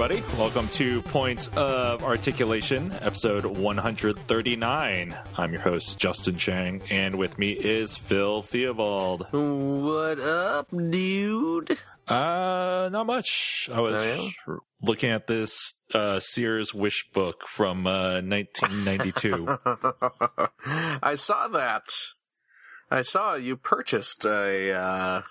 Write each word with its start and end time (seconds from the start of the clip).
everybody. 0.00 0.22
Welcome 0.38 0.68
to 0.68 1.02
Points 1.02 1.48
of 1.56 2.04
Articulation, 2.04 2.92
episode 3.00 3.44
139. 3.44 5.18
I'm 5.36 5.52
your 5.52 5.60
host, 5.60 5.98
Justin 5.98 6.36
Chang, 6.36 6.82
and 6.88 7.16
with 7.16 7.36
me 7.36 7.50
is 7.50 7.96
Phil 7.96 8.42
Theobald. 8.42 9.26
What 9.32 10.20
up, 10.20 10.68
dude? 10.70 11.78
Uh, 12.06 12.88
not 12.92 13.06
much. 13.06 13.68
I 13.72 13.80
was 13.80 13.92
Oh, 14.46 14.58
looking 14.82 15.10
at 15.10 15.26
this 15.26 15.74
uh, 15.92 16.20
Sears 16.20 16.72
Wish 16.72 17.08
book 17.12 17.48
from 17.48 17.84
uh, 17.88 18.20
1992. 18.22 19.58
I 21.02 21.16
saw 21.16 21.48
that. 21.48 21.82
I 22.88 23.02
saw 23.02 23.34
you 23.34 23.56
purchased 23.56 24.24
a 24.24 24.72
uh, 24.74 25.22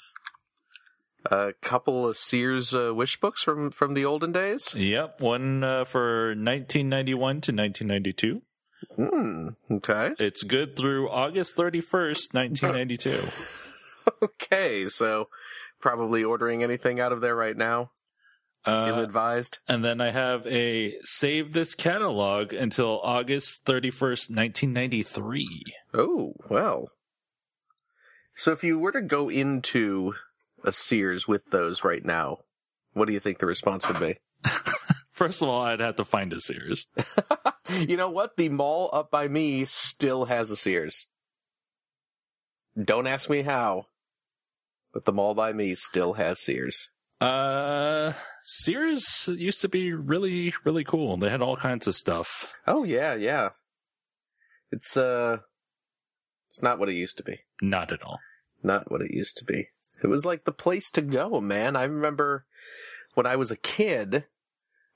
a 1.32 1.54
couple 1.62 2.08
of 2.08 2.18
Sears 2.18 2.74
uh, 2.76 2.94
wish 2.94 3.20
books 3.20 3.42
from 3.44 3.72
from 3.72 3.94
the 3.94 4.06
olden 4.06 4.32
days. 4.32 4.74
yep, 4.76 5.20
one 5.22 5.64
uh, 5.64 5.84
for 5.86 6.30
1991 6.30 7.18
to 7.42 7.52
1992. 7.52 8.42
Hmm. 8.96 9.50
Okay. 9.72 10.12
It's 10.20 10.44
good 10.44 10.76
through 10.76 11.10
August 11.10 11.56
31st, 11.58 12.34
1992. 12.34 13.28
Okay. 14.24 14.88
So 14.88 15.28
probably 15.82 16.24
ordering 16.24 16.64
anything 16.64 16.98
out 17.00 17.12
of 17.12 17.20
there 17.20 17.36
right 17.36 17.58
now. 17.58 17.92
Ill 18.66 18.96
Uh, 19.00 19.04
advised. 19.04 19.60
and 19.68 19.84
then 19.84 20.00
I 20.00 20.12
have 20.12 20.48
a 20.48 20.96
save 21.04 21.52
this 21.52 21.76
catalog 21.76 22.54
until 22.54 23.02
August 23.04 23.66
31st, 23.66 24.30
1993. 24.34 25.64
Oh 25.94 26.34
well. 26.50 26.90
So 28.36 28.52
if 28.54 28.64
you 28.64 28.80
were 28.80 28.92
to 28.94 29.02
go 29.02 29.30
into 29.30 30.14
a 30.68 30.72
Sears 30.72 31.28
with 31.28 31.46
those 31.50 31.84
right 31.84 32.04
now, 32.04 32.40
what 32.94 33.08
do 33.08 33.14
you 33.14 33.20
think 33.20 33.40
the 33.40 33.46
response 33.46 33.88
would 33.88 34.00
be? 34.00 34.18
First 35.12 35.42
of 35.42 35.50
all, 35.50 35.62
I'd 35.62 35.80
have 35.80 35.96
to 35.96 36.06
find 36.06 36.32
a 36.34 36.40
Sears. 36.40 36.88
you 37.70 37.98
know 37.98 38.10
what? 38.10 38.38
The 38.38 38.50
mall 38.50 38.90
up 38.94 39.10
by 39.10 39.28
me 39.28 39.66
still 39.66 40.26
has 40.26 40.52
a 40.52 40.58
Sears. 40.58 41.08
Don't 42.80 43.08
ask 43.08 43.30
me 43.30 43.42
how, 43.42 43.88
but 44.94 45.06
the 45.06 45.14
mall 45.14 45.34
by 45.34 45.54
me 45.54 45.74
still 45.74 46.14
has 46.14 46.40
Sears. 46.40 46.90
Uh, 47.20 48.14
Sears 48.44 49.28
used 49.34 49.62
to 49.62 49.70
be 49.70 49.92
really, 49.92 50.54
really 50.64 50.84
cool. 50.84 51.18
They 51.18 51.30
had 51.30 51.42
all 51.42 51.56
kinds 51.56 51.88
of 51.88 51.96
stuff. 51.96 52.54
Oh 52.68 52.84
yeah, 52.84 53.16
yeah. 53.16 53.50
It's 54.72 54.96
uh 54.96 55.38
it's 56.50 56.62
not 56.62 56.78
what 56.78 56.90
it 56.90 56.96
used 56.96 57.18
to 57.18 57.24
be. 57.24 57.40
Not 57.62 57.92
at 57.92 58.04
all. 58.04 58.20
Not 58.62 58.92
what 58.92 59.02
it 59.02 59.12
used 59.12 59.38
to 59.38 59.46
be. 59.46 59.70
It 60.04 60.08
was 60.08 60.26
like 60.26 60.46
the 60.46 60.52
place 60.52 60.92
to 60.92 61.02
go, 61.02 61.42
man. 61.42 61.76
I 61.76 61.84
remember 61.84 62.46
when 63.14 63.26
I 63.26 63.36
was 63.36 63.52
a 63.52 63.58
kid 63.58 64.26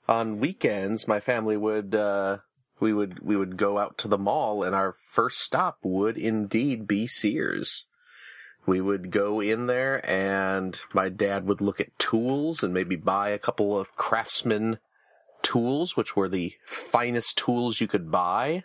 on 0.08 0.40
weekends 0.40 1.06
my 1.06 1.20
family 1.20 1.56
would 1.56 1.94
uh 1.94 2.38
we 2.80 2.92
would 2.92 3.20
we 3.20 3.36
would 3.36 3.56
go 3.56 3.78
out 3.78 3.96
to 3.98 4.08
the 4.08 4.18
mall 4.18 4.64
and 4.64 4.74
our 4.74 4.96
first 5.08 5.38
stop 5.38 5.78
would 5.82 6.18
indeed 6.18 6.86
be 6.86 7.06
Sears. 7.06 7.86
We 8.66 8.80
would 8.80 9.10
go 9.10 9.40
in 9.40 9.66
there 9.66 10.04
and 10.08 10.78
my 10.92 11.08
dad 11.08 11.46
would 11.46 11.60
look 11.60 11.80
at 11.80 11.98
tools 11.98 12.62
and 12.62 12.74
maybe 12.74 12.96
buy 12.96 13.30
a 13.30 13.38
couple 13.38 13.78
of 13.78 13.94
craftsman 13.96 14.78
tools, 15.42 15.96
which 15.96 16.16
were 16.16 16.28
the 16.28 16.54
finest 16.64 17.38
tools 17.38 17.80
you 17.80 17.88
could 17.88 18.10
buy. 18.10 18.64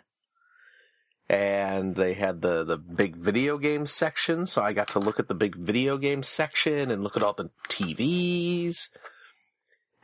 And 1.28 1.94
they 1.94 2.14
had 2.14 2.40
the, 2.40 2.64
the 2.64 2.78
big 2.78 3.16
video 3.16 3.58
game 3.58 3.84
section, 3.84 4.46
so 4.46 4.62
I 4.62 4.72
got 4.72 4.88
to 4.88 4.98
look 4.98 5.20
at 5.20 5.28
the 5.28 5.34
big 5.34 5.56
video 5.56 5.98
game 5.98 6.22
section 6.22 6.90
and 6.90 7.02
look 7.02 7.16
at 7.16 7.22
all 7.22 7.34
the 7.34 7.50
TVs. 7.68 8.88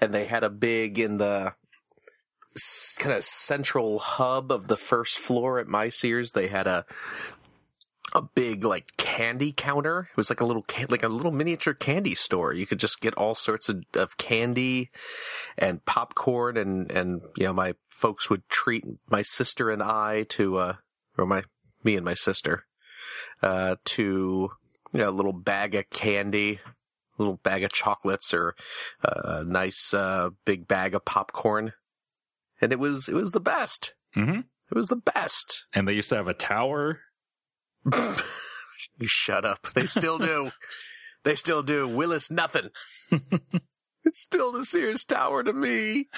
And 0.00 0.12
they 0.12 0.26
had 0.26 0.44
a 0.44 0.50
big 0.50 0.98
in 0.98 1.16
the 1.16 1.54
kind 2.98 3.14
of 3.14 3.24
central 3.24 3.98
hub 3.98 4.52
of 4.52 4.68
the 4.68 4.76
first 4.76 5.18
floor 5.18 5.58
at 5.58 5.66
my 5.66 5.88
Sears. 5.88 6.32
They 6.32 6.48
had 6.48 6.66
a 6.66 6.84
a 8.14 8.22
big 8.22 8.62
like 8.62 8.96
candy 8.96 9.52
counter. 9.52 10.08
It 10.10 10.16
was 10.16 10.30
like 10.30 10.41
a 10.41 10.44
little 10.44 10.64
like 10.88 11.02
a 11.02 11.08
little 11.08 11.32
miniature 11.32 11.74
candy 11.74 12.14
store. 12.14 12.52
You 12.52 12.66
could 12.66 12.78
just 12.78 13.00
get 13.00 13.14
all 13.14 13.34
sorts 13.34 13.68
of, 13.68 13.82
of 13.94 14.16
candy 14.16 14.91
and 15.58 15.84
popcorn 15.84 16.56
and 16.56 16.91
and 16.92 17.22
you 17.36 17.46
know 17.46 17.52
my 17.52 17.74
folks 17.88 18.30
would 18.30 18.48
treat 18.48 18.84
my 19.10 19.22
sister 19.22 19.70
and 19.70 19.82
I 19.82 20.24
to 20.30 20.58
uh 20.58 20.74
or 21.16 21.26
my 21.26 21.42
me 21.82 21.97
and 21.97 22.04
my 22.04 22.14
sister 22.14 22.64
uh 23.42 23.76
to 23.84 24.50
you 24.92 24.98
know 25.00 25.08
a 25.08 25.10
little 25.10 25.32
bag 25.32 25.75
of 25.75 25.91
candy, 25.91 26.60
a 26.64 27.22
little 27.22 27.41
bag 27.42 27.62
of 27.64 27.72
chocolates 27.72 28.32
or 28.32 28.54
uh, 29.04 29.41
a 29.41 29.44
nice 29.44 29.92
uh 29.94 30.30
big 30.44 30.66
bag 30.66 30.94
of 30.94 31.04
popcorn. 31.04 31.72
And 32.60 32.72
it 32.72 32.78
was 32.78 33.08
it 33.08 33.14
was 33.14 33.32
the 33.32 33.41
best. 33.41 33.94
Mm-hmm. 34.16 34.41
It 34.41 34.74
was 34.74 34.88
the 34.88 34.97
best. 34.97 35.66
And 35.72 35.86
they 35.86 35.92
used 35.92 36.08
to 36.08 36.16
have 36.16 36.28
a 36.28 36.34
tower. 36.34 37.00
You 38.98 39.06
shut 39.06 39.44
up. 39.44 39.72
They 39.74 39.86
still 39.86 40.19
do. 40.19 40.50
they 41.24 41.34
still 41.34 41.62
do. 41.62 41.88
Willis, 41.88 42.30
nothing. 42.30 42.70
it's 44.04 44.20
still 44.20 44.53
the 44.53 44.64
Sears 44.64 45.04
Tower 45.04 45.42
to 45.42 45.53
me. 45.53 46.08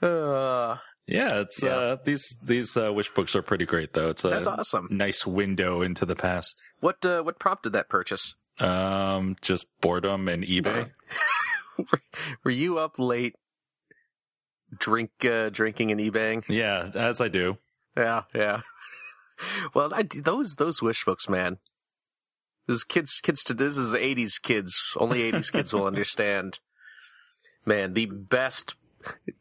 uh, 0.00 0.76
Yeah, 1.06 1.40
it's 1.40 1.62
Yeah. 1.62 1.70
uh 1.76 1.96
these 2.04 2.38
these 2.42 2.76
uh, 2.76 2.92
wish 2.92 3.10
books 3.10 3.34
are 3.36 3.42
pretty 3.42 3.66
great 3.66 3.92
though. 3.92 4.08
It's 4.08 4.24
a 4.24 4.30
that's 4.30 4.46
awesome. 4.46 4.88
nice 4.90 5.26
window 5.26 5.82
into 5.82 6.06
the 6.06 6.16
past. 6.16 6.62
What 6.80 7.04
uh, 7.04 7.22
what 7.22 7.38
prompted 7.38 7.72
that 7.74 7.88
purchase? 7.88 8.34
Um, 8.58 9.36
just 9.42 9.66
boredom 9.80 10.28
and 10.28 10.44
eBay. 10.44 10.92
Were 12.44 12.50
you 12.50 12.78
up 12.78 12.98
late, 12.98 13.34
drink 14.78 15.10
uh, 15.24 15.50
drinking 15.50 15.90
and 15.90 16.00
eBaying? 16.00 16.44
yeah, 16.48 16.90
as 16.94 17.20
I 17.20 17.28
do. 17.28 17.58
Yeah, 17.96 18.22
yeah. 18.34 18.60
well, 19.74 19.92
I, 19.92 20.04
those 20.04 20.54
those 20.56 20.80
wish 20.82 21.04
books, 21.04 21.28
man. 21.28 21.58
This 22.66 22.76
is 22.76 22.84
kids, 22.84 23.20
kids 23.22 23.42
to 23.44 23.54
this 23.54 23.76
is 23.76 23.92
'80s 23.92 24.40
kids. 24.40 24.80
Only 24.96 25.30
'80s 25.30 25.52
kids 25.52 25.72
will 25.74 25.86
understand. 25.92 26.60
Man, 27.66 27.92
the 27.94 28.06
best, 28.06 28.74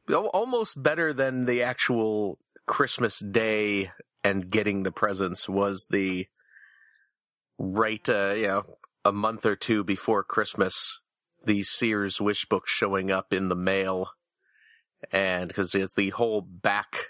almost 0.09 0.81
better 0.81 1.13
than 1.13 1.45
the 1.45 1.63
actual 1.63 2.39
Christmas 2.65 3.19
Day 3.19 3.91
and 4.23 4.49
getting 4.49 4.83
the 4.83 4.91
presents 4.91 5.49
was 5.49 5.87
the 5.89 6.27
right, 7.57 8.07
uh, 8.07 8.33
you 8.35 8.47
know, 8.47 8.63
a 9.05 9.11
month 9.11 9.45
or 9.45 9.55
two 9.55 9.83
before 9.83 10.23
Christmas. 10.23 10.99
These 11.45 11.69
Sears 11.69 12.21
wish 12.21 12.45
books 12.45 12.71
showing 12.71 13.11
up 13.11 13.33
in 13.33 13.49
the 13.49 13.55
mail, 13.55 14.09
and 15.11 15.49
because 15.49 15.71
the 15.71 16.09
whole 16.11 16.41
back 16.41 17.07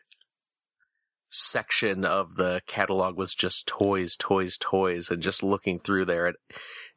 section 1.30 2.04
of 2.04 2.36
the 2.36 2.62
catalog 2.68 3.16
was 3.16 3.36
just 3.36 3.68
toys, 3.68 4.16
toys, 4.18 4.58
toys, 4.60 5.10
and 5.10 5.22
just 5.22 5.44
looking 5.44 5.80
through 5.80 6.06
there, 6.06 6.28
it, 6.28 6.36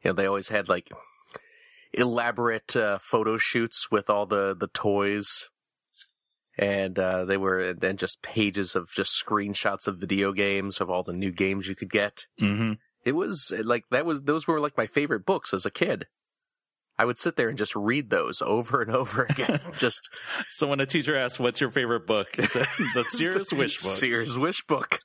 you 0.03 0.09
know, 0.09 0.13
they 0.13 0.25
always 0.25 0.49
had 0.49 0.67
like 0.67 0.91
elaborate 1.93 2.75
uh, 2.75 2.97
photo 2.99 3.37
shoots 3.37 3.87
with 3.91 4.09
all 4.09 4.25
the 4.25 4.55
the 4.57 4.67
toys, 4.67 5.49
and 6.57 6.97
uh, 6.97 7.25
they 7.25 7.37
were 7.37 7.75
and 7.81 7.99
just 7.99 8.21
pages 8.21 8.75
of 8.75 8.89
just 8.95 9.13
screenshots 9.23 9.87
of 9.87 9.97
video 9.97 10.31
games 10.31 10.81
of 10.81 10.89
all 10.89 11.03
the 11.03 11.13
new 11.13 11.31
games 11.31 11.67
you 11.67 11.75
could 11.75 11.91
get. 11.91 12.25
Mm-hmm. 12.41 12.73
It 13.05 13.15
was 13.15 13.53
like 13.63 13.83
that 13.91 14.05
was 14.05 14.23
those 14.23 14.47
were 14.47 14.59
like 14.59 14.77
my 14.77 14.87
favorite 14.87 15.25
books 15.25 15.53
as 15.53 15.65
a 15.65 15.71
kid. 15.71 16.07
I 16.99 17.05
would 17.05 17.17
sit 17.17 17.35
there 17.35 17.47
and 17.47 17.57
just 17.57 17.75
read 17.75 18.09
those 18.09 18.41
over 18.41 18.81
and 18.81 18.91
over 18.91 19.23
again. 19.23 19.59
just 19.77 20.09
So 20.49 20.67
when 20.67 20.79
a 20.79 20.85
teacher 20.85 21.15
asks, 21.15 21.39
"What's 21.39 21.61
your 21.61 21.71
favorite 21.71 22.07
book?" 22.07 22.27
The 22.37 23.05
Sears 23.07 23.53
Wish 23.53 23.81
book. 23.81 23.95
Sears 23.95 24.37
Wish 24.37 24.65
Book. 24.65 24.99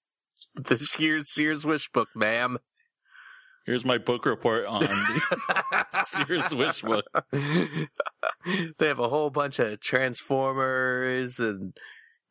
the 0.56 0.78
Sears 0.78 1.32
Sears 1.32 1.64
Wish 1.64 1.88
Book, 1.90 2.08
ma'am. 2.14 2.58
Here's 3.68 3.84
my 3.84 3.98
book 3.98 4.24
report 4.24 4.64
on 4.64 4.80
the 4.80 5.86
Sears 5.90 6.54
Wish 6.54 6.80
book. 6.80 7.04
they 8.78 8.86
have 8.86 8.98
a 8.98 9.10
whole 9.10 9.28
bunch 9.28 9.58
of 9.58 9.78
Transformers 9.80 11.38
and 11.38 11.76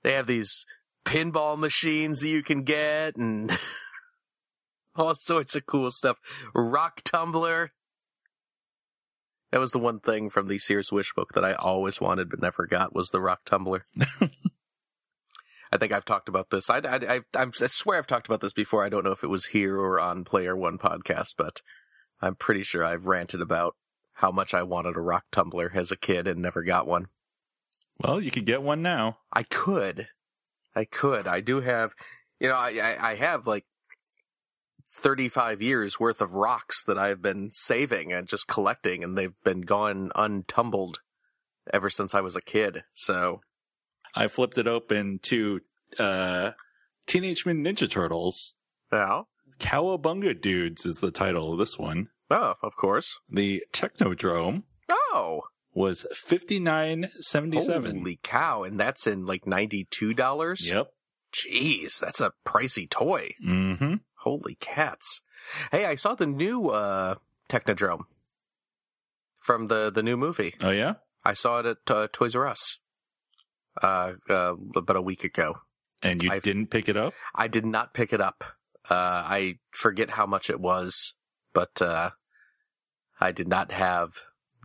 they 0.02 0.14
have 0.14 0.26
these 0.26 0.66
pinball 1.06 1.56
machines 1.56 2.22
that 2.22 2.30
you 2.30 2.42
can 2.42 2.64
get 2.64 3.18
and 3.18 3.56
all 4.96 5.14
sorts 5.14 5.56
of 5.56 5.68
cool 5.68 5.92
stuff. 5.92 6.18
Rock 6.56 7.02
tumbler. 7.06 7.72
That 9.52 9.60
was 9.60 9.70
the 9.70 9.78
one 9.78 10.00
thing 10.00 10.32
from 10.32 10.48
the 10.48 10.58
Sears 10.58 10.92
Wish 10.92 11.14
book 11.14 11.34
that 11.36 11.46
I 11.46 11.54
always 11.54 12.02
wanted 12.02 12.32
but 12.32 12.42
never 12.42 12.66
got 12.66 12.96
was 12.96 13.10
the 13.10 13.22
rock 13.22 13.42
tumbler. 13.46 13.86
I 15.78 15.80
think 15.80 15.92
I've 15.92 16.06
talked 16.06 16.28
about 16.28 16.50
this. 16.50 16.72
I, 16.72 16.80
I, 16.80 17.16
I, 17.18 17.22
I 17.36 17.50
swear 17.52 18.00
I've 18.00 18.08
talked 18.08 18.26
about 18.26 18.42
this 18.42 18.52
before. 18.52 18.84
I 18.84 18.90
don't 18.90 19.04
know 19.04 19.12
if 19.12 19.24
it 19.24 19.30
was 19.30 19.48
here 19.48 19.78
or 19.78 20.00
on 20.00 20.24
Player 20.24 20.58
One 20.58 20.80
podcast, 20.80 21.36
but 21.38 21.62
I'm 22.20 22.34
pretty 22.34 22.64
sure 22.64 22.84
I've 22.84 23.06
ranted 23.06 23.42
about 23.42 23.76
how 24.14 24.32
much 24.32 24.56
I 24.56 24.64
wanted 24.64 24.98
a 24.98 25.02
rock 25.02 25.26
tumbler 25.32 25.72
as 25.76 25.92
a 25.92 25.96
kid 25.96 26.28
and 26.28 26.42
never 26.42 26.64
got 26.64 26.88
one. 26.88 27.10
Well, 28.00 28.20
you 28.20 28.32
could 28.32 28.48
get 28.48 28.64
one 28.64 28.82
now. 28.82 29.20
I 29.32 29.44
could. 29.44 30.08
I 30.76 30.86
could. 30.86 31.28
I 31.28 31.42
do 31.42 31.62
have, 31.62 31.94
you 32.40 32.48
know, 32.48 32.56
I, 32.56 32.70
I, 32.82 33.12
I 33.12 33.16
have 33.16 33.46
like 33.46 33.66
35 34.96 35.62
years 35.62 36.00
worth 36.00 36.22
of 36.22 36.34
rocks 36.34 36.84
that 36.86 36.98
I've 36.98 37.22
been 37.22 37.52
saving 37.52 38.12
and 38.12 38.28
just 38.28 38.48
collecting 38.48 39.04
and 39.04 39.16
they've 39.16 39.40
been 39.44 39.62
gone 39.62 40.10
untumbled 40.16 41.02
ever 41.72 41.92
since 41.92 42.16
I 42.16 42.22
was 42.22 42.36
a 42.36 42.42
kid. 42.42 42.84
So 42.96 43.42
I 44.18 44.28
flipped 44.28 44.58
it 44.58 44.68
open 44.68 45.20
to 45.24 45.62
uh, 46.00 46.52
Teenage 47.06 47.46
Mutant 47.46 47.68
Ninja 47.68 47.90
Turtles. 47.90 48.56
yeah. 48.92 49.22
Cowabunga 49.60 50.40
Dudes 50.40 50.86
is 50.86 51.00
the 51.00 51.10
title 51.12 51.54
of 51.54 51.60
this 51.60 51.78
one. 51.80 52.10
Oh, 52.30 52.56
of 52.62 52.76
course. 52.76 53.18
The 53.30 53.64
Technodrome 53.74 54.64
Oh, 54.92 55.42
was 55.74 56.06
fifty 56.14 56.60
nine 56.60 57.10
seventy 57.20 57.60
seven. 57.62 57.98
holy 58.00 58.20
cow! 58.24 58.64
And 58.64 58.80
that's 58.80 59.08
in 59.08 59.26
like 59.26 59.48
ninety 59.48 59.88
two 59.90 60.14
dollars. 60.14 60.68
Yep. 60.70 60.88
Jeez, 61.34 62.00
that's 62.00 62.22
a 62.22 62.34
pricey 62.46 62.90
toy. 62.90 63.32
Mm-hmm. 63.46 63.96
Holy 64.24 64.56
cats! 64.60 65.22
Hey, 65.72 65.86
I 65.86 65.96
saw 65.96 66.14
the 66.16 66.26
new 66.28 66.70
uh, 66.70 67.16
Technodrome 67.50 68.04
from 69.40 69.68
the 69.68 69.90
the 69.92 70.04
new 70.04 70.18
movie. 70.18 70.54
Oh 70.62 70.70
yeah. 70.72 70.96
I 71.26 71.34
saw 71.34 71.60
it 71.60 71.66
at 71.66 71.78
uh, 71.96 72.08
Toys 72.14 72.36
R 72.36 72.46
Us 72.48 72.78
uh, 73.82 74.14
uh, 74.30 74.54
about 74.76 74.96
a 74.96 75.02
week 75.02 75.24
ago. 75.24 75.56
And 76.02 76.22
you 76.24 76.32
I've- 76.32 76.42
didn't 76.42 76.68
pick 76.68 76.88
it 76.90 76.98
up? 76.98 77.14
I 77.36 77.48
did 77.48 77.66
not 77.66 77.94
pick 77.94 78.14
it 78.14 78.22
up. 78.22 78.44
Uh, 78.90 78.94
I 78.96 79.56
forget 79.72 80.12
how 80.12 80.26
much 80.26 80.50
it 80.50 80.60
was, 80.60 81.16
but 81.54 81.82
uh, 81.82 82.12
I 83.20 83.32
did 83.32 83.48
not 83.48 83.72
have 83.72 84.12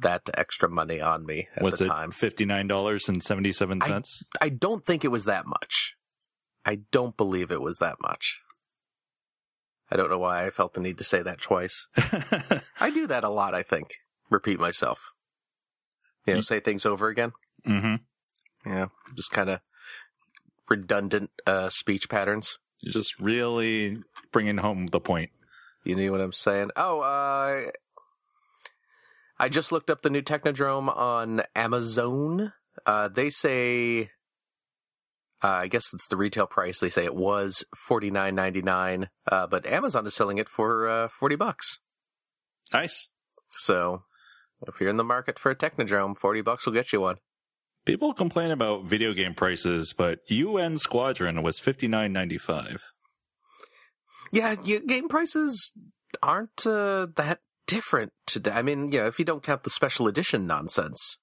that 0.03 0.23
extra 0.35 0.69
money 0.69 1.01
on 1.01 1.25
me 1.27 1.49
at 1.57 1.63
was 1.63 1.79
the 1.79 1.87
it 1.87 1.89
time. 1.89 2.11
fifty 2.13 2.45
nine 2.45 2.67
dollars 2.69 3.09
and 3.09 3.23
seventy 3.23 3.51
seven 3.53 3.81
cents? 3.81 4.25
I 4.41 4.49
don't 4.49 4.85
think 4.87 5.05
it 5.05 5.09
was 5.09 5.25
that 5.25 5.47
much. 5.47 5.97
I 6.65 6.79
don't 6.93 7.17
believe 7.17 7.51
it 7.51 7.61
was 7.61 7.79
that 7.79 7.97
much. 8.01 8.39
I 9.91 9.97
don't 9.97 10.09
know 10.11 10.19
why 10.19 10.47
I 10.47 10.51
felt 10.51 10.75
the 10.75 10.81
need 10.81 10.99
to 10.99 11.05
say 11.05 11.21
that 11.23 11.41
twice. 11.41 11.87
I 12.81 12.91
do 12.95 13.07
that 13.09 13.25
a 13.25 13.29
lot, 13.29 13.55
I 13.55 13.63
think. 13.63 13.89
Repeat 14.31 14.59
myself. 14.61 15.01
You 16.27 16.35
know, 16.37 16.41
say 16.41 16.61
things 16.61 16.87
over 16.87 17.09
again. 17.09 17.33
mm-hmm. 17.67 17.97
Yeah. 18.65 18.87
Just 19.17 19.31
kind 19.31 19.51
of 19.51 19.61
redundant 20.69 21.31
uh, 21.47 21.69
speech 21.69 22.09
patterns. 22.09 22.59
You're 22.81 22.93
just 22.93 23.19
really 23.21 23.99
bringing 24.33 24.59
home 24.59 24.87
the 24.87 25.01
point. 25.01 25.31
You 25.85 25.97
know 25.97 26.13
what 26.13 26.21
I'm 26.21 26.33
saying? 26.33 26.71
Oh, 26.77 27.01
uh, 27.01 27.71
I 29.39 29.49
just 29.49 29.73
looked 29.73 29.91
up 29.91 30.03
the 30.03 30.11
new 30.11 30.23
Technodrome 30.23 30.95
on 30.97 31.43
Amazon. 31.57 32.53
Uh, 32.87 33.09
they 33.09 33.31
say, 33.31 34.11
uh, 35.43 35.49
I 35.49 35.67
guess 35.67 35.93
it's 35.93 36.07
the 36.09 36.17
retail 36.17 36.47
price. 36.47 36.79
They 36.79 36.89
say 36.91 37.05
it 37.05 37.17
was 37.17 37.65
forty 37.87 38.11
nine 38.11 38.35
ninety 38.35 38.63
nine, 38.63 39.09
uh, 39.31 39.47
but 39.49 39.67
Amazon 39.67 40.07
is 40.07 40.15
selling 40.15 40.39
it 40.39 40.49
for 40.49 40.89
uh, 40.89 41.09
forty 41.09 41.37
bucks. 41.37 41.81
Nice. 42.73 43.09
So, 43.59 44.05
if 44.67 44.81
you're 44.81 44.89
in 44.89 44.97
the 44.97 45.05
market 45.05 45.39
for 45.39 45.51
a 45.51 45.57
Technodrome, 45.57 46.17
forty 46.17 46.41
bucks 46.41 46.65
will 46.65 46.73
get 46.73 46.93
you 46.93 47.01
one. 47.01 47.17
People 47.85 48.15
complain 48.15 48.51
about 48.51 48.85
video 48.85 49.13
game 49.13 49.35
prices, 49.35 49.93
but 49.93 50.21
UN 50.29 50.79
Squadron 50.79 51.43
was 51.43 51.59
fifty 51.59 51.89
nine 51.89 52.13
ninety 52.13 52.39
five. 52.39 52.85
Yeah, 54.31 54.55
game 54.55 55.09
prices 55.09 55.73
aren't 56.23 56.67
uh, 56.67 57.09
that 57.17 57.41
different 57.67 58.13
today. 58.27 58.53
I 58.53 58.63
mean, 58.63 58.89
yeah, 58.89 59.07
if 59.07 59.19
you 59.19 59.25
don't 59.25 59.43
count 59.43 59.65
the 59.65 59.71
special 59.71 60.07
edition 60.07 60.47
nonsense, 60.47 61.19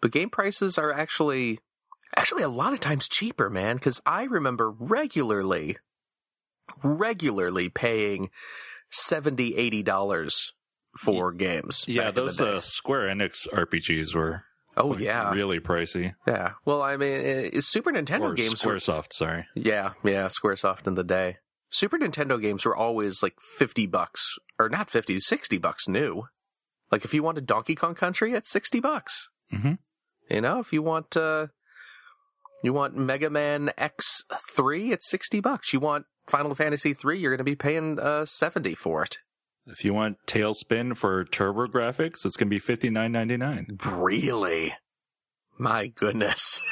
but 0.00 0.12
game 0.12 0.30
prices 0.30 0.78
are 0.78 0.92
actually 0.92 1.58
actually 2.16 2.42
a 2.42 2.48
lot 2.48 2.72
of 2.72 2.80
times 2.80 3.08
cheaper, 3.08 3.50
man. 3.50 3.76
Because 3.76 4.00
I 4.06 4.22
remember 4.22 4.70
regularly, 4.70 5.78
regularly 6.82 7.68
paying 7.68 8.30
70 8.90 9.56
80 9.56 9.82
dollars 9.82 10.52
for 10.96 11.32
games. 11.32 11.84
Yeah, 11.88 12.02
back 12.02 12.08
in 12.08 12.14
the 12.14 12.20
those 12.20 12.40
uh, 12.40 12.60
Square 12.60 13.08
Enix 13.08 13.48
RPGs 13.52 14.14
were 14.14 14.44
oh 14.78 14.88
like, 14.88 15.00
yeah, 15.00 15.30
really 15.32 15.60
pricey. 15.60 16.14
yeah. 16.26 16.52
Well, 16.64 16.82
I 16.82 16.96
mean, 16.96 17.52
uh, 17.54 17.60
Super 17.60 17.92
Nintendo 17.92 18.20
Or 18.22 18.34
games 18.34 18.64
were 18.64 18.76
SquareSoft, 18.76 19.12
sorry. 19.12 19.46
Yeah, 19.54 19.92
yeah, 20.02 20.26
SquareSoft 20.28 20.86
in 20.86 20.94
the 20.94 21.04
day. 21.04 21.36
Super 21.70 21.98
Nintendo 21.98 22.40
games 22.40 22.64
were 22.64 22.74
always 22.76 23.22
like 23.22 23.34
50 23.58 23.86
bucks, 23.86 24.38
or 24.58 24.68
not 24.70 24.88
50, 24.88 25.20
60 25.20 25.58
bucks 25.58 25.86
new. 25.86 26.24
Like 26.90 27.04
if 27.04 27.12
you 27.12 27.22
wanted 27.22 27.44
Donkey 27.46 27.74
Kong 27.74 27.94
Country, 27.94 28.32
it's 28.32 28.50
60 28.50 28.80
bucks. 28.80 29.28
Mhm. 29.52 29.78
You 30.30 30.40
know, 30.40 30.60
if 30.60 30.72
you 30.72 30.80
want, 30.82 31.16
uh, 31.16 31.48
you 32.62 32.72
want 32.72 32.96
Mega 32.96 33.28
Man 33.30 33.70
X3, 33.78 34.92
it's 34.92 35.08
60 35.10 35.40
bucks. 35.40 35.72
You 35.72 35.80
want 35.80 36.06
Final 36.26 36.54
Fantasy 36.54 36.94
3, 36.94 37.18
you're 37.18 37.30
going 37.30 37.38
to 37.38 37.44
be 37.44 37.54
paying, 37.56 37.98
uh, 37.98 38.24
70 38.24 38.74
for 38.74 39.02
it. 39.02 39.18
If 39.68 39.84
you 39.84 39.92
want 39.94 40.16
TaleSpin 40.26 40.96
for 40.96 41.24
TurboGrafx, 41.24 42.24
it's 42.24 42.36
going 42.36 42.48
to 42.48 42.50
be 42.50 42.58
fifty 42.58 42.90
nine 42.90 43.12
ninety 43.12 43.36
nine. 43.36 43.78
Really? 43.84 44.74
My 45.58 45.88
goodness. 45.88 46.60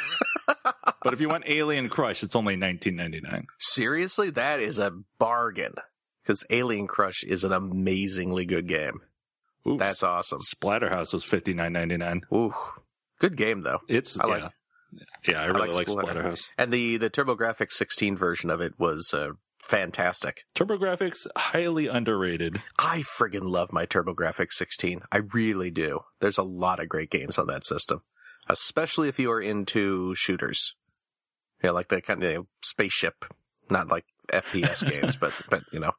But 1.02 1.14
if 1.14 1.20
you 1.20 1.28
want 1.28 1.44
Alien 1.46 1.88
Crush, 1.88 2.25
it's 2.25 2.34
only 2.34 2.56
nineteen 2.56 2.96
ninety 2.96 3.20
nine. 3.20 3.46
Seriously, 3.60 4.31
that 4.31 4.58
is 4.58 4.78
a 4.81 4.90
bargain. 5.20 5.75
Because 6.22 6.44
Alien 6.50 6.88
Crush 6.88 7.22
is 7.22 7.44
an 7.44 7.52
amazingly 7.52 8.44
good 8.44 8.66
game. 8.66 9.02
That's 9.64 10.02
awesome. 10.02 10.40
Splatterhouse 10.40 11.12
was 11.12 11.22
fifty 11.22 11.54
nine 11.54 11.75
ninety 11.75 11.96
nine. 11.96 12.22
Ooh, 12.34 12.52
good 13.20 13.37
game 13.37 13.62
though. 13.62 13.78
It's 13.87 14.19
I 14.19 14.26
like- 14.26 14.42
yeah, 14.92 15.04
yeah. 15.28 15.42
I 15.42 15.46
really 15.46 15.70
like, 15.70 15.87
Splatterhouse. 15.87 16.16
Splatterhouse. 16.25 16.50
And 16.58 16.72
the 16.72 16.96
the 16.96 17.10
TurboGrafx 17.10 17.70
16 17.70 18.16
version 18.16 18.50
of 18.50 18.60
it 18.60 18.72
was 18.76 19.14
uh, 19.14 19.28
fantastic. 19.66 20.44
TurboGrafx 20.54 21.26
highly 21.36 21.88
underrated. 21.88 22.62
I 22.78 23.00
friggin' 23.00 23.48
love 23.48 23.72
my 23.72 23.86
TurboGrafx 23.86 24.52
16. 24.52 25.02
I 25.10 25.18
really 25.18 25.70
do. 25.70 26.00
There's 26.20 26.38
a 26.38 26.42
lot 26.42 26.80
of 26.80 26.88
great 26.88 27.10
games 27.10 27.38
on 27.38 27.46
that 27.48 27.64
system, 27.64 28.02
especially 28.48 29.08
if 29.08 29.18
you 29.18 29.30
are 29.30 29.40
into 29.40 30.14
shooters. 30.14 30.74
Yeah, 31.62 31.70
like 31.70 31.88
the 31.88 32.00
kind 32.00 32.22
of 32.22 32.30
you 32.30 32.36
know, 32.36 32.46
spaceship, 32.62 33.24
not 33.70 33.88
like 33.88 34.04
FPS 34.32 34.88
games, 34.90 35.16
but 35.16 35.32
but 35.48 35.62
you 35.72 35.80
know, 35.80 35.92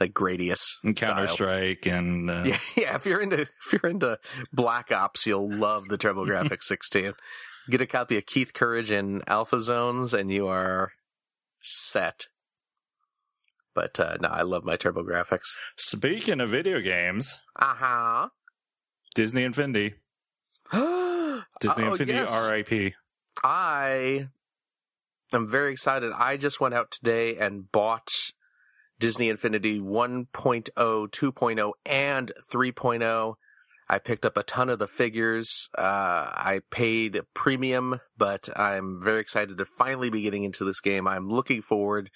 like 0.00 0.12
Gradius 0.12 0.76
And. 0.82 0.96
Counter 0.96 1.26
Strike 1.26 1.86
and 1.86 2.30
uh, 2.30 2.42
Yeah, 2.46 2.58
yeah. 2.76 2.96
If 2.96 3.06
you're 3.06 3.20
into 3.20 3.42
if 3.42 3.72
you're 3.72 3.90
into 3.90 4.18
Black 4.52 4.90
Ops, 4.92 5.26
you'll 5.26 5.52
love 5.54 5.84
the 5.88 5.98
TurboGrafx 5.98 6.62
16. 6.62 7.12
Get 7.70 7.80
a 7.80 7.86
copy 7.86 8.18
of 8.18 8.26
Keith 8.26 8.52
Courage 8.52 8.90
in 8.90 9.22
Alpha 9.26 9.60
Zones, 9.60 10.12
and 10.12 10.30
you 10.30 10.46
are 10.46 10.92
set. 11.60 12.26
But 13.74 13.98
uh, 13.98 14.16
no, 14.20 14.28
I 14.28 14.42
love 14.42 14.64
my 14.64 14.76
TurboGrafx. 14.76 15.40
Speaking 15.76 16.40
of 16.40 16.50
video 16.50 16.80
games, 16.80 17.38
uh 17.56 17.74
huh. 17.74 18.28
Disney 19.14 19.44
Infinity. 19.44 19.94
Disney 20.72 21.84
Oh, 21.84 21.92
Infinity 21.92 22.12
yes. 22.12 22.50
RIP. 22.50 22.94
I 23.42 24.28
am 25.32 25.48
very 25.48 25.72
excited. 25.72 26.12
I 26.16 26.36
just 26.36 26.60
went 26.60 26.74
out 26.74 26.90
today 26.90 27.36
and 27.36 27.70
bought 27.70 28.08
Disney 28.98 29.28
Infinity 29.28 29.80
1.0, 29.80 30.26
2.0, 30.72 31.72
and 31.84 32.32
3.0. 32.50 33.34
I 33.86 33.98
picked 33.98 34.24
up 34.24 34.36
a 34.36 34.42
ton 34.42 34.70
of 34.70 34.78
the 34.78 34.86
figures. 34.86 35.68
Uh, 35.76 35.82
I 35.82 36.60
paid 36.70 37.20
premium, 37.34 38.00
but 38.16 38.48
I'm 38.56 39.00
very 39.02 39.20
excited 39.20 39.58
to 39.58 39.66
finally 39.76 40.08
be 40.08 40.22
getting 40.22 40.44
into 40.44 40.64
this 40.64 40.80
game. 40.80 41.06
I'm 41.06 41.28
looking 41.28 41.60
forward 41.60 42.10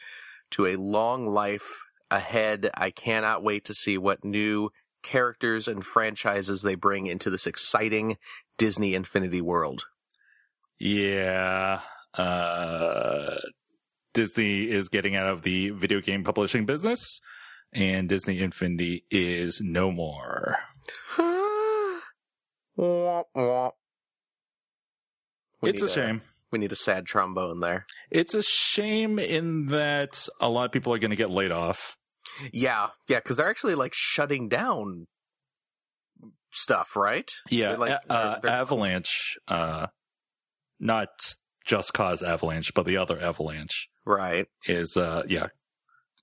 to 0.52 0.66
a 0.66 0.76
long 0.76 1.26
life 1.26 1.66
ahead. 2.10 2.70
I 2.74 2.90
cannot 2.90 3.42
wait 3.42 3.64
to 3.66 3.74
see 3.74 3.98
what 3.98 4.24
new 4.24 4.70
characters 5.02 5.68
and 5.68 5.84
franchises 5.84 6.62
they 6.62 6.74
bring 6.74 7.06
into 7.06 7.30
this 7.30 7.46
exciting 7.46 8.16
Disney 8.56 8.94
Infinity 8.94 9.40
world. 9.40 9.84
Yeah. 10.78 11.80
Uh, 12.14 13.36
Disney 14.14 14.70
is 14.70 14.88
getting 14.88 15.14
out 15.16 15.28
of 15.28 15.42
the 15.42 15.70
video 15.70 16.00
game 16.00 16.24
publishing 16.24 16.66
business, 16.66 17.20
and 17.72 18.08
Disney 18.08 18.40
Infinity 18.40 19.04
is 19.10 19.60
no 19.62 19.90
more. 19.92 20.56
Womp 22.78 23.24
womp. 23.36 23.72
We 25.60 25.70
it's 25.70 25.82
a 25.82 25.88
shame. 25.88 26.22
We 26.50 26.58
need 26.58 26.72
a 26.72 26.76
sad 26.76 27.06
trombone 27.06 27.60
there. 27.60 27.86
It's 28.10 28.34
a 28.34 28.42
shame 28.42 29.18
in 29.18 29.66
that 29.66 30.26
a 30.40 30.48
lot 30.48 30.64
of 30.66 30.72
people 30.72 30.92
are 30.94 30.98
going 30.98 31.10
to 31.10 31.16
get 31.16 31.30
laid 31.30 31.52
off. 31.52 31.96
Yeah, 32.52 32.88
yeah, 33.08 33.18
because 33.18 33.36
they're 33.36 33.48
actually 33.50 33.74
like 33.74 33.92
shutting 33.94 34.48
down 34.48 35.06
stuff, 36.52 36.96
right? 36.96 37.30
Yeah, 37.50 37.70
They're 37.70 37.78
like- 37.78 38.00
uh, 38.08 38.30
they're- 38.32 38.40
they're- 38.42 38.50
Avalanche, 38.50 39.36
uh, 39.48 39.88
not 40.78 41.08
Just 41.64 41.92
Cause 41.92 42.22
Avalanche, 42.22 42.72
but 42.74 42.86
the 42.86 42.96
other 42.96 43.20
Avalanche 43.20 43.88
Right. 44.06 44.46
is, 44.64 44.96
uh, 44.96 45.24
yeah, 45.28 45.48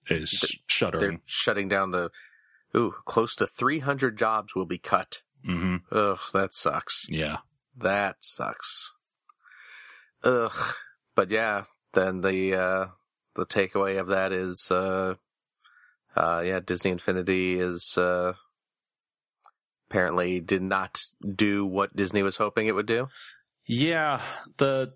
is 0.10 0.30
sh- 0.30 0.40
They're 0.42 0.60
shuttering. 0.68 1.22
shutting 1.26 1.68
down 1.68 1.92
the. 1.92 2.10
Ooh, 2.76 2.94
close 3.06 3.36
to 3.36 3.48
300 3.48 4.18
jobs 4.18 4.56
will 4.56 4.66
be 4.66 4.80
cut. 4.80 5.22
hmm 5.46 5.78
Ugh, 5.92 6.20
that 6.34 6.52
sucks. 6.54 7.06
Yeah. 7.10 7.38
That 7.78 8.18
sucks. 8.22 8.95
Ugh. 10.26 10.74
But 11.16 11.30
yeah, 11.32 11.64
then 11.94 12.22
the 12.22 12.56
uh 12.56 12.86
the 13.36 13.46
takeaway 13.46 14.00
of 14.00 14.08
that 14.08 14.32
is 14.34 14.68
uh 14.72 15.16
uh 16.16 16.42
yeah, 16.46 16.60
Disney 16.60 16.92
Infinity 16.92 17.60
is 17.60 17.96
uh 17.98 18.34
apparently 19.90 20.40
did 20.40 20.62
not 20.62 21.00
do 21.36 21.66
what 21.66 21.96
Disney 21.96 22.24
was 22.24 22.38
hoping 22.38 22.68
it 22.68 22.76
would 22.76 22.86
do. 22.88 23.08
Yeah, 23.68 24.22
the 24.58 24.94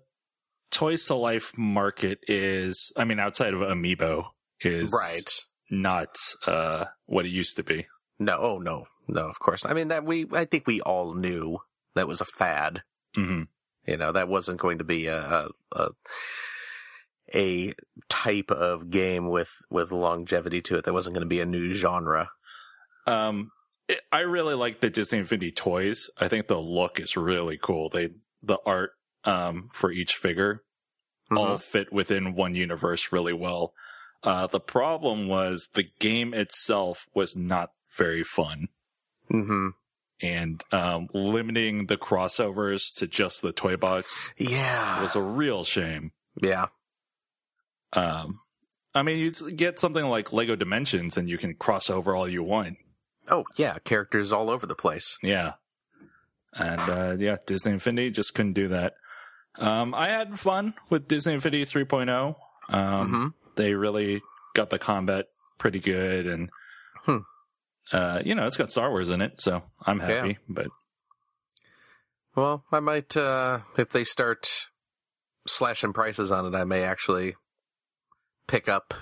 Toys 0.70 1.04
to 1.06 1.14
Life 1.14 1.52
market 1.56 2.18
is, 2.28 2.92
I 2.96 3.04
mean, 3.04 3.18
outside 3.18 3.54
of 3.54 3.60
Amiibo, 3.60 4.26
is 4.60 4.92
Right. 4.92 5.30
not 5.70 6.14
uh, 6.46 6.84
what 7.06 7.26
it 7.26 7.30
used 7.30 7.56
to 7.56 7.62
be. 7.64 7.86
No, 8.18 8.36
oh 8.38 8.58
no, 8.58 8.84
no, 9.08 9.28
of 9.28 9.38
course. 9.40 9.64
I 9.64 9.72
mean 9.72 9.88
that 9.88 10.04
we, 10.04 10.26
I 10.32 10.44
think 10.44 10.66
we 10.66 10.80
all 10.82 11.14
knew 11.14 11.58
that 11.94 12.06
was 12.08 12.20
a 12.20 12.24
fad. 12.26 12.82
hmm 13.14 13.42
You 13.86 13.96
know, 13.96 14.12
that 14.12 14.28
wasn't 14.28 14.60
going 14.60 14.78
to 14.78 14.84
be 14.84 15.06
a, 15.06 15.48
a, 15.72 15.88
a, 17.34 17.74
type 18.08 18.50
of 18.50 18.90
game 18.90 19.28
with, 19.28 19.50
with 19.70 19.92
longevity 19.92 20.60
to 20.62 20.76
it. 20.76 20.84
That 20.84 20.92
wasn't 20.92 21.14
going 21.14 21.24
to 21.24 21.28
be 21.28 21.40
a 21.40 21.46
new 21.46 21.72
genre. 21.72 22.30
Um, 23.06 23.50
it, 23.88 24.00
I 24.12 24.20
really 24.20 24.54
like 24.54 24.80
the 24.80 24.90
Disney 24.90 25.18
Infinity 25.18 25.52
toys. 25.52 26.10
I 26.18 26.28
think 26.28 26.46
the 26.46 26.60
look 26.60 27.00
is 27.00 27.16
really 27.16 27.58
cool. 27.60 27.88
They 27.88 28.10
the 28.42 28.58
art 28.64 28.92
um, 29.24 29.68
for 29.72 29.90
each 29.92 30.14
figure 30.14 30.62
all 31.30 31.56
Mhm. 31.56 31.60
fit 31.62 31.92
within 31.92 32.34
one 32.34 32.54
universe 32.54 33.12
really 33.12 33.32
well. 33.32 33.72
Uh, 34.22 34.46
the 34.46 34.60
problem 34.60 35.28
was 35.28 35.68
the 35.74 35.88
game 36.00 36.34
itself 36.34 37.06
was 37.14 37.36
not 37.36 37.70
very 37.96 38.24
fun, 38.24 38.68
Mhm. 39.30 39.74
And 40.22 40.62
um, 40.72 41.08
limiting 41.14 41.86
the 41.86 41.96
crossovers 41.96 42.94
to 42.98 43.06
just 43.06 43.42
the 43.42 43.52
toy 43.52 43.76
box 43.76 44.32
Yeah. 44.38 45.00
was 45.00 45.14
a 45.16 45.22
real 45.22 45.64
shame. 45.64 46.12
yeah. 46.40 46.66
Um, 47.92 48.38
I 48.94 49.02
mean, 49.02 49.18
you 49.18 49.30
get 49.52 49.78
something 49.78 50.04
like 50.04 50.32
Lego 50.32 50.56
Dimensions, 50.56 51.16
and 51.16 51.28
you 51.28 51.38
can 51.38 51.54
cross 51.54 51.90
over 51.90 52.14
all 52.14 52.28
you 52.28 52.42
want. 52.42 52.76
Oh 53.28 53.44
yeah. 53.56 53.78
Characters 53.84 54.32
all 54.32 54.50
over 54.50 54.66
the 54.66 54.74
place. 54.74 55.18
Yeah. 55.22 55.54
And 56.54 56.80
uh, 56.80 57.16
yeah, 57.18 57.36
Disney 57.46 57.72
Infinity 57.72 58.10
just 58.10 58.34
couldn't 58.34 58.54
do 58.54 58.68
that. 58.68 58.94
Um, 59.58 59.94
I 59.94 60.08
had 60.08 60.38
fun 60.40 60.74
with 60.88 61.06
Disney 61.08 61.34
Infinity 61.34 61.64
3.0. 61.64 62.34
Um, 62.68 63.10
Mhm. 63.12 63.34
They 63.56 63.74
really 63.74 64.22
got 64.54 64.70
the 64.70 64.78
combat 64.78 65.26
pretty 65.58 65.80
good, 65.80 66.26
and. 66.26 66.50
Uh, 67.92 68.22
you 68.24 68.34
know, 68.34 68.46
it's 68.46 68.56
got 68.56 68.70
Star 68.70 68.90
Wars 68.90 69.10
in 69.10 69.20
it, 69.20 69.40
so 69.40 69.62
I'm 69.84 70.00
happy. 70.00 70.38
But 70.48 70.68
Well, 72.36 72.64
I 72.70 72.80
might, 72.80 73.16
uh, 73.16 73.60
if 73.76 73.90
they 73.90 74.04
start 74.04 74.66
slashing 75.46 75.92
prices 75.92 76.30
on 76.30 76.46
it, 76.46 76.56
I 76.56 76.64
may 76.64 76.84
actually 76.84 77.34
pick 78.46 78.68
up 78.68 78.94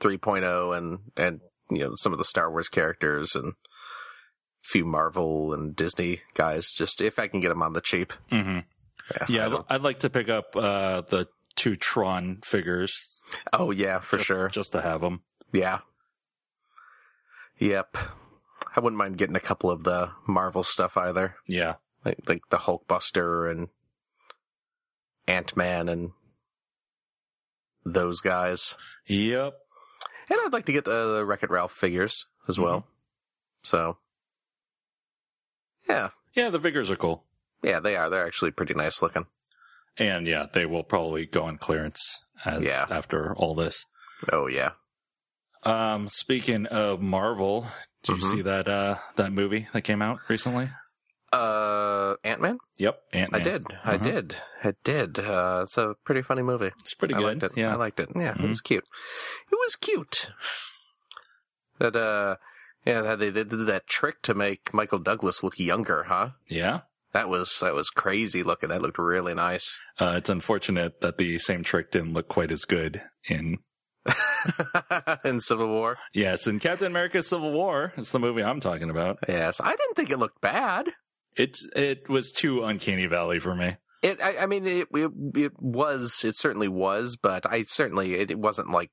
3.0 0.00 0.76
and, 0.76 0.98
and, 1.16 1.40
you 1.70 1.78
know, 1.78 1.92
some 1.94 2.12
of 2.12 2.18
the 2.18 2.24
Star 2.24 2.50
Wars 2.50 2.68
characters 2.68 3.34
and 3.34 3.48
a 3.52 3.54
few 4.64 4.84
Marvel 4.84 5.52
and 5.54 5.74
Disney 5.74 6.20
guys, 6.34 6.72
just 6.76 7.00
if 7.00 7.18
I 7.18 7.28
can 7.28 7.40
get 7.40 7.48
them 7.48 7.62
on 7.62 7.72
the 7.72 7.80
cheap. 7.80 8.12
mhm. 8.30 8.64
Yeah. 9.10 9.26
yeah, 9.28 9.46
I 9.46 9.56
I'd, 9.56 9.64
I'd 9.68 9.82
like 9.82 9.98
to 10.00 10.10
pick 10.10 10.28
up 10.28 10.54
uh, 10.54 11.02
the 11.02 11.26
two 11.56 11.74
Tron 11.76 12.38
figures 12.44 13.20
oh 13.52 13.70
yeah, 13.70 13.98
for 13.98 14.16
just, 14.16 14.26
sure. 14.26 14.48
just 14.48 14.72
to 14.72 14.80
have 14.80 15.00
them. 15.00 15.22
Yeah. 15.52 15.80
Yep. 17.62 17.96
I 18.76 18.80
wouldn't 18.80 18.98
mind 18.98 19.18
getting 19.18 19.36
a 19.36 19.40
couple 19.40 19.70
of 19.70 19.84
the 19.84 20.10
Marvel 20.26 20.62
stuff 20.62 20.96
either. 20.96 21.36
Yeah, 21.46 21.74
Like, 22.04 22.18
like 22.26 22.42
the 22.50 22.56
Hulkbuster 22.58 23.50
and 23.50 23.68
Ant-Man 25.28 25.88
and 25.88 26.10
those 27.84 28.20
guys. 28.20 28.76
yep. 29.06 29.54
And 30.30 30.38
I'd 30.44 30.52
like 30.52 30.64
to 30.66 30.72
get 30.72 30.88
uh, 30.88 31.14
the 31.16 31.24
Wreck-It 31.24 31.50
Ralph 31.50 31.72
figures 31.72 32.26
as 32.48 32.58
well. 32.58 32.86
So, 33.62 33.98
yeah, 35.88 36.10
Yeah, 36.34 36.48
the 36.48 36.60
figures 36.60 36.90
are 36.90 36.96
cool, 36.96 37.24
yeah, 37.62 37.80
they 37.80 37.96
are. 37.96 38.08
They're 38.08 38.26
actually 38.26 38.50
pretty 38.52 38.74
nice 38.74 39.02
looking. 39.02 39.26
and 39.98 40.26
yeah, 40.26 40.46
they 40.52 40.64
will 40.66 40.84
probably 40.84 41.26
go 41.26 41.44
on 41.44 41.58
clearance 41.58 42.22
as 42.44 42.62
Yeah. 42.62 42.86
after 42.88 43.34
all 43.36 43.54
this. 43.54 43.86
Oh 44.32 44.46
yeah, 44.46 44.70
Um, 45.64 46.08
speaking 46.08 46.66
of 46.66 47.00
Marvel, 47.00 47.66
did 48.02 48.18
you 48.18 48.24
Mhm. 48.24 48.30
see 48.30 48.42
that 48.42 48.68
uh 48.68 48.96
that 49.16 49.32
movie 49.32 49.68
that 49.72 49.82
came 49.82 50.02
out 50.02 50.18
recently? 50.28 50.70
uh, 51.34 52.14
Ant-Man. 52.24 52.58
Yep, 52.76 53.02
Ant 53.14 53.32
Man. 53.32 53.40
I 53.40 53.44
did, 53.44 53.66
I 53.84 53.94
Uh-huh. 53.94 54.04
did, 54.04 54.36
I 54.62 54.74
did. 54.84 55.18
Uh, 55.18 55.60
it's 55.62 55.78
a 55.78 55.94
pretty 56.04 56.20
funny 56.20 56.42
movie. 56.42 56.72
It's 56.80 56.92
pretty 56.92 57.14
I 57.14 57.18
good. 57.20 57.40
liked 57.40 57.42
it. 57.44 57.52
Yeah, 57.58 57.72
I 57.72 57.76
liked 57.76 58.00
it. 58.00 58.10
Yeah, 58.14 58.34
Mhm. 58.34 58.44
it 58.44 58.48
was 58.50 58.60
cute. 58.60 58.84
It 59.50 59.54
was 59.54 59.74
cute. 59.76 60.30
That 61.78 61.96
uh, 61.96 62.36
yeah, 62.84 63.00
that 63.00 63.18
they 63.18 63.30
did 63.30 63.48
that 63.50 63.86
trick 63.86 64.20
to 64.22 64.34
make 64.34 64.74
Michael 64.74 64.98
Douglas 64.98 65.42
look 65.42 65.58
younger, 65.58 66.02
huh? 66.04 66.30
yeah. 66.48 66.80
That 67.12 67.28
was 67.30 67.58
that 67.60 67.74
was 67.74 67.88
crazy 67.90 68.42
looking. 68.42 68.68
That 68.70 68.82
looked 68.82 68.98
really 68.98 69.32
nice. 69.34 69.78
Uh, 69.98 70.14
it's 70.18 70.28
unfortunate 70.28 71.00
that 71.00 71.16
the 71.18 71.38
same 71.38 71.62
trick 71.62 71.90
didn't 71.90 72.12
look 72.14 72.28
quite 72.28 72.50
as 72.50 72.64
good 72.66 73.02
in 73.24 73.58
in 75.24 75.40
Civil 75.40 75.68
War. 75.68 75.98
yes 76.12 76.46
in 76.46 76.58
Captain 76.58 76.86
America: 76.88 77.22
Civil 77.22 77.52
War. 77.52 77.92
It's 77.96 78.10
the 78.12 78.18
movie 78.18 78.42
I'm 78.42 78.60
talking 78.60 78.90
about. 78.90 79.18
Yes, 79.28 79.60
I 79.62 79.70
didn't 79.70 79.94
think 79.94 80.10
it 80.10 80.18
looked 80.18 80.40
bad. 80.40 80.90
It's 81.36 81.66
it 81.76 82.08
was 82.08 82.32
too 82.32 82.62
uncanny 82.64 83.06
valley 83.06 83.38
for 83.38 83.54
me. 83.54 83.76
It, 84.02 84.20
I, 84.20 84.38
I 84.38 84.46
mean, 84.46 84.66
it, 84.66 84.88
it, 84.92 85.10
it 85.36 85.52
was, 85.60 86.22
it 86.24 86.34
certainly 86.34 86.66
was, 86.66 87.16
but 87.16 87.46
I 87.46 87.62
certainly, 87.62 88.14
it, 88.14 88.32
it 88.32 88.38
wasn't 88.38 88.70
like 88.70 88.90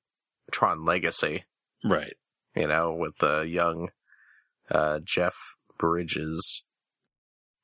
Tron 0.52 0.86
Legacy, 0.86 1.46
Right. 1.84 2.14
you 2.56 2.68
know, 2.68 2.94
with 2.94 3.18
the 3.18 3.42
young, 3.42 3.90
uh, 4.70 5.00
Jeff 5.04 5.34
Bridges. 5.80 6.64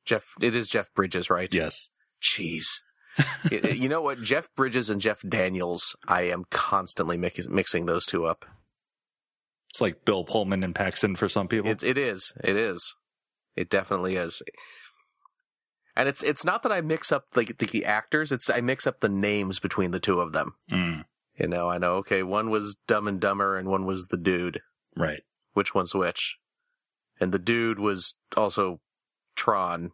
Jeff, 0.06 0.24
it 0.42 0.56
is 0.56 0.70
Jeff 0.70 0.92
Bridges, 0.96 1.30
right? 1.30 1.54
Yes. 1.54 1.92
Jeez. 2.20 2.64
You 3.52 3.88
know 3.90 4.02
what? 4.02 4.22
Jeff 4.22 4.50
Bridges 4.56 4.90
and 4.90 5.00
Jeff 5.00 5.22
Daniels, 5.28 5.96
I 6.08 6.24
am 6.24 6.46
constantly 6.50 7.18
mix, 7.18 7.48
mixing 7.48 7.86
those 7.86 8.06
two 8.06 8.26
up. 8.26 8.46
It's 9.70 9.82
like 9.82 10.06
Bill 10.06 10.24
Pullman 10.24 10.64
and 10.64 10.74
Paxton 10.76 11.16
for 11.16 11.28
some 11.30 11.48
people. 11.48 11.70
It, 11.70 11.84
it 11.84 11.98
is. 11.98 12.34
It 12.44 12.56
is. 12.56 12.96
It 13.56 13.70
definitely 13.70 14.16
is. 14.16 14.42
And 15.96 16.10
it's 16.10 16.24
it's 16.24 16.44
not 16.44 16.64
that 16.64 16.72
I 16.74 16.82
mix 16.82 17.12
up 17.12 17.24
the, 17.34 17.46
the 17.72 17.86
actors. 17.86 18.32
It's 18.32 18.50
I 18.50 18.60
mix 18.62 18.86
up 18.86 19.00
the 19.00 19.08
names 19.10 19.60
between 19.60 19.92
the 19.92 20.00
two 20.00 20.20
of 20.20 20.34
them. 20.34 20.54
Mm, 20.72 21.04
You 21.40 21.48
know, 21.48 21.70
I 21.70 21.78
know. 21.78 21.94
Okay, 21.96 22.22
one 22.24 22.50
was 22.50 22.76
Dumb 22.88 23.08
and 23.08 23.20
Dumber, 23.22 23.58
and 23.58 23.70
one 23.70 23.86
was 23.86 24.08
the 24.08 24.18
Dude. 24.18 24.60
right. 24.98 25.22
Which 25.54 25.74
one's 25.74 25.96
which? 25.96 26.36
And 27.22 27.32
the 27.32 27.40
Dude 27.40 27.80
was 27.80 28.16
also 28.36 28.82
Tron. 29.38 29.92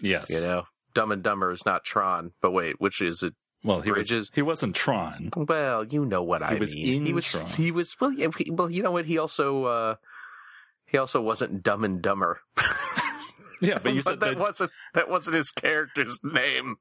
Yes. 0.00 0.30
You 0.30 0.40
know, 0.40 0.62
Dumb 0.94 1.12
and 1.12 1.22
Dumber 1.22 1.50
is 1.50 1.64
not 1.66 1.84
Tron. 1.84 2.32
But 2.40 2.52
wait, 2.52 2.80
which 2.80 3.00
is 3.00 3.22
it? 3.22 3.34
Well, 3.64 3.80
he 3.80 3.90
was 3.90 4.30
he 4.34 4.42
wasn't 4.42 4.76
Tron. 4.76 5.30
Well, 5.36 5.84
you 5.84 6.04
know 6.04 6.22
what 6.22 6.42
I 6.42 6.54
was 6.54 6.74
mean. 6.74 7.00
in 7.02 7.06
he 7.06 7.12
was. 7.12 7.30
Tron. 7.30 7.46
He 7.50 7.70
was. 7.70 7.96
Well, 8.00 8.12
yeah, 8.12 8.28
well, 8.50 8.70
you 8.70 8.82
know 8.82 8.92
what? 8.92 9.06
He 9.06 9.18
also. 9.18 9.64
uh 9.64 9.94
He 10.86 10.96
also 10.98 11.20
wasn't 11.20 11.62
Dumb 11.62 11.84
and 11.84 12.00
Dumber. 12.02 12.40
Yeah, 13.60 13.78
but 13.82 13.92
you 13.92 14.02
said 14.02 14.20
that 14.20 14.34
that 14.34 14.38
wasn't 14.38 14.70
that 14.94 15.10
wasn't 15.10 15.34
his 15.34 15.50
character's 15.50 16.20
name. 16.22 16.76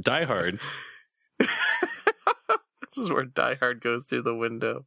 Die 0.00 0.24
Hard. 0.24 0.58
This 1.38 2.98
is 3.04 3.10
where 3.10 3.24
Die 3.24 3.56
Hard 3.56 3.80
goes 3.82 4.06
through 4.06 4.22
the 4.22 4.34
window. 4.36 4.86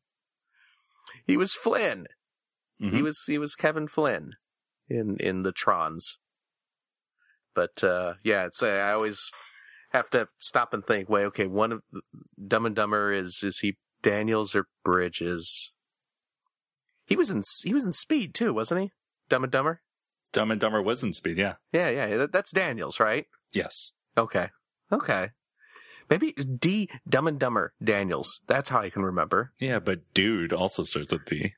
He 1.25 1.35
was 1.35 1.53
Flynn. 1.53 2.07
He 2.79 2.85
Mhm. 2.87 3.03
was 3.03 3.23
he 3.27 3.37
was 3.37 3.53
Kevin 3.55 3.87
Flynn 3.87 4.31
in 4.89 5.17
in 5.19 5.43
the 5.43 5.51
Trons. 5.51 6.15
But 7.57 7.83
uh 7.83 8.13
yeah, 8.23 8.45
it's 8.45 8.61
uh, 8.61 8.67
I 8.67 8.91
always 8.91 9.31
have 9.89 10.11
to 10.11 10.27
stop 10.37 10.75
and 10.75 10.85
think. 10.85 11.09
Wait, 11.09 11.25
okay, 11.25 11.47
one 11.47 11.71
of 11.71 11.81
Dumb 12.47 12.67
and 12.67 12.75
Dumber 12.75 13.11
is 13.11 13.41
is 13.41 13.59
he 13.59 13.77
Daniels 14.03 14.55
or 14.55 14.67
Bridges? 14.83 15.71
He 17.07 17.15
was 17.15 17.31
in 17.31 17.41
he 17.63 17.73
was 17.73 17.83
in 17.83 17.93
Speed 17.93 18.35
too, 18.35 18.53
wasn't 18.53 18.81
he? 18.81 18.91
Dumb 19.27 19.43
and 19.43 19.51
Dumber. 19.51 19.81
Dumb 20.31 20.51
and 20.51 20.61
Dumber 20.61 20.83
was 20.83 21.03
in 21.03 21.13
Speed. 21.13 21.39
Yeah. 21.39 21.55
Yeah, 21.71 21.89
yeah, 21.89 22.17
that, 22.17 22.31
that's 22.31 22.51
Daniels, 22.51 22.99
right? 22.99 23.25
Yes. 23.51 23.93
Okay. 24.15 24.49
Okay. 24.91 25.29
Maybe 26.11 26.33
D 26.33 26.91
Dumb 27.09 27.27
and 27.27 27.39
Dumber 27.39 27.73
Daniels. 27.83 28.41
That's 28.45 28.69
how 28.69 28.81
I 28.81 28.91
can 28.91 29.01
remember. 29.01 29.51
Yeah, 29.59 29.79
but 29.79 30.13
dude 30.13 30.53
also 30.53 30.83
starts 30.83 31.11
with 31.11 31.25
D. 31.25 31.55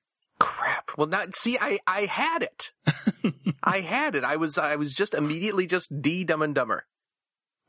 Well, 1.00 1.08
not 1.08 1.34
see. 1.34 1.58
I 1.58 1.80
I 1.88 2.02
had 2.02 2.44
it. 2.44 2.74
I 3.64 3.80
had 3.80 4.16
it. 4.16 4.26
I 4.26 4.36
was 4.36 4.58
I 4.58 4.76
was 4.76 4.94
just 4.94 5.14
immediately 5.14 5.66
just 5.66 6.02
D 6.02 6.26
Dumb 6.26 6.42
and 6.42 6.54
Dumber. 6.54 6.88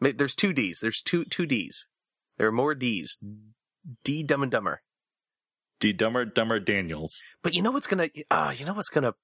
There's 0.00 0.34
two 0.34 0.52
D's. 0.52 0.80
There's 0.80 1.00
two 1.00 1.25
two 1.25 1.46
D's. 1.46 1.87
There 2.38 2.49
are 2.49 2.52
more 2.52 2.75
D's. 2.75 3.20
D 4.02 4.25
Dumb 4.25 4.42
and 4.42 4.50
Dumber. 4.50 4.82
D 5.78 5.92
Dumber 5.92 6.25
Dumber 6.25 6.58
Daniels. 6.58 7.22
But 7.40 7.54
you 7.54 7.62
know 7.62 7.70
what's 7.70 7.87
gonna? 7.87 8.08
Uh, 8.32 8.52
you 8.56 8.66
know 8.66 8.75
what's 8.75 8.88
gonna? 8.88 9.14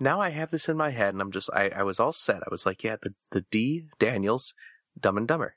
Now 0.00 0.22
I 0.22 0.30
have 0.30 0.50
this 0.50 0.70
in 0.70 0.78
my 0.78 0.88
head, 0.88 1.12
and 1.12 1.20
I'm 1.20 1.30
just 1.30 1.50
I 1.52 1.68
I 1.76 1.82
was 1.82 2.00
all 2.00 2.12
set. 2.12 2.38
I 2.38 2.48
was 2.50 2.64
like, 2.64 2.82
yeah, 2.82 2.96
the 3.02 3.12
the 3.32 3.44
D 3.50 3.84
Daniels, 4.00 4.54
Dumb 4.98 5.18
and 5.18 5.28
Dumber. 5.28 5.56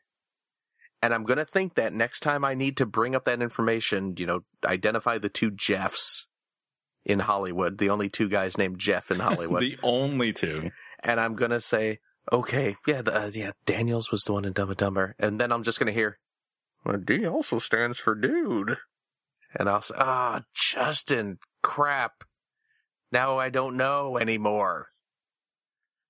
And 1.01 1.13
I'm 1.13 1.23
gonna 1.23 1.45
think 1.45 1.75
that 1.75 1.93
next 1.93 2.19
time 2.19 2.43
I 2.43 2.55
need 2.55 2.75
to 2.75 2.85
bring 2.85 3.15
up 3.15 3.23
that 3.23 3.41
information, 3.41 4.15
you 4.17 4.25
know, 4.25 4.41
identify 4.65 5.17
the 5.17 5.29
two 5.29 5.49
Jeffs 5.49 6.27
in 7.07 7.19
Hollywood, 7.19 7.77
the 7.79 7.89
only 7.89 8.09
two 8.09 8.27
guys 8.29 8.57
named 8.57 8.77
Jeff 8.77 9.09
in 9.09 9.19
Hollywood, 9.19 9.61
the 9.63 9.77
only 9.81 10.33
two. 10.33 10.69
and 10.99 11.19
I'm 11.19 11.33
gonna 11.35 11.61
say, 11.61 11.99
Okay, 12.31 12.75
yeah, 12.85 13.01
the, 13.01 13.15
uh, 13.23 13.31
yeah. 13.33 13.51
Daniels 13.65 14.11
was 14.11 14.23
the 14.23 14.33
one 14.33 14.43
in 14.43 14.51
Dumb 14.51 14.67
and 14.69 14.77
Dumber, 14.77 15.15
and 15.17 15.39
then 15.39 15.51
I'm 15.53 15.63
just 15.63 15.79
gonna 15.79 15.93
hear, 15.93 16.19
well, 16.83 16.97
D 16.97 17.25
also 17.25 17.57
stands 17.59 17.97
for 17.99 18.13
dude, 18.15 18.75
and 19.55 19.69
I'll 19.69 19.81
say, 19.81 19.95
ah, 19.97 20.43
Justin, 20.53 21.37
crap. 21.63 22.25
Now 23.13 23.37
I 23.39 23.47
don't 23.49 23.77
know 23.77 24.17
anymore. 24.17 24.87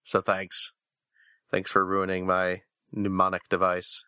So 0.04 0.22
thanks, 0.22 0.74
thanks 1.52 1.70
for 1.70 1.86
ruining 1.86 2.26
my 2.26 2.62
mnemonic 2.92 3.44
device, 3.50 4.04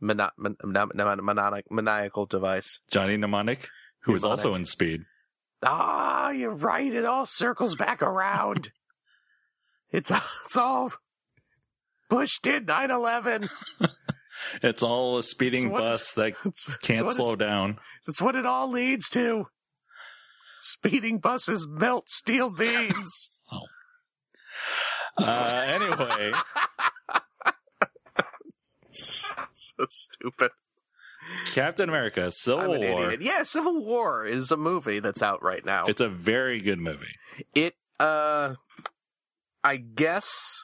Mona- 0.00 0.32
mon- 0.36 0.56
mon- 0.64 0.90
mon- 0.96 1.18
mnemonic 1.24 1.70
maniacal 1.70 2.26
device. 2.26 2.80
Johnny 2.90 3.16
Mnemonic, 3.16 3.68
who 4.00 4.12
was 4.12 4.24
also 4.24 4.54
in 4.54 4.64
Speed. 4.64 5.02
Ah, 5.64 6.30
you're 6.30 6.54
right. 6.56 6.92
It 6.92 7.04
all 7.04 7.24
circles 7.26 7.76
back 7.76 8.02
around. 8.02 8.70
it's 9.90 10.10
it's 10.44 10.56
all 10.56 10.92
Bush 12.08 12.38
did 12.42 12.66
9/11. 12.66 13.48
It's 14.62 14.82
all 14.82 15.18
a 15.18 15.22
speeding 15.22 15.70
what- 15.70 15.80
bus 15.80 16.12
that 16.14 16.34
It's, 16.44 16.68
it's 16.68 16.76
can't 16.86 17.04
what 17.04 17.12
it- 17.12 17.16
slow 17.16 17.36
down. 17.36 17.78
That's 18.06 18.20
what 18.20 18.34
it 18.34 18.44
all 18.46 18.68
leads 18.68 19.08
to. 19.10 19.46
Speeding 20.60 21.18
buses 21.18 21.66
melt 21.68 22.08
steel 22.08 22.50
beams. 22.50 23.30
Uh, 25.18 25.64
anyway, 25.66 26.32
so 28.90 29.84
stupid. 29.90 30.50
Captain 31.52 31.88
America: 31.88 32.30
Civil 32.30 32.78
War. 32.80 33.12
idiot. 33.12 33.22
Yeah, 33.22 33.42
Civil 33.42 33.84
War 33.84 34.24
is 34.26 34.50
a 34.50 34.56
movie 34.56 35.00
that's 35.00 35.22
out 35.22 35.42
right 35.42 35.64
now. 35.64 35.86
It's 35.86 36.00
a 36.00 36.08
very 36.08 36.60
good 36.60 36.78
movie. 36.78 37.14
it 37.54 37.74
uh 38.00 38.54
i 39.64 39.76
guess 39.76 40.58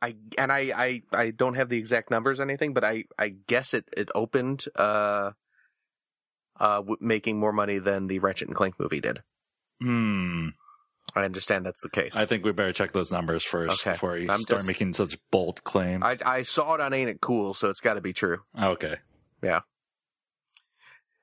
i 0.00 0.14
and 0.38 0.50
I, 0.50 0.72
I 0.74 1.02
i 1.12 1.30
don't 1.30 1.54
have 1.54 1.68
the 1.68 1.76
exact 1.76 2.10
numbers 2.10 2.40
or 2.40 2.44
anything 2.44 2.72
but 2.72 2.82
i 2.82 3.04
i 3.18 3.28
guess 3.46 3.74
it 3.74 3.84
it 3.96 4.08
opened 4.14 4.64
uh 4.74 5.32
uh 6.58 6.76
w- 6.78 6.96
making 7.00 7.38
more 7.38 7.52
money 7.52 7.78
than 7.78 8.06
the 8.06 8.20
ratchet 8.20 8.48
and 8.48 8.56
clank 8.56 8.80
movie 8.80 9.00
did 9.00 9.20
Hmm. 9.82 10.48
i 11.14 11.24
understand 11.24 11.66
that's 11.66 11.82
the 11.82 11.90
case 11.90 12.16
I 12.16 12.24
think 12.26 12.44
we 12.44 12.52
better 12.52 12.72
check 12.72 12.92
those 12.92 13.12
numbers 13.12 13.44
first 13.44 13.82
Okay. 13.82 13.92
before 13.92 14.16
you 14.16 14.30
I'm 14.30 14.40
start 14.40 14.60
just- 14.60 14.66
making 14.68 14.94
such 14.94 15.18
bold 15.30 15.62
claims. 15.62 16.02
I, 16.04 16.16
I 16.24 16.42
saw 16.42 16.74
it 16.74 16.80
on 16.80 16.92
ain't 16.94 17.10
it 17.10 17.20
cool 17.20 17.52
so 17.54 17.68
it's 17.68 17.80
got 17.80 17.94
to 17.94 18.00
be 18.00 18.12
true 18.14 18.38
okay. 18.60 18.96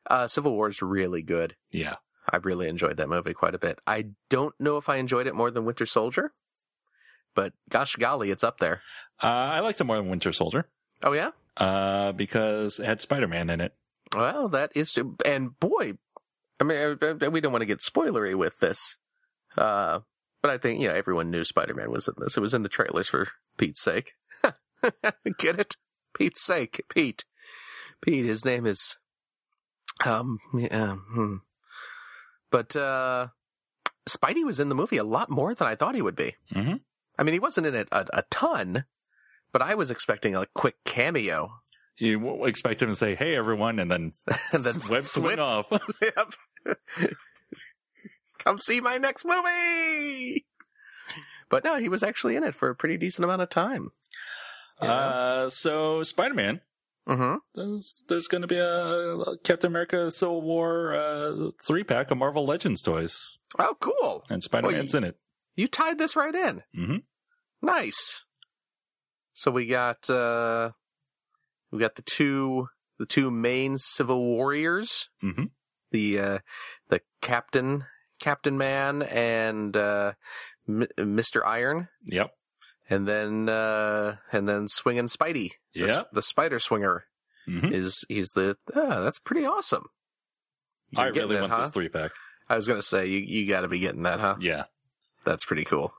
Uh 0.10 0.27
civil 0.27 0.53
war 0.53 0.67
is 0.69 0.81
really 0.81 1.22
good 1.22 1.55
Yeah. 1.72 1.95
i 2.31 2.38
really 2.38 2.67
enjoyed 2.67 2.98
that 2.98 3.10
movie 3.10 3.34
quite 3.34 3.55
a 3.55 3.60
bit 3.60 3.79
i 3.88 4.05
don't 4.29 4.53
know 4.60 4.77
if 4.77 4.89
i 4.89 4.98
enjoyed 4.98 5.27
it 5.27 5.36
more 5.36 5.51
than 5.51 5.65
winter 5.65 5.86
soldier 5.86 6.34
but 7.34 7.53
gosh 7.69 7.95
golly 7.95 8.29
it's 8.31 8.43
up 8.43 8.60
there 8.60 8.81
Uh, 9.22 9.27
I 9.27 9.60
liked 9.62 9.79
it 9.81 9.86
more 9.86 9.98
than 9.98 10.10
Winter 10.10 10.31
Soldier 10.34 10.67
oh 11.03 11.13
yeah 11.13 11.31
uh, 11.57 12.12
because 12.12 12.79
it 12.79 12.86
had 12.86 13.00
Spider 13.01 13.27
Man 13.29 13.50
in 13.50 13.62
it. 13.62 13.74
Well, 14.13 14.50
that 14.50 14.72
is, 14.75 14.98
and 15.25 15.57
boy, 15.57 15.93
I 16.60 16.63
mean, 16.65 16.98
uh, 17.01 17.15
uh, 17.25 17.31
we 17.31 17.39
don't 17.39 17.53
want 17.53 17.62
to 17.62 17.65
get 17.65 17.79
spoilery 17.79 18.36
with 18.36 18.60
this, 18.60 18.98
uh, 19.57 20.00
but 20.41 20.51
I 20.51 20.57
think 20.57 20.81
you 20.81 20.89
know 20.89 20.93
everyone 20.93 21.31
knew 21.31 21.45
Spider 21.45 21.74
Man 21.74 21.91
was 21.91 22.10
in 22.10 22.13
this. 22.17 22.36
It 22.36 22.41
was 22.41 22.53
in 22.53 22.63
the 22.63 22.69
trailers 22.69 23.07
for 23.07 23.29
Pete's 23.57 23.82
sake. 23.82 24.15
get 25.38 25.60
it? 25.60 25.78
Pete's 26.17 26.43
sake, 26.43 26.84
Pete. 26.89 27.23
Pete. 28.06 28.26
His 28.26 28.46
name 28.46 28.65
is, 28.68 28.98
um, 30.06 30.38
yeah, 30.54 30.96
hmm. 30.96 31.38
but 32.52 32.76
uh, 32.76 33.28
Spidey 34.08 34.46
was 34.46 34.60
in 34.60 34.70
the 34.70 34.76
movie 34.76 34.98
a 34.98 35.04
lot 35.04 35.30
more 35.30 35.56
than 35.56 35.68
I 35.68 35.76
thought 35.76 35.96
he 35.96 36.02
would 36.02 36.15
be. 36.15 36.36
Mhm. 36.54 36.82
I 37.18 37.24
mean, 37.24 37.34
he 37.34 37.39
wasn't 37.39 37.68
in 37.68 37.76
it 37.76 37.88
a, 37.91 38.06
a 38.13 38.24
ton, 38.30 38.86
but 39.52 39.62
I 39.62 39.74
was 39.74 39.89
expecting 39.89 40.36
a 40.36 40.46
quick 40.54 40.76
cameo. 40.86 41.62
You 41.98 42.46
expect 42.46 42.82
him 42.82 42.89
to 42.89 42.96
say, 42.96 43.15
"Hey, 43.15 43.36
everyone," 43.36 43.80
and 43.80 43.89
then 43.89 44.13
And 44.54 44.63
then 44.63 44.82
web 44.89 45.06
swing 45.06 45.39
off. 45.39 45.68
yep. 46.02 46.78
Come 48.38 48.58
see 48.60 48.82
my 48.82 48.98
next 48.98 49.26
movie. 49.26 50.46
But 51.50 51.63
no, 51.63 51.78
he 51.78 51.89
was 51.89 52.04
actually 52.04 52.36
in 52.36 52.44
it 52.44 52.54
for 52.54 52.70
a 52.70 52.76
pretty 52.76 52.98
decent 52.98 53.24
amount 53.24 53.41
of 53.41 53.50
time. 53.50 53.91
Uh, 54.80 55.50
so 55.50 56.04
Spider 56.04 56.34
Man. 56.36 56.62
Mm-hmm. 57.08 57.36
There's, 57.54 58.04
there's 58.08 58.28
going 58.28 58.41
to 58.41 58.48
be 58.48 58.58
a 58.58 59.38
Captain 59.44 59.68
America 59.72 60.10
Civil 60.12 60.41
War 60.41 60.94
uh, 60.96 61.50
three 61.68 61.84
pack 61.84 62.12
of 62.12 62.18
Marvel 62.18 62.46
Legends 62.46 62.82
toys, 62.82 63.15
Oh, 63.60 63.76
cool. 63.80 64.24
and 64.30 64.41
Spider 64.44 64.72
Man's 64.72 64.96
in 64.96 65.04
it. 65.04 65.18
You 65.56 65.68
tied 65.68 65.98
this 65.98 66.15
right 66.15 66.36
in. 66.36 66.63
Mhm. 66.78 67.04
Nice. 67.62 68.26
So 69.34 69.52
we 69.52 69.65
got 69.65 70.10
uh 70.10 70.72
we 71.72 71.80
got 71.80 71.96
the 71.96 72.02
two 72.02 72.68
the 73.00 73.06
two 73.06 73.32
main 73.32 73.78
civil 73.78 74.24
warriors. 74.24 75.10
Mhm. 75.24 75.52
The 75.91 76.20
uh 76.20 76.39
the 76.89 77.02
captain 77.22 77.86
Captain 78.20 78.58
Man 78.58 79.02
and 79.02 79.76
uh 79.78 80.13
M- 80.68 80.88
Mr. 80.98 81.41
Iron 81.46 81.88
Yep. 82.08 82.32
And 82.89 83.08
then 83.08 83.50
uh 83.50 84.17
and 84.32 84.48
then 84.48 84.67
swinging 84.67 85.08
Spidey. 85.08 85.52
Yeah. 85.74 86.04
the 86.13 86.21
spider 86.21 86.60
swinger 86.60 87.06
hmm 87.45 87.71
is 87.71 88.06
he's 88.08 88.32
the 88.32 88.58
ah, 88.76 89.02
that's 89.02 89.19
pretty 89.19 89.45
awesome. 89.45 89.88
I 90.95 91.06
You're 91.06 91.12
getting 91.13 91.30
really 91.30 91.41
want 91.41 91.54
huh? 91.54 91.60
this 91.60 91.69
three 91.69 91.89
pack. 91.89 92.12
I 92.50 92.56
was 92.56 92.67
gonna 92.67 92.82
say 92.82 93.08
you 93.08 93.19
you 93.19 93.48
got 93.48 93.62
to 93.62 93.67
be 93.67 93.80
getting 93.80 94.04
that, 94.04 94.19
huh? 94.19 94.36
Yeah. 94.39 94.65
That's 95.26 95.45
pretty 95.45 95.63
cool. 95.65 95.93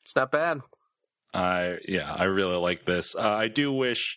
It's 0.00 0.16
not 0.16 0.32
bad. 0.32 0.60
I 1.32 1.78
yeah, 1.86 2.12
I 2.12 2.24
really 2.24 2.56
like 2.56 2.84
this. 2.84 3.14
Uh, 3.14 3.20
I 3.30 3.48
do 3.48 3.72
wish 3.72 4.16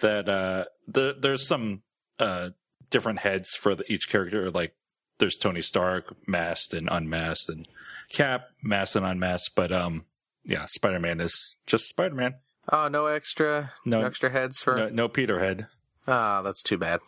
that 0.00 0.28
uh, 0.28 0.64
the 0.86 1.16
there's 1.18 1.46
some 1.46 1.82
uh, 2.18 2.50
different 2.90 3.20
heads 3.20 3.54
for 3.54 3.74
the, 3.74 3.90
each 3.92 4.08
character. 4.08 4.50
Like 4.50 4.74
there's 5.18 5.36
Tony 5.36 5.62
Stark 5.62 6.14
masked 6.28 6.74
and 6.74 6.88
unmasked, 6.90 7.48
and 7.48 7.66
Cap 8.12 8.42
masked 8.62 8.96
and 8.96 9.06
unmasked. 9.06 9.54
But 9.56 9.72
um, 9.72 10.04
yeah, 10.44 10.66
Spider 10.66 11.00
Man 11.00 11.20
is 11.20 11.56
just 11.66 11.88
Spider 11.88 12.14
Man. 12.14 12.34
Oh, 12.72 12.88
no 12.88 13.06
extra, 13.06 13.72
no, 13.84 14.00
No, 14.00 14.06
extra 14.06 14.30
heads 14.30 14.62
for. 14.62 14.76
no, 14.76 14.88
no 14.88 15.08
Peter 15.08 15.40
head, 15.40 15.66
Ah, 16.06 16.42
that's 16.42 16.62
too 16.62 16.78
bad. 16.78 17.00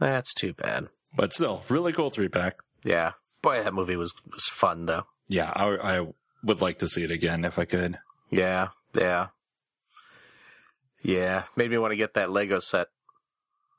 That's 0.00 0.34
too 0.34 0.52
bad. 0.52 0.88
but 1.16 1.32
still 1.32 1.64
really 1.68 1.92
cool 1.92 2.10
three 2.10 2.28
pack. 2.28 2.56
Yeah, 2.84 3.12
boy, 3.42 3.62
that 3.62 3.74
movie 3.74 3.96
was 3.96 4.12
was 4.32 4.44
fun 4.46 4.86
though. 4.86 5.04
Yeah, 5.28 5.50
I, 5.54 5.98
I 6.00 6.06
would 6.42 6.60
like 6.60 6.78
to 6.80 6.88
see 6.88 7.02
it 7.04 7.10
again 7.10 7.44
if 7.44 7.58
I 7.58 7.64
could. 7.64 7.98
Yeah, 8.30 8.68
yeah, 8.94 9.28
yeah. 11.02 11.44
Made 11.56 11.70
me 11.70 11.78
want 11.78 11.92
to 11.92 11.96
get 11.96 12.14
that 12.14 12.30
Lego 12.30 12.60
set. 12.60 12.88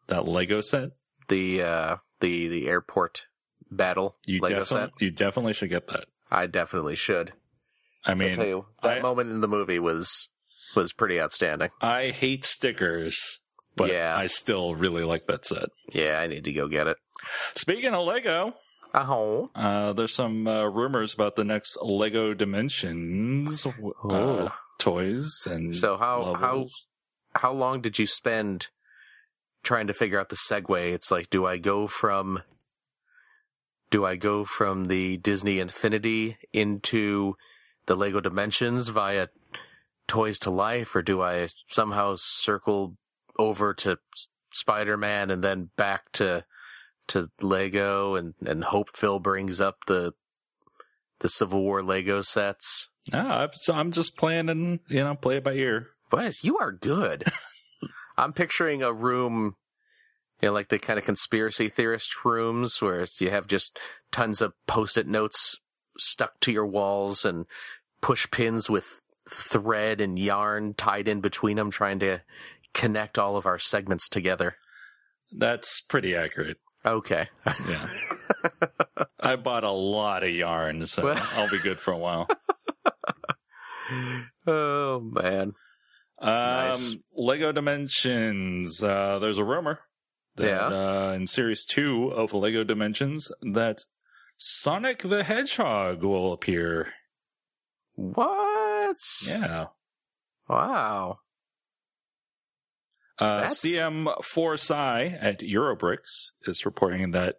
That 0.08 0.28
Lego 0.28 0.62
set, 0.62 0.92
The 1.28 1.62
uh, 1.62 1.96
the 2.22 2.48
the 2.48 2.68
airport 2.68 3.26
battle 3.72 4.16
you 4.26 4.40
Lego 4.42 4.64
set. 4.64 4.92
you 5.00 5.12
definitely 5.12 5.54
should 5.54 5.70
get 5.70 5.88
that. 5.88 6.06
I 6.32 6.48
definitely 6.48 6.96
should. 6.96 7.34
I 8.06 8.12
I'll 8.12 8.18
mean, 8.18 8.36
tell 8.36 8.46
you 8.46 8.66
that 8.84 8.98
I- 8.98 9.02
moment 9.02 9.32
in 9.32 9.42
the 9.42 9.48
movie 9.48 9.80
was 9.80 10.30
was 10.76 10.92
pretty 10.94 11.20
outstanding. 11.22 11.70
I 11.82 12.10
hate 12.10 12.44
stickers, 12.46 13.40
but 13.76 13.90
Yeah. 13.92 14.16
I 14.18 14.28
still 14.28 14.76
really 14.76 15.04
like 15.04 15.26
that 15.28 15.46
set. 15.46 15.70
Yeah, 15.94 16.20
I 16.20 16.28
need 16.28 16.44
to 16.44 16.54
go 16.54 16.68
get 16.68 16.88
it. 16.88 16.98
Speaking 17.56 17.94
of 17.94 18.06
Lego, 18.06 18.56
Oh, 18.94 19.50
uh, 19.56 19.92
there's 19.94 20.14
some 20.14 20.48
uh, 20.48 20.64
rumors 20.66 21.14
about 21.14 21.36
the 21.36 21.44
next 21.44 21.78
Lego 21.82 22.34
Dimensions 22.34 23.66
uh, 24.10 24.50
toys 24.80 25.46
and 25.50 25.76
So 25.76 25.98
how- 25.98 26.32
levels. 26.32 26.88
how 27.36 27.52
long 27.54 27.82
did 27.82 28.00
you 28.00 28.06
spend 28.08 28.68
trying 29.64 29.88
to 29.88 29.94
figure 29.94 30.20
out 30.20 30.30
the 30.30 30.36
segue? 30.38 30.94
It's 30.94 31.12
like, 31.12 31.30
do 31.30 31.46
I 31.46 31.58
go 31.58 31.88
from 31.88 32.42
do 33.92 34.06
I 34.06 34.16
go 34.16 34.44
from 34.46 34.86
the 34.86 35.18
Disney 35.18 35.60
Infinity 35.60 36.38
into 36.54 37.36
the 37.88 37.96
Lego 37.96 38.20
Dimensions 38.20 38.90
via 38.90 39.28
Toys 40.08 40.40
to 40.40 40.50
Life, 40.52 40.96
or 40.96 41.02
do 41.02 41.22
I 41.22 41.48
somehow 41.68 42.16
circle 42.18 42.96
over 43.38 43.74
to 43.76 43.98
Spider 44.52 44.98
Man 44.98 45.30
and 45.32 45.44
then 45.44 45.70
back 45.76 46.12
to 46.14 46.46
to 47.08 47.30
Lego 47.42 48.16
and 48.16 48.34
and 48.46 48.64
hope 48.64 48.96
Phil 48.96 49.20
brings 49.20 49.60
up 49.62 49.78
the 49.88 50.14
the 51.20 51.30
Civil 51.30 51.62
War 51.62 51.84
Lego 51.84 52.22
sets? 52.22 52.90
No, 53.12 53.20
I'm- 53.20 53.50
so 53.54 53.74
I'm 53.74 53.92
just 53.92 54.18
playing 54.18 54.50
and 54.50 54.80
you 54.88 55.04
know 55.04 55.16
play 55.16 55.38
it 55.38 55.44
by 55.44 55.54
ear. 55.54 55.90
Wes, 56.12 56.44
you 56.44 56.58
are 56.58 56.72
good. 56.72 57.24
I'm 58.18 58.32
picturing 58.32 58.82
a 58.82 58.94
room, 58.94 59.56
you 60.42 60.48
know, 60.48 60.54
like 60.54 60.70
the 60.70 60.80
kind 60.80 60.98
of 60.98 61.04
conspiracy 61.06 61.68
theorist 61.68 62.24
rooms 62.24 62.82
where 62.82 63.06
you 63.20 63.30
have 63.32 63.48
just 63.48 63.78
tons 64.12 64.42
of 64.42 64.54
post-it 64.68 65.08
notes 65.08 65.60
stuck 65.98 66.40
to 66.42 66.52
your 66.52 66.66
walls 66.66 67.26
and 67.26 67.46
push 68.06 68.30
pins 68.30 68.70
with 68.70 69.02
thread 69.28 70.00
and 70.00 70.20
yarn 70.20 70.76
tied 70.76 71.08
in 71.08 71.22
between 71.22 71.58
them, 71.58 71.72
trying 71.72 71.98
to 71.98 72.22
connect 72.76 73.18
all 73.18 73.36
of 73.36 73.48
our 73.48 73.58
segments 73.58 74.08
together. 74.08 74.56
That's 75.36 75.82
pretty 75.82 76.16
accurate. 76.16 76.58
Okay. 76.86 77.30
Yeah, 77.68 77.88
I 79.20 79.36
bought 79.38 79.64
a 79.64 79.72
lot 79.72 80.24
of 80.24 80.30
yarn, 80.30 80.86
so 80.86 81.04
Well- 81.06 81.28
I'll 81.34 81.50
be 81.50 81.58
good 81.58 81.80
for 81.80 81.92
a 81.94 81.98
while. 81.98 82.28
oh 84.48 85.00
man. 85.00 85.54
Um, 86.20 86.30
Nice. 86.30 86.96
Lego 87.16 87.52
Dimensions. 87.52 88.84
Uh, 88.84 89.18
there's 89.20 89.40
a 89.40 89.44
rumor 89.44 89.80
that 90.36 90.46
Yeah. 90.48 90.68
uh, 90.68 91.14
in 91.14 91.26
Series 91.26 91.66
2 91.66 92.10
of 92.10 92.34
Lego 92.36 92.64
Dimensions 92.64 93.32
that 93.54 93.80
Sonic 94.38 95.00
the 95.00 95.24
Hedgehog 95.24 96.04
will 96.04 96.32
appear. 96.34 96.94
What? 97.96 98.98
Yeah. 99.28 99.68
Wow. 100.50 101.20
Uh, 103.18 103.44
CM4 103.46 104.54
Sci 104.60 105.06
at 105.22 105.40
Eurobricks 105.40 106.32
is 106.46 106.66
reporting 106.66 107.12
that 107.12 107.38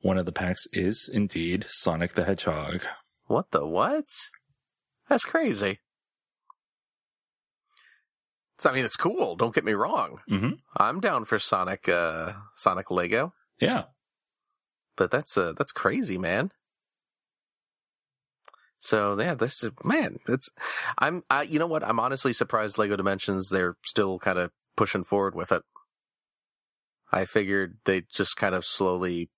one 0.00 0.16
of 0.16 0.24
the 0.26 0.32
packs 0.32 0.66
is 0.72 1.10
indeed 1.12 1.66
Sonic 1.68 2.14
the 2.14 2.24
Hedgehog. 2.24 2.82
What 3.26 3.50
the 3.50 3.66
what? 3.66 4.06
That's 5.08 5.24
crazy. 5.24 5.80
So, 8.58 8.70
I 8.70 8.72
mean, 8.74 8.84
it's 8.84 8.96
cool. 8.96 9.36
Don't 9.36 9.54
get 9.54 9.64
me 9.64 9.72
wrong. 9.72 10.18
hmm 10.28 10.50
I'm 10.76 11.00
down 11.00 11.24
for 11.26 11.38
Sonic, 11.38 11.88
uh, 11.88 12.32
Sonic 12.54 12.90
Lego, 12.90 13.34
Yeah. 13.60 13.84
but 14.96 15.10
that's 15.10 15.36
uh, 15.38 15.52
that's 15.56 15.72
crazy, 15.72 16.18
man. 16.18 16.50
So 18.78 19.18
yeah, 19.20 19.34
this 19.34 19.62
is 19.64 19.70
man. 19.84 20.18
It's 20.28 20.50
I'm 20.98 21.22
I, 21.28 21.42
you 21.42 21.58
know 21.58 21.66
what? 21.66 21.82
I'm 21.84 21.98
honestly 22.00 22.32
surprised 22.32 22.78
Lego 22.78 22.96
Dimensions 22.96 23.48
they're 23.48 23.76
still 23.84 24.18
kind 24.18 24.38
of 24.38 24.52
pushing 24.76 25.04
forward 25.04 25.34
with 25.34 25.50
it. 25.52 25.62
I 27.10 27.24
figured 27.24 27.78
they'd 27.84 28.06
just 28.08 28.36
kind 28.36 28.54
of 28.54 28.64
slowly 28.64 29.30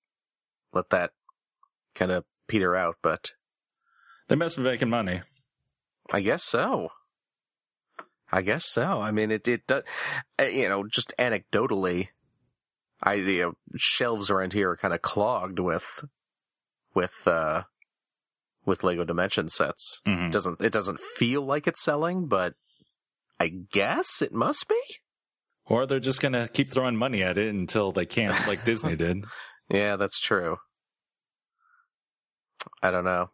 let 0.72 0.90
that 0.90 1.12
kind 1.94 2.10
of 2.10 2.24
peter 2.48 2.74
out, 2.74 2.96
but 3.02 3.32
They 4.28 4.36
must 4.36 4.56
be 4.56 4.62
making 4.62 4.90
money. 4.90 5.22
I 6.12 6.20
guess 6.20 6.42
so. 6.44 6.90
I 8.32 8.42
guess 8.42 8.64
so. 8.64 9.00
I 9.00 9.10
mean, 9.10 9.30
it 9.30 9.48
it 9.48 9.66
does. 9.66 9.82
uh, 10.38 10.44
You 10.44 10.68
know, 10.68 10.86
just 10.86 11.14
anecdotally, 11.18 12.08
I 13.02 13.20
the 13.20 13.42
uh, 13.44 13.50
shelves 13.76 14.30
around 14.30 14.52
here 14.52 14.70
are 14.70 14.76
kind 14.76 14.94
of 14.94 15.02
clogged 15.02 15.58
with 15.58 16.04
with 16.94 17.26
uh 17.26 17.62
with 18.66 18.82
Lego 18.84 19.04
Dimension 19.04 19.48
sets. 19.48 20.00
Mhm. 20.06 20.28
It 20.28 20.32
doesn't 20.32 20.60
it 20.60 20.72
doesn't 20.72 21.00
feel 21.00 21.42
like 21.42 21.66
it's 21.66 21.82
selling, 21.82 22.26
but 22.26 22.54
I 23.38 23.50
guess 23.72 24.20
it 24.22 24.32
must 24.32 24.68
be. 24.68 24.80
Or 25.66 25.86
they're 25.86 26.00
just 26.00 26.20
going 26.20 26.32
to 26.32 26.48
keep 26.48 26.70
throwing 26.72 26.96
money 26.96 27.22
at 27.22 27.38
it 27.38 27.48
until 27.54 27.92
they 27.92 28.04
can't, 28.04 28.46
like 28.48 28.64
Disney 28.64 28.96
did. 29.04 29.24
Yeah, 29.68 29.94
that's 29.96 30.18
true. 30.20 30.56
I 32.82 32.90
don't 32.90 33.04
know. 33.04 33.30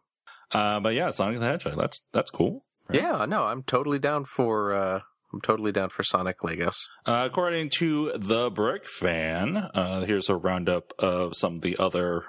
Uh, 0.51 0.79
but 0.79 0.93
yeah, 0.93 1.09
Sonic 1.11 1.39
the 1.39 1.45
Hedgehog. 1.45 1.77
That's 1.77 2.01
that's 2.13 2.29
cool. 2.29 2.63
Right. 2.87 3.01
Yeah, 3.01 3.25
no, 3.25 3.43
I'm 3.43 3.63
totally 3.63 3.99
down 3.99 4.23
for 4.25 4.73
uh 4.73 4.99
I'm 5.33 5.41
totally 5.41 5.73
down 5.73 5.89
for 5.89 6.03
Sonic 6.03 6.39
Legos. 6.39 6.77
Uh, 7.05 7.27
according 7.29 7.69
to 7.71 8.13
the 8.15 8.49
Brick 8.49 8.87
Fan, 8.87 9.57
uh, 9.57 10.05
here's 10.05 10.29
a 10.29 10.37
roundup 10.37 10.93
of 10.97 11.35
some 11.35 11.55
of 11.57 11.61
the 11.61 11.75
other 11.77 12.23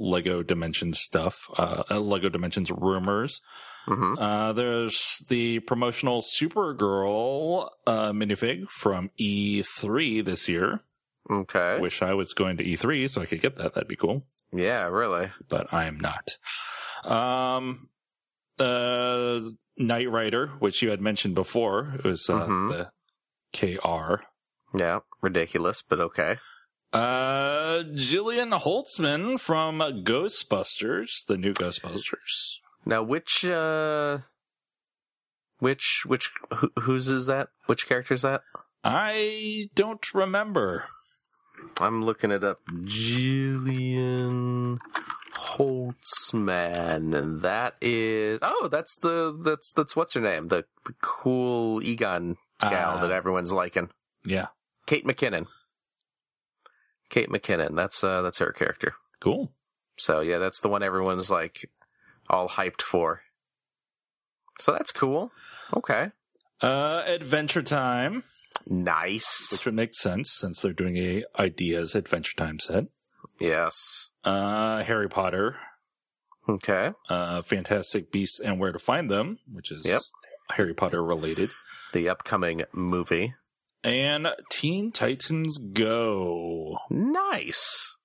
Lego 0.00 0.42
Dimensions 0.42 0.98
stuff. 0.98 1.48
Uh, 1.56 1.82
uh, 1.90 2.00
Lego 2.00 2.28
Dimensions 2.28 2.70
rumors. 2.70 3.40
hmm 3.86 4.14
Uh, 4.18 4.52
there's 4.52 5.24
the 5.28 5.60
promotional 5.60 6.22
Supergirl 6.22 7.68
uh, 7.86 8.10
minifig 8.12 8.68
from 8.68 9.10
E3 9.20 10.24
this 10.24 10.48
year. 10.48 10.80
Okay. 11.30 11.78
Wish 11.80 12.02
I 12.02 12.14
was 12.14 12.32
going 12.32 12.56
to 12.56 12.64
E3 12.64 13.08
so 13.10 13.20
I 13.22 13.26
could 13.26 13.40
get 13.40 13.56
that. 13.58 13.74
That'd 13.74 13.88
be 13.88 13.96
cool. 13.96 14.24
Yeah, 14.52 14.86
really. 14.88 15.30
but 15.48 15.72
I 15.72 15.84
am 15.84 16.00
not. 16.00 16.36
Um, 17.04 17.88
uh, 18.58 19.40
Knight 19.76 20.10
Rider, 20.10 20.48
which 20.58 20.82
you 20.82 20.90
had 20.90 21.00
mentioned 21.00 21.34
before, 21.34 21.92
it 21.98 22.04
was 22.04 22.28
uh, 22.28 22.46
Mhm. 22.46 22.68
the 22.70 22.90
KR. 23.52 24.22
Yeah, 24.76 25.00
ridiculous, 25.22 25.82
but 25.82 26.00
okay. 26.00 26.38
Uh, 26.92 27.84
Jillian 27.94 28.58
Holtzman 28.58 29.38
from 29.38 29.78
Ghostbusters, 29.78 31.24
the 31.26 31.36
new 31.36 31.54
Ghostbusters. 31.54 32.56
Now, 32.84 33.02
which 33.02 33.44
uh, 33.44 34.18
which 35.60 36.02
which 36.06 36.30
who, 36.52 36.70
whose 36.80 37.08
is 37.08 37.26
that? 37.26 37.48
Which 37.66 37.86
character 37.86 38.14
is 38.14 38.22
that? 38.22 38.42
I 38.82 39.68
don't 39.74 40.04
remember. 40.14 40.86
I'm 41.80 42.04
looking 42.04 42.30
it 42.32 42.42
up. 42.42 42.58
Jillian 42.70 44.78
Holtzman, 45.36 47.16
and 47.16 47.42
that 47.42 47.76
is 47.80 48.40
oh, 48.42 48.68
that's 48.70 48.96
the 48.96 49.38
that's 49.44 49.72
that's 49.72 49.94
what's 49.94 50.14
her 50.14 50.20
name? 50.20 50.48
The, 50.48 50.64
the 50.86 50.94
cool 51.00 51.82
Egon 51.82 52.36
gal 52.60 52.98
Uh, 52.98 53.02
that 53.02 53.12
everyone's 53.12 53.52
liking. 53.52 53.90
Yeah, 54.24 54.48
Kate 54.86 55.06
McKinnon. 55.06 55.46
Kate 57.10 57.28
McKinnon. 57.28 57.76
That's 57.76 58.02
uh, 58.02 58.22
that's 58.22 58.38
her 58.38 58.52
character. 58.52 58.94
cool. 59.20 59.52
So 59.98 60.20
yeah, 60.20 60.38
that's 60.38 60.60
the 60.60 60.68
one 60.70 60.82
everyone's 60.82 61.30
like 61.30 61.68
all 62.30 62.48
hyped 62.48 62.80
for. 62.82 63.20
So 64.58 64.72
that's 64.72 64.92
cool. 64.92 65.30
Okay. 65.76 66.12
Uh, 66.62 67.02
Adventure 67.06 67.62
Time, 67.62 68.22
Nice. 68.66 69.48
which 69.52 69.64
would 69.64 69.74
make 69.74 69.94
sense 69.94 70.30
since 70.30 70.60
they're 70.60 70.72
doing 70.72 70.96
a 70.96 71.24
Ideas 71.38 71.94
Adventure 71.94 72.34
Time 72.36 72.58
set. 72.58 72.84
Yes. 73.38 74.08
Uh, 74.24 74.82
Harry 74.82 75.08
Potter, 75.08 75.56
Okay. 76.48 76.90
uh, 77.08 77.40
Fantastic 77.42 78.12
Beasts 78.12 78.38
and 78.40 78.58
Where 78.60 78.72
to 78.72 78.78
Find 78.78 79.10
Them, 79.10 79.38
which 79.50 79.70
is 79.70 79.86
Yep. 79.86 80.02
Harry 80.50 80.74
Potter 80.74 81.02
related, 81.02 81.50
The 81.94 82.08
upcoming 82.10 82.64
movie. 82.72 83.34
And 83.84 84.28
Teen 84.50 84.92
Titans 84.92 85.58
Go. 85.58 86.76
Nice. 86.90 87.96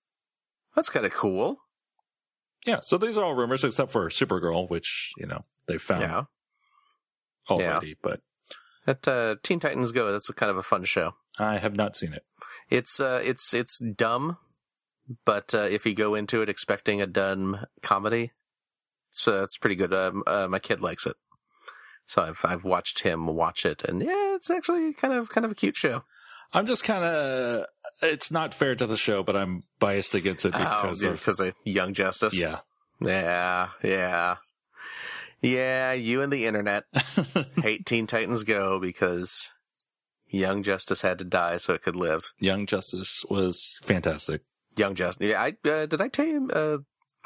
That's 0.75 0.89
kind 0.89 1.05
of 1.05 1.13
cool. 1.13 1.57
Yeah, 2.65 2.79
so 2.81 2.97
these 2.97 3.17
are 3.17 3.23
all 3.23 3.35
rumors 3.35 3.63
except 3.63 3.91
for 3.91 4.09
Supergirl, 4.09 4.69
which 4.69 5.11
you 5.17 5.25
know 5.27 5.41
they 5.67 5.77
found 5.77 6.01
Yeah. 6.01 6.23
already, 7.49 7.95
but 8.01 8.21
That 8.85 9.07
uh, 9.07 9.35
Teen 9.43 9.59
Titans 9.59 9.91
Go. 9.91 10.11
That's 10.11 10.29
a 10.29 10.33
kind 10.33 10.49
of 10.49 10.57
a 10.57 10.63
fun 10.63 10.83
show. 10.83 11.13
I 11.38 11.57
have 11.59 11.75
not 11.75 11.95
seen 11.95 12.13
it. 12.13 12.23
It's 12.69 12.99
uh, 12.99 13.21
it's 13.23 13.53
it's 13.53 13.79
dumb, 13.79 14.38
but 15.25 15.53
uh, 15.53 15.67
if 15.69 15.85
you 15.85 15.93
go 15.93 16.15
into 16.15 16.41
it 16.41 16.49
expecting 16.49 17.01
a 17.01 17.07
dumb 17.07 17.65
comedy, 17.83 18.31
it's 19.11 19.27
uh, 19.27 19.43
it's 19.43 19.57
pretty 19.57 19.75
good. 19.75 19.93
Um, 19.93 20.23
uh, 20.25 20.47
my 20.49 20.59
kid 20.59 20.81
likes 20.81 21.05
it, 21.05 21.15
so 22.05 22.21
I've 22.21 22.39
I've 22.43 22.63
watched 22.63 23.01
him 23.01 23.27
watch 23.27 23.65
it, 23.65 23.83
and 23.83 24.01
yeah, 24.01 24.35
it's 24.35 24.49
actually 24.49 24.93
kind 24.93 25.13
of 25.13 25.29
kind 25.29 25.45
of 25.45 25.51
a 25.51 25.55
cute 25.55 25.75
show. 25.75 26.03
I'm 26.53 26.65
just 26.65 26.83
kind 26.83 27.03
of. 27.03 27.65
It's 28.01 28.31
not 28.31 28.53
fair 28.53 28.75
to 28.75 28.85
the 28.85 28.97
show, 28.97 29.23
but 29.23 29.35
I'm 29.35 29.63
biased 29.79 30.15
against 30.15 30.45
it 30.45 30.53
because 30.53 31.03
oh, 31.03 31.09
of 31.11 31.19
because 31.19 31.39
of 31.39 31.53
Young 31.63 31.93
Justice. 31.93 32.37
yeah. 32.39 32.59
yeah, 33.01 33.69
yeah, 33.83 34.35
yeah. 35.41 35.91
You 35.93 36.21
and 36.21 36.31
the 36.31 36.45
internet 36.45 36.83
hate 37.61 37.85
Teen 37.85 38.07
Titans 38.07 38.43
Go 38.43 38.79
because 38.79 39.51
Young 40.29 40.63
Justice 40.63 41.01
had 41.01 41.17
to 41.19 41.25
die 41.25 41.57
so 41.57 41.73
it 41.73 41.83
could 41.83 41.95
live. 41.95 42.31
Young 42.39 42.65
Justice 42.67 43.25
was 43.29 43.79
fantastic. 43.83 44.41
Young 44.77 44.95
Justice. 44.95 45.27
Yeah, 45.27 45.41
I 45.41 45.69
uh, 45.69 45.85
did 45.85 46.01
I 46.01 46.07
tell 46.07 46.25
you? 46.25 46.49
Uh, 46.51 46.77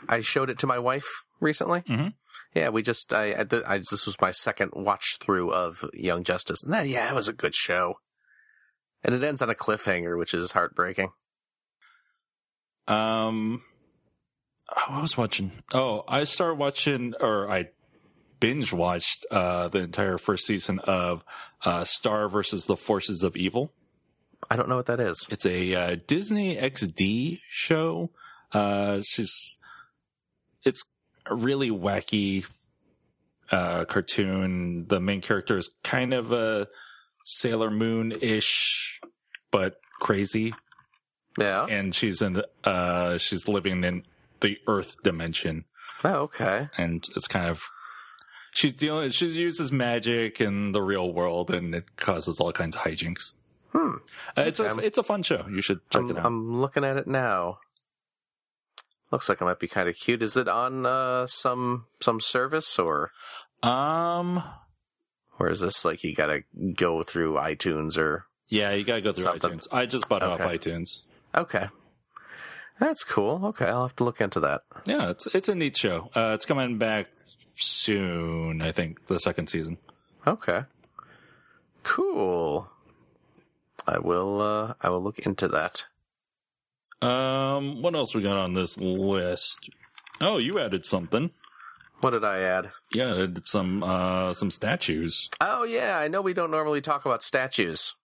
I 0.07 0.21
showed 0.21 0.49
it 0.49 0.59
to 0.59 0.67
my 0.67 0.79
wife 0.79 1.23
recently. 1.39 1.81
Mhm. 1.81 2.13
Yeah, 2.55 2.69
we 2.69 2.81
just 2.81 3.13
I, 3.13 3.31
I, 3.33 3.45
I 3.67 3.77
this 3.77 4.05
was 4.05 4.19
my 4.21 4.31
second 4.31 4.71
watch 4.75 5.17
through 5.19 5.51
of 5.51 5.85
Young 5.93 6.23
Justice, 6.23 6.63
and 6.63 6.73
that, 6.73 6.87
yeah, 6.87 7.09
it 7.09 7.15
was 7.15 7.27
a 7.27 7.33
good 7.33 7.55
show. 7.55 7.95
And 9.03 9.15
it 9.15 9.23
ends 9.23 9.41
on 9.41 9.49
a 9.49 9.55
cliffhanger, 9.55 10.17
which 10.17 10.33
is 10.33 10.51
heartbreaking. 10.51 11.11
Um, 12.87 13.61
oh, 14.75 14.83
I 14.89 15.01
was 15.01 15.15
watching. 15.15 15.51
Oh, 15.73 16.03
I 16.07 16.25
started 16.25 16.55
watching, 16.55 17.13
or 17.21 17.49
I 17.49 17.69
binge 18.39 18.73
watched 18.73 19.25
uh, 19.31 19.67
the 19.67 19.79
entire 19.79 20.17
first 20.17 20.45
season 20.45 20.79
of 20.79 21.23
uh, 21.63 21.83
Star 21.83 22.27
versus 22.27 22.65
the 22.65 22.75
Forces 22.75 23.23
of 23.23 23.37
Evil. 23.37 23.71
I 24.49 24.55
don't 24.55 24.69
know 24.69 24.77
what 24.77 24.87
that 24.87 24.99
is. 24.99 25.27
It's 25.29 25.45
a 25.45 25.75
uh, 25.75 25.95
Disney 26.07 26.57
XD 26.57 27.39
show. 27.49 28.11
Uh, 28.51 28.95
it's 28.97 29.15
just, 29.15 29.59
it's 30.63 30.83
really 31.35 31.69
wacky 31.69 32.45
uh, 33.51 33.85
cartoon. 33.85 34.87
The 34.87 34.99
main 34.99 35.21
character 35.21 35.57
is 35.57 35.69
kind 35.83 36.13
of 36.13 36.31
a 36.31 36.67
Sailor 37.25 37.71
Moon 37.71 38.11
ish, 38.21 38.99
but 39.51 39.79
crazy. 39.99 40.53
Yeah. 41.37 41.65
And 41.65 41.93
she's 41.93 42.21
in, 42.21 42.41
uh, 42.63 43.17
she's 43.17 43.47
living 43.47 43.83
in 43.83 44.03
the 44.41 44.57
Earth 44.67 44.95
dimension, 45.03 45.65
Oh, 46.03 46.21
okay. 46.21 46.69
and 46.77 47.03
it's 47.15 47.27
kind 47.27 47.49
of. 47.49 47.61
She's 48.51 48.73
dealing. 48.73 49.11
She 49.11 49.27
uses 49.27 49.71
magic 49.71 50.41
in 50.41 50.71
the 50.71 50.81
real 50.81 51.13
world, 51.13 51.51
and 51.51 51.75
it 51.75 51.95
causes 51.97 52.39
all 52.39 52.51
kinds 52.51 52.75
of 52.75 52.81
hijinks. 52.81 53.33
Hmm. 53.73 53.97
Uh, 54.35 54.41
it's 54.41 54.59
a 54.59 54.75
it's 54.79 54.97
a 54.97 55.03
fun 55.03 55.21
show. 55.21 55.45
You 55.47 55.61
should 55.61 55.87
check 55.91 56.01
I'm, 56.01 56.09
it 56.09 56.17
out. 56.17 56.25
I'm 56.25 56.59
looking 56.59 56.83
at 56.83 56.97
it 56.97 57.05
now. 57.05 57.59
Looks 59.11 59.27
like 59.29 59.41
it 59.41 59.45
might 59.45 59.59
be 59.59 59.67
kind 59.67 59.89
of 59.89 59.95
cute. 59.95 60.21
Is 60.21 60.37
it 60.37 60.47
on 60.47 60.85
uh, 60.85 61.25
some 61.27 61.85
some 61.99 62.19
service 62.21 62.77
or 62.77 63.11
Um, 63.63 64.43
Or 65.39 65.49
is 65.49 65.61
this 65.61 65.83
like 65.85 66.03
you 66.03 66.13
gotta 66.15 66.43
go 66.75 67.01
through 67.03 67.33
iTunes 67.35 67.97
or 67.97 68.25
Yeah, 68.47 68.71
you 68.71 68.83
gotta 68.83 69.01
go 69.01 69.11
through 69.13 69.23
Something. 69.23 69.51
iTunes. 69.59 69.67
I 69.71 69.85
just 69.85 70.07
bought 70.09 70.21
it 70.23 70.29
off 70.29 70.39
iTunes. 70.39 71.01
Okay. 71.33 71.67
That's 72.79 73.03
cool. 73.03 73.45
Okay, 73.47 73.65
I'll 73.65 73.87
have 73.87 73.95
to 73.97 74.03
look 74.05 74.21
into 74.21 74.39
that. 74.41 74.61
Yeah, 74.85 75.09
it's 75.09 75.27
it's 75.33 75.49
a 75.49 75.55
neat 75.55 75.75
show. 75.75 76.09
Uh, 76.15 76.31
it's 76.35 76.45
coming 76.45 76.77
back 76.77 77.07
soon. 77.57 78.61
I 78.61 78.71
think 78.71 79.07
the 79.07 79.19
second 79.19 79.47
season. 79.47 79.77
Okay. 80.27 80.61
Cool. 81.83 82.69
I 83.87 83.97
will 83.99 84.39
uh 84.41 84.73
I 84.81 84.89
will 84.89 85.01
look 85.03 85.19
into 85.19 85.47
that. 85.49 85.85
Um, 87.01 87.81
what 87.81 87.95
else 87.95 88.13
we 88.13 88.21
got 88.21 88.37
on 88.37 88.53
this 88.53 88.77
list? 88.77 89.69
Oh, 90.21 90.37
you 90.37 90.59
added 90.59 90.85
something. 90.85 91.31
What 92.01 92.13
did 92.13 92.23
I 92.23 92.39
add? 92.39 92.71
Yeah, 92.93 93.07
I 93.13 93.23
added 93.23 93.47
some 93.47 93.83
uh 93.83 94.33
some 94.33 94.51
statues. 94.51 95.29
Oh 95.41 95.63
yeah, 95.63 95.97
I 95.99 96.07
know 96.07 96.21
we 96.21 96.33
don't 96.33 96.51
normally 96.51 96.81
talk 96.81 97.05
about 97.05 97.23
statues 97.23 97.95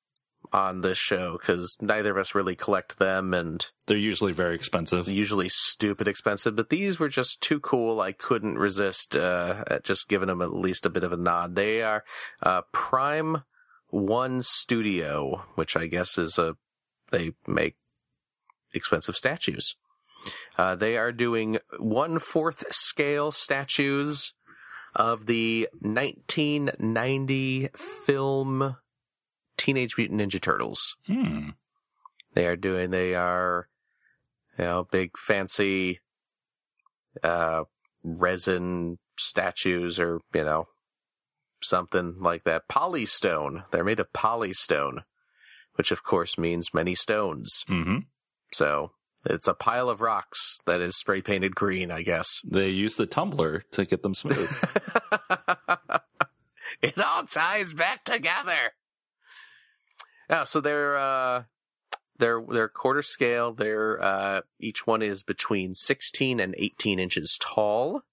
on 0.53 0.81
this 0.81 0.97
show 0.97 1.38
cuz 1.41 1.75
neither 1.81 2.12
of 2.12 2.17
us 2.17 2.36
really 2.36 2.55
collect 2.55 2.99
them 2.99 3.34
and 3.34 3.67
They're 3.88 3.97
usually 3.97 4.31
very 4.34 4.53
expensive. 4.55 5.08
usually 5.08 5.49
stupid 5.49 6.08
expensive, 6.08 6.55
but 6.55 6.69
these 6.69 6.99
were 6.99 7.10
just 7.10 7.41
too 7.41 7.60
cool. 7.60 7.99
I 8.01 8.12
couldn't 8.12 8.58
resist 8.60 9.15
uh, 9.15 9.63
at 9.67 9.84
just 9.84 10.08
giving 10.08 10.27
them 10.27 10.41
at 10.41 10.53
least 10.53 10.86
a 10.86 10.89
bit 10.89 11.03
of 11.03 11.12
a 11.13 11.17
nod. 11.17 11.55
They 11.55 11.81
are 11.81 12.03
uh, 12.43 12.62
Prime 12.73 13.43
One 13.89 14.41
Studio, 14.41 15.45
which 15.55 15.75
I 15.75 15.88
guess 15.88 16.17
is 16.17 16.38
a 16.38 16.55
they 17.12 17.31
make 17.47 17.75
expensive 18.75 19.15
statues. 19.15 19.75
Uh, 20.57 20.75
they 20.75 20.97
are 20.97 21.11
doing 21.11 21.57
one 21.79 22.19
fourth 22.19 22.63
scale 22.71 23.31
statues 23.31 24.33
of 24.95 25.25
the 25.25 25.67
1990 25.81 27.69
film 27.75 28.77
Teenage 29.57 29.97
Mutant 29.97 30.21
Ninja 30.21 30.41
Turtles. 30.41 30.95
Hmm. 31.07 31.49
they 32.33 32.45
are 32.47 32.55
doing 32.55 32.91
they 32.91 33.13
are 33.15 33.67
you 34.57 34.65
know 34.65 34.88
big 34.91 35.17
fancy 35.17 35.99
uh 37.23 37.63
resin 38.03 38.97
statues 39.17 39.99
or 39.99 40.21
you 40.33 40.43
know 40.43 40.67
something 41.61 42.15
like 42.19 42.43
that. 42.45 42.67
Polystone 42.69 43.69
they're 43.71 43.83
made 43.83 43.99
of 43.99 44.11
polystone 44.13 45.03
which 45.75 45.91
of 45.91 46.03
course 46.03 46.38
means 46.38 46.73
many 46.73 46.95
stones. 46.95 47.63
Hmm 47.67 47.99
so 48.51 48.91
it's 49.25 49.47
a 49.47 49.53
pile 49.53 49.89
of 49.89 50.01
rocks 50.01 50.60
that 50.65 50.81
is 50.81 50.95
spray 50.95 51.21
painted 51.21 51.55
green 51.55 51.91
i 51.91 52.01
guess 52.01 52.41
They 52.49 52.69
use 52.69 52.95
the 52.95 53.05
tumbler 53.05 53.63
to 53.71 53.86
get 53.86 54.01
them 54.03 54.13
smooth. 54.13 54.49
it 56.81 56.97
all 56.97 57.25
ties 57.25 57.73
back 57.73 58.03
together. 58.03 58.73
Yeah, 60.29 60.43
so 60.43 60.62
they're 60.62 60.97
uh 60.97 61.43
they're 62.17 62.43
they're 62.49 62.69
quarter 62.69 63.01
scale. 63.01 63.53
They're 63.53 64.01
uh 64.01 64.41
each 64.60 64.88
one 64.88 65.01
is 65.01 65.23
between 65.23 65.73
16 65.73 66.39
and 66.39 66.55
18 66.58 66.99
inches 66.99 67.38
tall. 67.41 68.03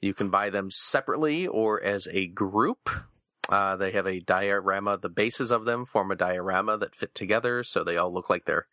You 0.00 0.14
can 0.14 0.30
buy 0.30 0.50
them 0.50 0.70
separately 0.70 1.46
or 1.46 1.82
as 1.82 2.08
a 2.10 2.26
group. 2.26 2.90
Uh, 3.48 3.76
they 3.76 3.92
have 3.92 4.06
a 4.06 4.20
diorama. 4.20 4.98
The 4.98 5.08
bases 5.08 5.50
of 5.50 5.64
them 5.64 5.84
form 5.84 6.10
a 6.10 6.16
diorama 6.16 6.78
that 6.78 6.94
fit 6.94 7.14
together, 7.14 7.62
so 7.62 7.84
they 7.84 7.96
all 7.96 8.12
look 8.12 8.30
like 8.30 8.46
they're 8.46 8.66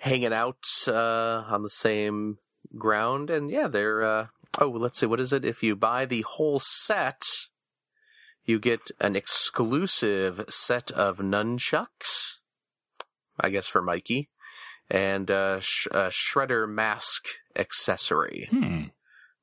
hanging 0.00 0.32
out 0.32 0.64
uh, 0.88 1.44
on 1.48 1.62
the 1.62 1.70
same 1.70 2.38
ground. 2.76 3.30
And 3.30 3.50
yeah, 3.50 3.68
they're. 3.68 4.02
Uh, 4.02 4.26
oh, 4.58 4.68
let's 4.68 4.98
see. 4.98 5.06
What 5.06 5.20
is 5.20 5.32
it? 5.32 5.44
If 5.44 5.62
you 5.62 5.76
buy 5.76 6.04
the 6.04 6.22
whole 6.22 6.58
set, 6.58 7.22
you 8.44 8.58
get 8.58 8.90
an 9.00 9.16
exclusive 9.16 10.44
set 10.48 10.90
of 10.90 11.18
nunchucks. 11.18 12.38
I 13.38 13.48
guess 13.48 13.66
for 13.66 13.80
Mikey, 13.80 14.28
and 14.90 15.30
uh, 15.30 15.60
sh- 15.60 15.86
a 15.90 16.08
shredder 16.08 16.68
mask 16.68 17.24
accessory 17.56 18.48
hmm. 18.50 18.82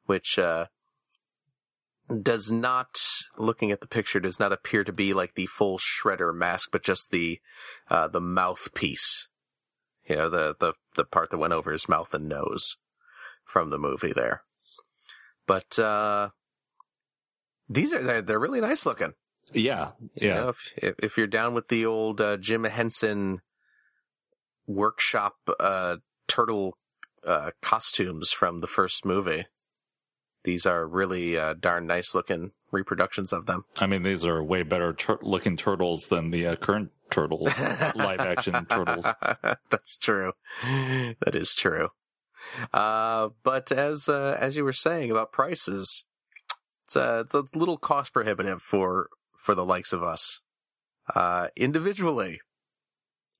which 0.05 0.37
uh, 0.37 0.67
does 2.21 2.51
not, 2.51 2.97
looking 3.37 3.71
at 3.71 3.81
the 3.81 3.87
picture, 3.87 4.19
does 4.19 4.39
not 4.39 4.53
appear 4.53 4.83
to 4.83 4.93
be 4.93 5.13
like 5.13 5.35
the 5.35 5.45
full 5.45 5.77
shredder 5.77 6.33
mask, 6.33 6.69
but 6.71 6.83
just 6.83 7.11
the 7.11 7.39
uh, 7.89 8.07
the 8.07 8.21
mouthpiece. 8.21 9.27
You 10.07 10.15
know, 10.15 10.29
the, 10.29 10.55
the 10.59 10.73
the 10.95 11.05
part 11.05 11.31
that 11.31 11.37
went 11.37 11.53
over 11.53 11.71
his 11.71 11.89
mouth 11.89 12.13
and 12.13 12.27
nose 12.29 12.77
from 13.45 13.69
the 13.69 13.77
movie 13.77 14.13
there. 14.13 14.43
But 15.45 15.77
uh, 15.79 16.29
these 17.69 17.93
are 17.93 18.01
they're, 18.03 18.21
they're 18.21 18.39
really 18.39 18.61
nice 18.61 18.85
looking. 18.85 19.13
Yeah, 19.53 19.91
You 20.15 20.27
yeah. 20.27 20.33
know, 20.35 20.49
if, 20.49 20.57
if 20.75 20.95
if 20.99 21.17
you're 21.17 21.27
down 21.27 21.53
with 21.53 21.69
the 21.69 21.85
old 21.85 22.19
uh, 22.19 22.35
Jim 22.37 22.65
Henson 22.65 23.39
workshop 24.65 25.35
uh, 25.59 25.97
turtle 26.27 26.77
uh, 27.25 27.51
costumes 27.61 28.31
from 28.31 28.59
the 28.59 28.67
first 28.67 29.05
movie, 29.05 29.45
these 30.43 30.65
are 30.65 30.85
really 30.85 31.37
uh, 31.37 31.53
darn 31.59 31.87
nice 31.87 32.13
looking 32.13 32.51
reproductions 32.71 33.31
of 33.31 33.45
them. 33.45 33.63
I 33.79 33.87
mean, 33.87 34.03
these 34.03 34.25
are 34.25 34.43
way 34.43 34.63
better 34.63 34.91
tur- 34.93 35.19
looking 35.21 35.55
turtles 35.55 36.07
than 36.07 36.31
the 36.31 36.45
uh, 36.47 36.55
current 36.57 36.91
turtles, 37.09 37.57
live 37.95 38.19
action 38.19 38.65
turtles. 38.69 39.05
That's 39.69 39.97
true. 39.97 40.33
That 40.63 41.35
is 41.35 41.55
true. 41.55 41.89
Uh, 42.73 43.29
but 43.43 43.71
as 43.71 44.07
uh, 44.07 44.37
as 44.39 44.55
you 44.55 44.63
were 44.63 44.73
saying 44.73 45.11
about 45.11 45.31
prices, 45.31 46.05
it's 46.85 46.95
a, 46.95 47.19
it's 47.19 47.33
a 47.33 47.43
little 47.53 47.77
cost 47.77 48.13
prohibitive 48.13 48.61
for 48.61 49.09
for 49.37 49.55
the 49.55 49.65
likes 49.65 49.93
of 49.93 50.03
us. 50.03 50.41
Uh, 51.13 51.47
individually, 51.55 52.41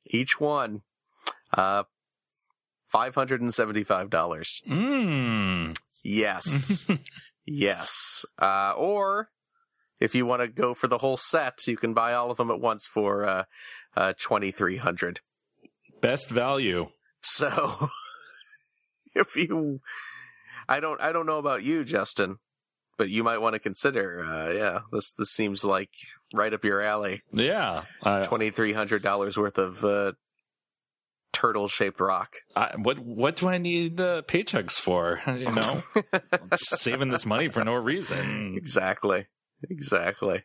each 0.06 0.40
one, 0.40 0.82
uh, 1.54 1.84
five 2.88 3.16
hundred 3.16 3.42
and 3.42 3.54
seventy 3.54 3.84
five 3.84 4.10
dollars. 4.10 4.62
Mm. 4.70 5.78
Yes, 6.04 6.88
yes. 7.46 8.26
Uh, 8.40 8.74
or 8.76 9.30
if 10.00 10.14
you 10.16 10.26
want 10.26 10.42
to 10.42 10.48
go 10.48 10.74
for 10.74 10.88
the 10.88 11.00
whole 11.00 11.18
set, 11.18 11.66
you 11.68 11.78
can 11.78 11.94
buy 11.94 12.14
all 12.14 12.32
of 12.32 12.38
them 12.38 12.52
at 12.52 12.60
once 12.60 12.88
for 12.88 13.26
uh, 13.26 13.44
uh, 13.96 14.14
twenty 14.20 14.52
three 14.52 14.78
hundred. 14.78 15.22
Best 16.02 16.30
value. 16.30 16.88
So 17.22 17.90
if 19.16 19.36
you 19.36 19.82
I 20.70 20.80
don't 20.80 21.02
I 21.02 21.12
don't 21.12 21.26
know 21.26 21.40
about 21.40 21.64
you, 21.64 21.84
Justin, 21.84 22.38
but 22.98 23.10
you 23.10 23.24
might 23.24 23.40
want 23.40 23.54
to 23.54 23.60
consider 23.60 24.24
uh 24.24 24.52
yeah, 24.52 24.80
this 24.92 25.14
this 25.18 25.32
seems 25.32 25.64
like 25.64 25.90
right 26.34 26.54
up 26.54 26.64
your 26.64 26.82
alley. 26.82 27.24
Yeah. 27.32 27.84
Twenty 28.24 28.52
three 28.52 28.74
hundred 28.74 29.02
dollars 29.02 29.38
worth 29.38 29.58
of 29.58 29.84
uh 29.84 30.14
turtle 31.38 31.68
shaped 31.68 32.00
rock. 32.00 32.36
I, 32.56 32.74
what 32.78 33.00
what 33.00 33.36
do 33.36 33.48
I 33.48 33.58
need 33.58 34.02
uh, 34.02 34.24
paychecks 34.24 34.74
for? 34.74 35.22
You 35.38 35.52
know, 35.52 35.84
saving 36.56 37.10
this 37.10 37.26
money 37.26 37.48
for 37.50 37.64
no 37.64 37.76
reason. 37.76 38.56
Exactly. 38.58 39.28
Exactly. 39.70 40.44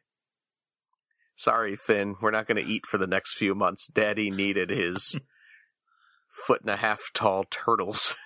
Sorry, 1.35 1.77
Finn, 1.77 2.17
we're 2.21 2.31
not 2.31 2.47
gonna 2.47 2.63
eat 2.65 2.87
for 2.87 2.99
the 2.99 3.07
next 3.07 3.35
few 3.35 3.55
months. 3.55 3.89
Daddy 3.89 4.31
needed 4.31 4.71
his 4.71 5.19
foot 6.47 6.63
and 6.63 6.71
a 6.71 6.77
half 6.77 7.01
tall 7.15 7.45
turtles. 7.51 8.17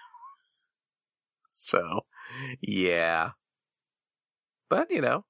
so 1.49 2.01
yeah. 2.61 3.31
But 4.69 4.91
you 4.91 5.01
know, 5.01 5.25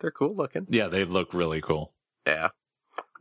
they're 0.00 0.10
cool 0.10 0.36
looking. 0.36 0.66
Yeah, 0.68 0.88
they 0.88 1.04
look 1.04 1.32
really 1.32 1.60
cool. 1.60 1.94
Yeah. 2.26 2.48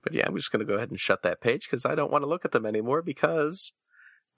But 0.03 0.13
yeah, 0.13 0.25
I'm 0.27 0.35
just 0.35 0.51
going 0.51 0.65
to 0.65 0.65
go 0.65 0.75
ahead 0.77 0.89
and 0.89 0.99
shut 0.99 1.21
that 1.23 1.41
page 1.41 1.67
because 1.69 1.85
I 1.85 1.95
don't 1.95 2.11
want 2.11 2.23
to 2.23 2.29
look 2.29 2.43
at 2.43 2.51
them 2.51 2.65
anymore 2.65 3.01
because 3.01 3.73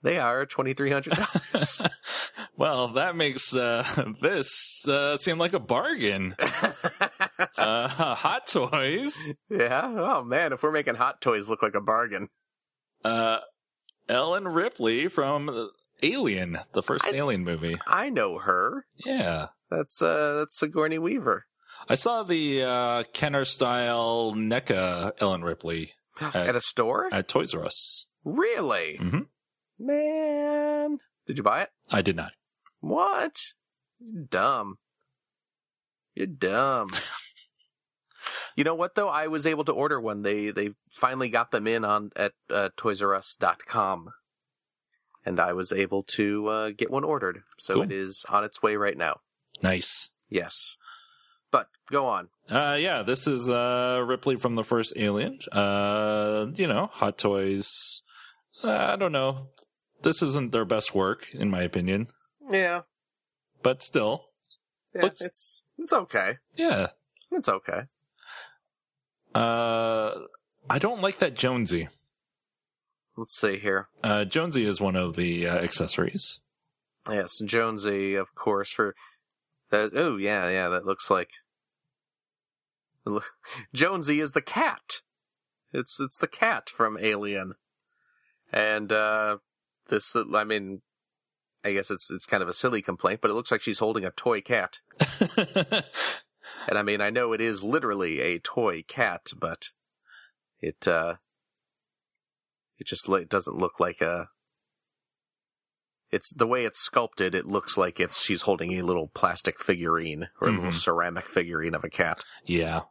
they 0.04 0.18
are 0.18 0.46
$2,300. 0.46 1.90
well, 2.56 2.88
that 2.88 3.16
makes 3.16 3.52
uh, 3.56 3.84
this 4.22 4.86
uh, 4.86 5.16
seem 5.16 5.38
like 5.38 5.54
a 5.54 5.58
bargain. 5.60 6.36
Uh, 7.56 7.88
Hot 7.88 8.46
Toys. 8.46 9.30
yeah. 9.48 9.82
Oh 9.96 10.22
man, 10.22 10.52
if 10.52 10.62
we're 10.62 10.70
making 10.72 10.96
hot 10.96 11.20
toys 11.20 11.48
look 11.48 11.62
like 11.62 11.74
a 11.74 11.80
bargain. 11.80 12.28
Uh, 13.04 13.38
Ellen 14.08 14.46
Ripley 14.48 15.08
from 15.08 15.70
Alien, 16.02 16.58
the 16.72 16.82
first 16.82 17.06
I- 17.06 17.12
Alien 17.16 17.42
movie. 17.44 17.78
I 17.86 18.10
know 18.10 18.38
her. 18.38 18.86
Yeah. 19.04 19.48
That's, 19.70 20.02
uh, 20.02 20.34
that's 20.40 20.58
Sigourney 20.58 20.98
Weaver. 20.98 21.46
I 21.88 21.94
saw 21.94 22.22
the 22.22 22.62
uh, 22.62 23.02
Kenner 23.12 23.44
style 23.44 24.32
NECA 24.36 25.12
Ellen 25.20 25.42
Ripley 25.42 25.92
At 26.20 26.54
a 26.56 26.60
store? 26.60 27.08
at 27.12 27.28
Toys 27.28 27.54
R 27.54 27.64
Us. 27.64 28.06
Really? 28.24 28.96
hmm 28.96 29.20
Man. 29.78 30.98
Did 31.26 31.36
you 31.38 31.42
buy 31.42 31.62
it? 31.62 31.70
I 31.90 32.02
did 32.02 32.16
not. 32.16 32.32
What? 32.80 33.40
You're 33.98 34.24
dumb. 34.24 34.78
You're 36.14 36.26
dumb. 36.26 36.90
you 38.56 38.64
know 38.64 38.74
what 38.74 38.94
though? 38.94 39.08
I 39.08 39.26
was 39.26 39.46
able 39.46 39.64
to 39.64 39.72
order 39.72 40.00
one. 40.00 40.22
They 40.22 40.50
they 40.50 40.70
finally 40.96 41.28
got 41.28 41.50
them 41.50 41.66
in 41.66 41.84
on 41.84 42.10
at 42.14 42.32
uh, 42.50 42.68
ToysRUs.com, 42.76 44.10
and 45.24 45.40
I 45.40 45.52
was 45.54 45.72
able 45.72 46.02
to 46.14 46.46
uh, 46.48 46.70
get 46.76 46.90
one 46.90 47.04
ordered. 47.04 47.42
So 47.58 47.74
Cool. 47.74 47.82
it 47.84 47.92
is 47.92 48.24
on 48.28 48.44
its 48.44 48.62
way 48.62 48.76
right 48.76 48.96
now. 48.96 49.20
Nice. 49.62 50.10
Yes. 50.28 50.76
But 51.50 51.68
go 51.90 52.06
on. 52.06 52.28
Uh, 52.50 52.76
yeah, 52.78 53.02
this 53.02 53.26
is 53.26 53.48
uh, 53.48 54.02
Ripley 54.06 54.36
from 54.36 54.54
the 54.56 54.64
first 54.64 54.92
Alien. 54.96 55.38
Uh, 55.50 56.46
you 56.54 56.66
know, 56.66 56.88
Hot 56.92 57.16
Toys. 57.16 58.02
Uh, 58.64 58.92
I 58.92 58.96
don't 58.96 59.12
know. 59.12 59.48
This 60.02 60.22
isn't 60.22 60.52
their 60.52 60.64
best 60.64 60.94
work, 60.94 61.34
in 61.34 61.50
my 61.50 61.62
opinion, 61.62 62.08
Yeah. 62.50 62.82
but 63.62 63.82
still, 63.82 64.30
Yeah, 64.94 65.02
Looks- 65.02 65.20
it's 65.22 65.62
it's 65.78 65.92
okay. 65.92 66.38
yeah. 66.54 66.88
It's 67.30 67.48
okay. 67.48 67.82
Uh, 69.34 70.14
I 70.70 70.78
don't 70.78 71.02
like 71.02 71.18
that 71.18 71.34
Jonesy. 71.34 71.88
Let's 73.16 73.36
see 73.38 73.58
here. 73.58 73.88
Uh, 74.02 74.24
Jonesy 74.24 74.64
is 74.64 74.80
one 74.80 74.94
of 74.96 75.16
the 75.16 75.46
uh, 75.48 75.56
accessories. 75.56 76.38
Yes, 77.08 77.38
Jonesy, 77.44 78.14
of 78.14 78.34
course. 78.34 78.70
For 78.72 78.94
that. 79.70 79.90
Oh 79.94 80.16
yeah, 80.16 80.48
yeah. 80.48 80.68
That 80.68 80.86
looks 80.86 81.10
like 81.10 81.30
Jonesy 83.74 84.20
is 84.20 84.32
the 84.32 84.40
cat. 84.42 85.00
It's 85.72 85.98
it's 86.00 86.16
the 86.16 86.28
cat 86.28 86.70
from 86.70 86.96
Alien, 87.00 87.54
and 88.54 88.90
uh 88.90 89.36
this. 89.90 90.16
I 90.16 90.44
mean, 90.44 90.80
I 91.62 91.72
guess 91.72 91.90
it's 91.90 92.10
it's 92.10 92.24
kind 92.24 92.42
of 92.42 92.48
a 92.48 92.54
silly 92.54 92.80
complaint, 92.80 93.20
but 93.20 93.30
it 93.30 93.34
looks 93.34 93.50
like 93.50 93.60
she's 93.60 93.80
holding 93.80 94.04
a 94.06 94.10
toy 94.10 94.40
cat. 94.40 94.78
And 96.66 96.78
I 96.78 96.82
mean, 96.82 97.02
I 97.02 97.10
know 97.10 97.32
it 97.34 97.42
is 97.42 97.62
literally 97.62 98.20
a 98.20 98.38
toy 98.38 98.84
cat, 98.88 99.26
but 99.38 99.68
it 100.60 100.88
uh 100.88 101.14
it 102.78 102.86
just 102.86 103.06
li- 103.08 103.24
doesn't 103.26 103.56
look 103.56 103.78
like 103.78 104.00
a 104.00 104.28
it's 106.10 106.32
the 106.32 106.46
way 106.46 106.64
it's 106.64 106.78
sculpted 106.80 107.34
it 107.34 107.44
looks 107.46 107.76
like 107.76 108.00
it's 108.00 108.22
she's 108.22 108.42
holding 108.42 108.72
a 108.72 108.82
little 108.82 109.08
plastic 109.14 109.60
figurine 109.60 110.28
or 110.40 110.48
a 110.48 110.52
little 110.52 110.70
Mhm. 110.70 110.72
ceramic 110.72 111.26
figurine 111.26 111.74
of 111.74 111.84
a 111.84 111.90
cat. 111.90 112.24
yeah. 112.46 112.82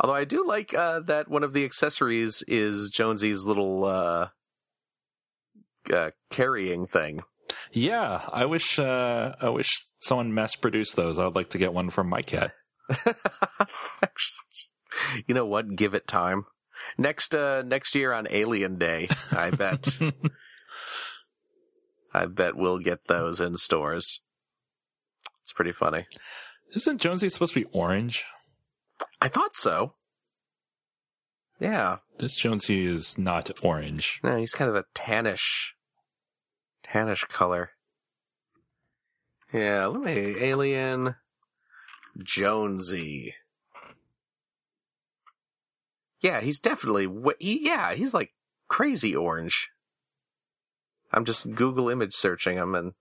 Although 0.00 0.14
I 0.14 0.24
do 0.24 0.46
like 0.46 0.74
uh 0.74 1.00
that 1.00 1.28
one 1.28 1.44
of 1.44 1.52
the 1.52 1.64
accessories 1.64 2.42
is 2.46 2.90
Jonesy's 2.90 3.44
little 3.44 3.84
uh 3.84 4.28
uh, 5.92 6.10
carrying 6.30 6.86
thing. 6.86 7.20
Yeah, 7.72 8.22
I 8.32 8.46
wish 8.46 8.78
uh, 8.78 9.34
I 9.40 9.48
wish 9.48 9.70
someone 9.98 10.34
mass 10.34 10.56
produced 10.56 10.96
those. 10.96 11.18
I 11.18 11.24
would 11.24 11.34
like 11.34 11.50
to 11.50 11.58
get 11.58 11.72
one 11.72 11.90
from 11.90 12.08
my 12.08 12.22
cat. 12.22 12.52
you 15.26 15.34
know 15.34 15.46
what? 15.46 15.76
Give 15.76 15.94
it 15.94 16.06
time. 16.06 16.46
Next 16.98 17.34
uh 17.34 17.62
next 17.62 17.94
year 17.94 18.12
on 18.12 18.26
Alien 18.30 18.78
Day, 18.78 19.08
I 19.30 19.50
bet 19.50 19.98
I 22.12 22.26
bet 22.26 22.56
we'll 22.56 22.78
get 22.78 23.06
those 23.06 23.40
in 23.40 23.56
stores. 23.56 24.20
It's 25.42 25.52
pretty 25.52 25.72
funny. 25.72 26.06
Isn't 26.74 27.00
Jonesy 27.00 27.28
supposed 27.28 27.54
to 27.54 27.60
be 27.60 27.66
orange? 27.72 28.24
I 29.24 29.28
thought 29.28 29.54
so. 29.54 29.94
Yeah. 31.58 31.96
This 32.18 32.36
Jonesy 32.36 32.84
is 32.84 33.16
not 33.16 33.50
orange. 33.64 34.20
No, 34.22 34.36
he's 34.36 34.52
kind 34.52 34.68
of 34.68 34.76
a 34.76 34.84
tannish 34.94 35.70
tannish 36.86 37.26
color. 37.28 37.70
Yeah, 39.50 39.86
let 39.86 40.02
me 40.02 40.36
Alien 40.38 41.14
Jonesy. 42.22 43.32
Yeah, 46.20 46.42
he's 46.42 46.60
definitely 46.60 47.08
he, 47.38 47.64
yeah, 47.64 47.94
he's 47.94 48.12
like 48.12 48.32
crazy 48.68 49.16
orange. 49.16 49.70
I'm 51.12 51.24
just 51.24 51.50
Google 51.54 51.88
image 51.88 52.12
searching 52.12 52.58
him 52.58 52.74
and 52.74 52.92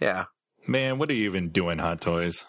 yeah. 0.00 0.26
Man, 0.68 0.98
what 0.98 1.10
are 1.10 1.14
you 1.14 1.24
even 1.24 1.48
doing, 1.48 1.80
Hot 1.80 2.00
Toys? 2.00 2.46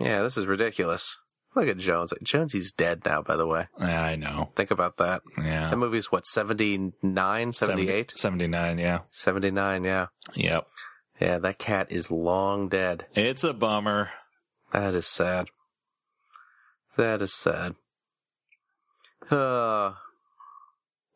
Yeah, 0.00 0.22
this 0.22 0.36
is 0.36 0.46
ridiculous. 0.46 1.16
Look 1.54 1.66
at 1.68 1.78
Jones. 1.78 2.12
Jonesy's 2.22 2.72
dead 2.72 3.02
now, 3.04 3.22
by 3.22 3.36
the 3.36 3.46
way. 3.46 3.66
Yeah, 3.80 4.02
I 4.02 4.16
know. 4.16 4.50
Think 4.54 4.70
about 4.70 4.96
that. 4.98 5.22
Yeah. 5.36 5.70
That 5.70 5.76
movie's 5.76 6.12
what, 6.12 6.24
79, 6.26 7.52
78? 7.52 8.12
79, 8.16 8.78
yeah. 8.78 8.98
79, 9.10 9.84
yeah. 9.84 10.06
Yep. 10.34 10.66
Yeah, 11.20 11.38
that 11.38 11.58
cat 11.58 11.90
is 11.90 12.10
long 12.10 12.68
dead. 12.68 13.06
It's 13.14 13.42
a 13.44 13.52
bummer. 13.52 14.10
That 14.72 14.94
is 14.94 15.06
sad. 15.06 15.48
That 16.96 17.22
is 17.22 17.32
sad. 17.34 17.74
Uh, 19.30 19.92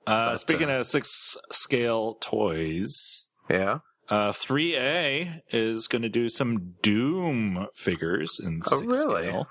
Uh, 0.07 0.35
speaking 0.37 0.69
uh, 0.69 0.81
of 0.81 0.87
six 0.87 1.37
scale 1.53 2.15
toys, 2.21 3.27
yeah. 3.49 3.79
uh, 4.09 4.33
3A 4.33 5.43
is 5.51 5.87
going 5.87 6.03
to 6.03 6.09
do 6.09 6.29
some 6.29 6.75
Doom 6.83 7.69
figures 7.77 8.41
in 8.43 8.61
Oh, 8.67 8.79
six 8.81 8.83
really? 8.83 9.29
scale. 9.29 9.47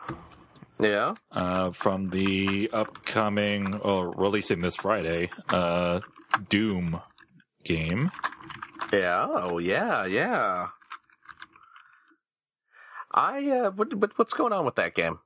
Yeah. 0.82 1.14
Uh, 1.32 1.72
from 1.72 2.08
the 2.08 2.70
upcoming, 2.74 3.80
oh, 3.84 4.02
releasing 4.02 4.62
this 4.62 4.76
Friday, 4.76 5.30
uh, 5.50 6.02
Doom 6.50 7.02
game. 7.64 8.12
Yeah. 8.92 9.28
Oh, 9.30 9.60
yeah. 9.60 10.06
Yeah. 10.06 10.68
I, 13.14 13.48
uh, 13.50 13.72
what, 13.72 13.94
what, 13.94 14.18
what's 14.18 14.34
going 14.34 14.54
on 14.54 14.66
with 14.66 14.76
that 14.76 14.96
game? 14.96 15.20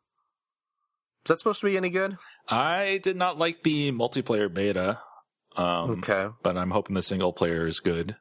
Is 1.24 1.30
that 1.30 1.40
supposed 1.40 1.62
to 1.62 1.68
be 1.68 1.78
any 1.78 1.90
good? 1.90 2.18
I 2.50 3.00
did 3.02 3.16
not 3.16 3.38
like 3.38 3.64
the 3.64 3.92
multiplayer 3.92 4.54
beta, 4.54 5.00
um, 5.56 5.92
okay. 5.92 6.28
but 6.44 6.58
I'm 6.58 6.72
hoping 6.72 6.96
the 6.96 7.02
single 7.02 7.34
player 7.34 7.66
is 7.66 7.80
good. 7.80 8.16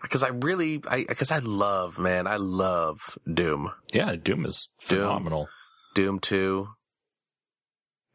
Because 0.00 0.22
I 0.22 0.28
really, 0.28 0.80
I, 0.88 1.04
because 1.08 1.32
I 1.32 1.40
love, 1.40 1.98
man, 1.98 2.26
I 2.26 2.36
love 2.36 3.18
Doom. 3.30 3.72
Yeah, 3.92 4.14
Doom 4.14 4.46
is 4.46 4.68
phenomenal. 4.80 5.44
Doom 5.44 5.48
2. 5.94 6.68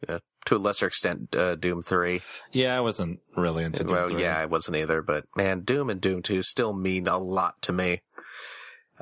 Yeah. 0.08 0.20
To 0.46 0.56
a 0.56 0.58
lesser 0.58 0.88
extent, 0.88 1.34
uh, 1.36 1.56
Doom 1.56 1.84
3. 1.84 2.22
Yeah, 2.52 2.76
I 2.76 2.82
wasn't 2.82 3.20
really 3.38 3.64
into 3.64 3.84
Doom 3.84 3.92
well, 3.94 4.08
3. 4.10 4.22
yeah, 4.22 4.38
I 4.38 4.46
wasn't 4.46 4.78
either, 4.78 5.02
but 5.02 5.26
man, 5.36 5.62
Doom 5.62 5.90
and 5.90 6.02
Doom 6.02 6.22
2 6.22 6.44
still 6.44 6.74
mean 6.74 7.08
a 7.08 7.18
lot 7.18 7.62
to 7.64 7.72
me. 7.72 8.02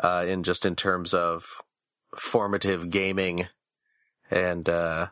Uh, 0.02 0.24
in 0.28 0.42
just 0.44 0.66
in 0.66 0.76
terms 0.76 1.14
of 1.14 1.46
formative 2.18 2.90
gaming. 2.90 3.48
And, 4.30 4.70
uh, 4.70 5.08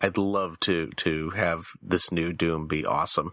I'd 0.00 0.16
love 0.16 0.58
to, 0.60 0.88
to 0.96 1.30
have 1.30 1.66
this 1.82 2.10
new 2.10 2.32
Doom 2.32 2.66
be 2.66 2.86
awesome. 2.86 3.32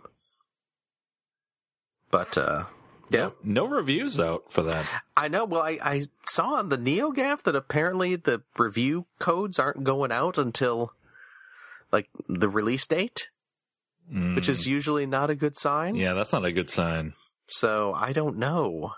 But, 2.11 2.37
uh, 2.37 2.65
yeah. 3.09 3.29
No 3.43 3.65
reviews 3.65 4.19
out 4.19 4.51
for 4.51 4.63
that. 4.63 4.85
I 5.15 5.27
know. 5.27 5.45
Well, 5.45 5.61
I, 5.61 5.79
I 5.81 6.05
saw 6.25 6.55
on 6.55 6.69
the 6.69 6.77
NeoGaf 6.77 7.43
that 7.43 7.55
apparently 7.55 8.15
the 8.15 8.41
review 8.57 9.05
codes 9.19 9.59
aren't 9.59 9.83
going 9.83 10.11
out 10.11 10.37
until 10.37 10.93
like 11.91 12.09
the 12.27 12.49
release 12.49 12.85
date, 12.87 13.29
which 14.09 14.49
is 14.49 14.67
usually 14.67 15.05
not 15.05 15.29
a 15.29 15.35
good 15.35 15.55
sign. 15.55 15.95
Mm. 15.95 15.99
Yeah, 15.99 16.13
that's 16.13 16.33
not 16.33 16.45
a 16.45 16.51
good 16.51 16.69
sign. 16.69 17.13
So 17.47 17.93
I 17.93 18.11
don't 18.11 18.37
know. 18.37 18.93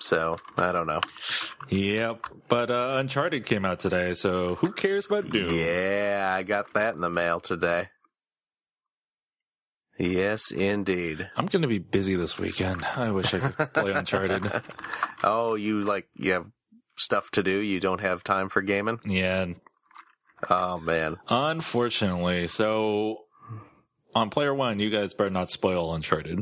So 0.00 0.38
I 0.56 0.72
don't 0.72 0.86
know. 0.86 1.00
Yep. 1.68 2.26
But 2.48 2.70
uh, 2.70 2.96
Uncharted 2.98 3.46
came 3.46 3.64
out 3.64 3.80
today, 3.80 4.12
so 4.14 4.56
who 4.56 4.72
cares 4.72 5.06
about 5.06 5.30
Doom? 5.30 5.54
Yeah, 5.54 6.34
I 6.36 6.42
got 6.42 6.72
that 6.74 6.94
in 6.94 7.00
the 7.00 7.10
mail 7.10 7.40
today. 7.40 7.88
Yes, 9.98 10.50
indeed. 10.50 11.30
I'm 11.36 11.46
going 11.46 11.62
to 11.62 11.68
be 11.68 11.78
busy 11.78 12.16
this 12.16 12.36
weekend. 12.38 12.84
I 12.84 13.10
wish 13.12 13.32
I 13.32 13.38
could 13.38 13.72
play 13.72 13.92
Uncharted. 13.92 14.50
oh, 15.24 15.54
you 15.54 15.82
like 15.84 16.08
you 16.14 16.32
have 16.32 16.46
stuff 16.96 17.30
to 17.32 17.42
do. 17.42 17.58
You 17.58 17.78
don't 17.80 18.00
have 18.00 18.24
time 18.24 18.48
for 18.48 18.60
gaming. 18.62 18.98
Yeah, 19.04 19.46
Oh 20.50 20.78
man. 20.80 21.16
unfortunately. 21.28 22.48
So 22.48 23.18
on 24.14 24.30
player 24.30 24.52
one, 24.54 24.78
you 24.80 24.90
guys 24.90 25.14
better 25.14 25.30
not 25.30 25.48
spoil 25.50 25.94
Uncharted. 25.94 26.40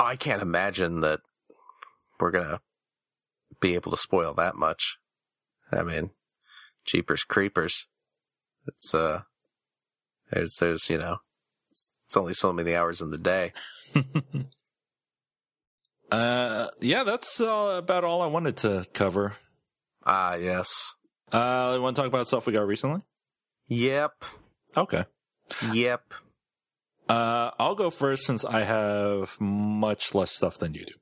I 0.00 0.16
can't 0.16 0.42
imagine 0.42 1.00
that 1.00 1.20
we're 2.20 2.30
gonna 2.32 2.60
be 3.60 3.74
able 3.74 3.90
to 3.92 3.96
spoil 3.96 4.34
that 4.34 4.54
much. 4.56 4.98
I 5.72 5.82
mean, 5.82 6.10
Jeepers 6.84 7.22
Creepers. 7.22 7.86
It's 8.66 8.92
uh, 8.94 9.22
there's 10.30 10.56
there's 10.60 10.90
you 10.90 10.98
know, 10.98 11.18
it's 12.08 12.16
only 12.16 12.32
so 12.32 12.54
many 12.54 12.74
hours 12.74 13.02
in 13.02 13.10
the 13.10 13.18
day. 13.18 13.52
uh, 16.10 16.68
yeah, 16.80 17.04
that's 17.04 17.38
uh, 17.38 17.76
about 17.78 18.02
all 18.02 18.22
I 18.22 18.26
wanted 18.26 18.56
to 18.58 18.86
cover. 18.94 19.34
Ah, 20.06 20.36
yes. 20.36 20.94
Uh, 21.30 21.72
you 21.76 21.82
want 21.82 21.96
to 21.96 22.00
talk 22.00 22.08
about 22.08 22.26
stuff 22.26 22.46
we 22.46 22.54
got 22.54 22.66
recently? 22.66 23.02
Yep. 23.66 24.24
Okay. 24.74 25.04
Yep. 25.70 26.14
Uh, 27.10 27.50
I'll 27.58 27.74
go 27.74 27.90
first 27.90 28.24
since 28.24 28.42
I 28.42 28.64
have 28.64 29.36
much 29.38 30.14
less 30.14 30.32
stuff 30.32 30.56
than 30.56 30.72
you 30.72 30.86
do. 30.86 30.94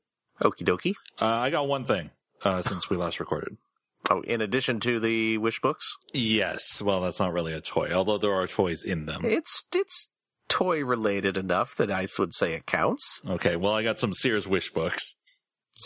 Okie 0.43 0.67
dokie. 0.67 0.95
Uh, 1.21 1.27
I 1.27 1.51
got 1.51 1.69
one 1.69 1.85
thing 1.85 2.11
uh, 2.43 2.63
since 2.63 2.91
we 2.91 2.97
last 2.97 3.21
recorded. 3.21 3.59
Oh, 4.11 4.23
in 4.23 4.41
addition 4.41 4.81
to 4.81 4.99
the 4.99 5.39
wish 5.39 5.61
books, 5.61 5.97
Yes. 6.13 6.83
Well, 6.83 7.01
that's 7.03 7.21
not 7.21 7.33
really 7.33 7.53
a 7.53 7.61
toy, 7.61 7.93
although 7.93 8.19
there 8.19 8.35
are 8.35 8.49
toys 8.49 8.83
in 8.83 9.07
them. 9.07 9.25
it's 9.25 9.65
it's 9.73 10.09
toy 10.49 10.85
related 10.85 11.37
enough 11.37 11.75
that 11.77 11.91
I 11.91 12.07
would 12.19 12.35
say 12.35 12.53
it 12.55 12.67
counts. 12.67 13.21
Okay. 13.29 13.57
Well, 13.57 13.75
I 13.75 13.83
got 13.83 13.99
some 14.01 14.13
Sears 14.15 14.47
wish 14.47 14.73
books. 14.73 15.15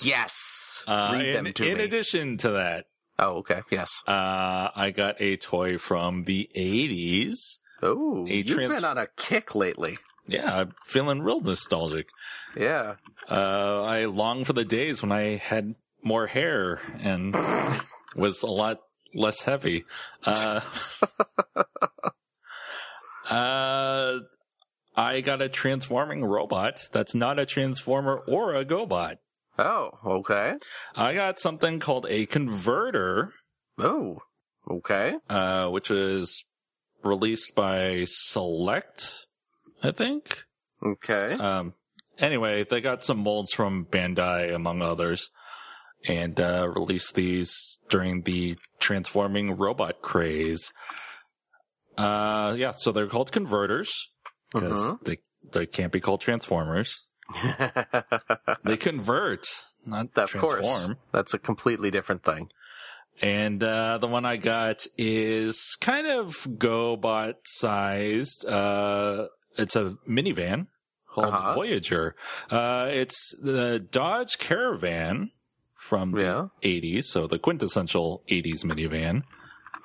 Yes. 0.03 0.85
Uh, 0.87 1.11
Read 1.15 1.29
in, 1.35 1.45
them 1.45 1.53
to 1.55 1.69
in 1.71 1.79
me. 1.79 1.85
addition 1.85 2.37
to 2.39 2.51
that, 2.51 2.87
Oh, 3.19 3.39
okay. 3.39 3.61
Yes. 3.71 3.91
Uh, 4.09 4.71
I 4.75 4.93
got 4.97 5.21
a 5.21 5.37
toy 5.37 5.77
from 5.77 6.25
the 6.25 6.49
80s. 6.57 7.59
Oh, 7.83 8.27
A 8.27 8.31
you've 8.37 8.47
trans- 8.47 8.75
been 8.75 8.85
on 8.85 8.97
a 8.99 9.09
kick 9.17 9.55
lately. 9.55 9.99
Yeah, 10.29 10.55
I'm 10.61 10.73
feeling 10.87 11.21
real 11.23 11.41
nostalgic. 11.41 12.09
Yeah. 12.57 12.95
Uh, 13.29 13.83
I 13.83 14.05
long 14.07 14.45
for 14.45 14.53
the 14.55 14.65
days 14.65 15.03
when 15.03 15.13
I 15.13 15.37
had 15.37 15.75
more 16.03 16.27
hair 16.29 16.81
and 17.01 17.35
was 18.17 18.43
a 18.43 18.47
lot 18.51 18.81
less 19.15 19.43
heavy. 19.43 19.85
Uh, 20.25 20.61
uh, 23.29 24.19
I 25.01 25.23
got 25.23 25.41
a 25.41 25.49
transforming 25.49 26.27
robot 26.27 26.83
that's 26.93 27.15
not 27.15 27.39
a 27.39 27.47
transformer 27.47 28.17
or 28.29 28.55
a 28.55 28.67
GoBot. 28.67 29.17
Oh, 29.59 29.93
okay. 30.05 30.55
I 30.95 31.15
got 31.15 31.39
something 31.39 31.81
called 31.81 32.05
a 32.11 32.27
converter, 32.27 33.33
Oh, 33.79 34.19
okay. 34.71 35.15
uh, 35.31 35.69
which 35.69 35.91
is 35.91 36.45
released 37.03 37.55
by 37.55 38.05
Select, 38.05 39.25
I 39.83 39.91
think. 39.91 40.43
Okay. 40.85 41.33
Um, 41.33 41.73
anyway, 42.19 42.65
they 42.65 42.83
got 42.83 43.03
some 43.03 43.21
molds 43.21 43.55
from 43.55 43.87
Bandai, 43.87 44.55
among 44.55 44.83
others, 44.83 45.31
and 46.07 46.39
uh, 46.39 46.69
released 46.77 47.15
these 47.15 47.79
during 47.89 48.23
the 48.23 48.59
transforming 48.79 49.57
robot 49.57 50.03
craze. 50.03 50.75
Uh, 51.97 52.55
yeah, 52.57 52.73
so 52.77 52.93
they're 52.93 53.07
called 53.07 53.33
converters 53.33 54.09
because 54.53 54.81
Mhm. 54.81 55.05
they 55.05 55.19
they 55.53 55.67
can't 55.67 55.93
be 55.93 56.01
called 56.01 56.21
transformers. 56.21 57.03
They 58.65 58.77
convert, 58.77 59.47
not 59.87 60.15
course. 60.15 60.31
transform. 60.31 60.97
That's 61.13 61.35
a 61.35 61.39
completely 61.39 61.91
different 61.91 62.25
thing. 62.25 62.51
And 63.23 63.63
uh, 63.63 63.99
the 63.99 64.07
one 64.07 64.25
I 64.25 64.37
got 64.37 64.87
is 64.97 65.77
kind 65.81 66.07
of 66.07 66.37
GoBot 66.59 67.35
sized. 67.45 68.47
Uh, 68.47 69.27
it's 69.59 69.77
a 69.77 69.97
minivan 70.09 70.67
called 71.07 71.27
Uh-huh. 71.35 71.55
Voyager. 71.55 72.15
Uh, 72.51 72.89
it's 72.91 73.35
the 73.43 73.79
Dodge 73.79 74.39
Caravan 74.39 75.33
from 75.75 76.13
the 76.13 76.51
80s, 76.63 77.05
so 77.05 77.27
the 77.27 77.39
quintessential 77.39 78.23
80s 78.31 78.65
minivan 78.65 79.25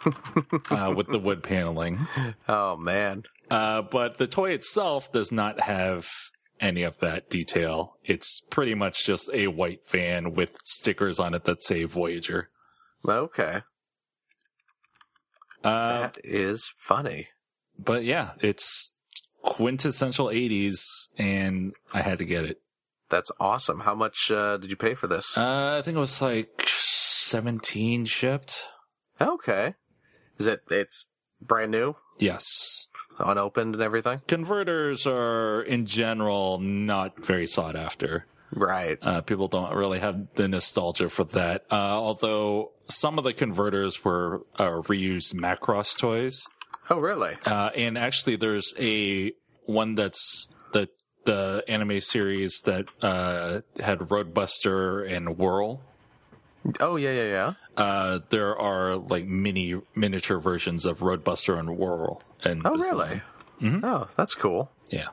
uh, 0.71 0.93
with 0.95 1.07
the 1.07 1.19
wood 1.19 1.43
paneling. 1.43 2.07
Oh 2.47 2.77
man. 2.77 3.23
Uh, 3.51 3.81
but 3.81 4.17
the 4.17 4.27
toy 4.27 4.51
itself 4.51 5.11
does 5.11 5.31
not 5.31 5.59
have 5.61 6.07
any 6.59 6.83
of 6.83 6.97
that 6.99 7.29
detail. 7.29 7.97
It's 8.03 8.41
pretty 8.49 8.73
much 8.75 9.05
just 9.05 9.29
a 9.33 9.47
white 9.47 9.81
van 9.89 10.33
with 10.33 10.49
stickers 10.63 11.19
on 11.19 11.33
it 11.33 11.43
that 11.45 11.61
say 11.63 11.83
Voyager. 11.83 12.49
Okay. 13.07 13.61
Uh, 15.63 15.99
that 16.01 16.17
is 16.23 16.71
funny. 16.77 17.29
but 17.77 18.03
yeah, 18.03 18.31
it's 18.39 18.91
quintessential 19.41 20.27
80s, 20.27 21.09
and 21.17 21.73
I 21.93 22.01
had 22.01 22.19
to 22.19 22.25
get 22.25 22.45
it. 22.45 22.61
That's 23.09 23.31
awesome. 23.39 23.81
How 23.81 23.95
much 23.95 24.31
uh, 24.31 24.57
did 24.57 24.69
you 24.69 24.75
pay 24.75 24.95
for 24.95 25.07
this? 25.07 25.37
Uh, 25.37 25.77
I 25.79 25.81
think 25.83 25.97
it 25.97 25.99
was 25.99 26.21
like 26.21 26.67
17 26.67 28.05
shipped. 28.05 28.65
okay. 29.21 29.75
Is 30.37 30.45
it? 30.47 30.61
It's 30.69 31.07
brand 31.41 31.71
new, 31.71 31.95
Yes. 32.19 32.87
Unopened, 33.19 33.75
and 33.75 33.83
everything. 33.83 34.21
Converters 34.27 35.05
are, 35.07 35.61
in 35.61 35.85
general, 35.85 36.59
not 36.59 37.25
very 37.25 37.47
sought 37.47 37.75
after. 37.75 38.25
Right. 38.51 38.97
Uh, 39.01 39.21
people 39.21 39.47
don't 39.47 39.73
really 39.73 39.99
have 39.99 40.27
the 40.35 40.47
nostalgia 40.47 41.09
for 41.09 41.25
that. 41.25 41.65
Uh, 41.69 41.75
although 41.75 42.71
some 42.87 43.17
of 43.17 43.23
the 43.23 43.33
converters 43.33 44.03
were 44.03 44.41
uh, 44.57 44.81
reused 44.83 45.33
Macross 45.33 45.97
toys. 45.97 46.47
Oh, 46.89 46.99
really? 46.99 47.35
Uh, 47.45 47.71
and 47.75 47.97
actually, 47.97 48.35
there's 48.35 48.73
a 48.79 49.33
one 49.65 49.95
that's 49.95 50.47
the 50.71 50.87
the 51.25 51.63
anime 51.67 51.99
series 51.99 52.61
that 52.65 52.85
uh, 53.01 53.61
had 53.79 53.99
Roadbuster 53.99 55.11
and 55.11 55.37
Whirl. 55.37 55.81
Oh, 56.79 56.95
yeah, 56.95 57.11
yeah, 57.11 57.23
yeah. 57.23 57.53
Uh, 57.77 58.19
there 58.29 58.57
are 58.57 58.95
like 58.95 59.25
mini 59.25 59.81
miniature 59.95 60.39
versions 60.39 60.85
of 60.85 60.99
Roadbuster 60.99 61.57
and 61.57 61.77
Whirl. 61.77 62.21
And 62.45 62.61
Oh, 62.65 62.75
really? 62.75 63.21
Mhm. 63.61 63.83
Oh, 63.83 64.07
that's 64.15 64.35
cool. 64.35 64.71
Yeah. 64.89 65.07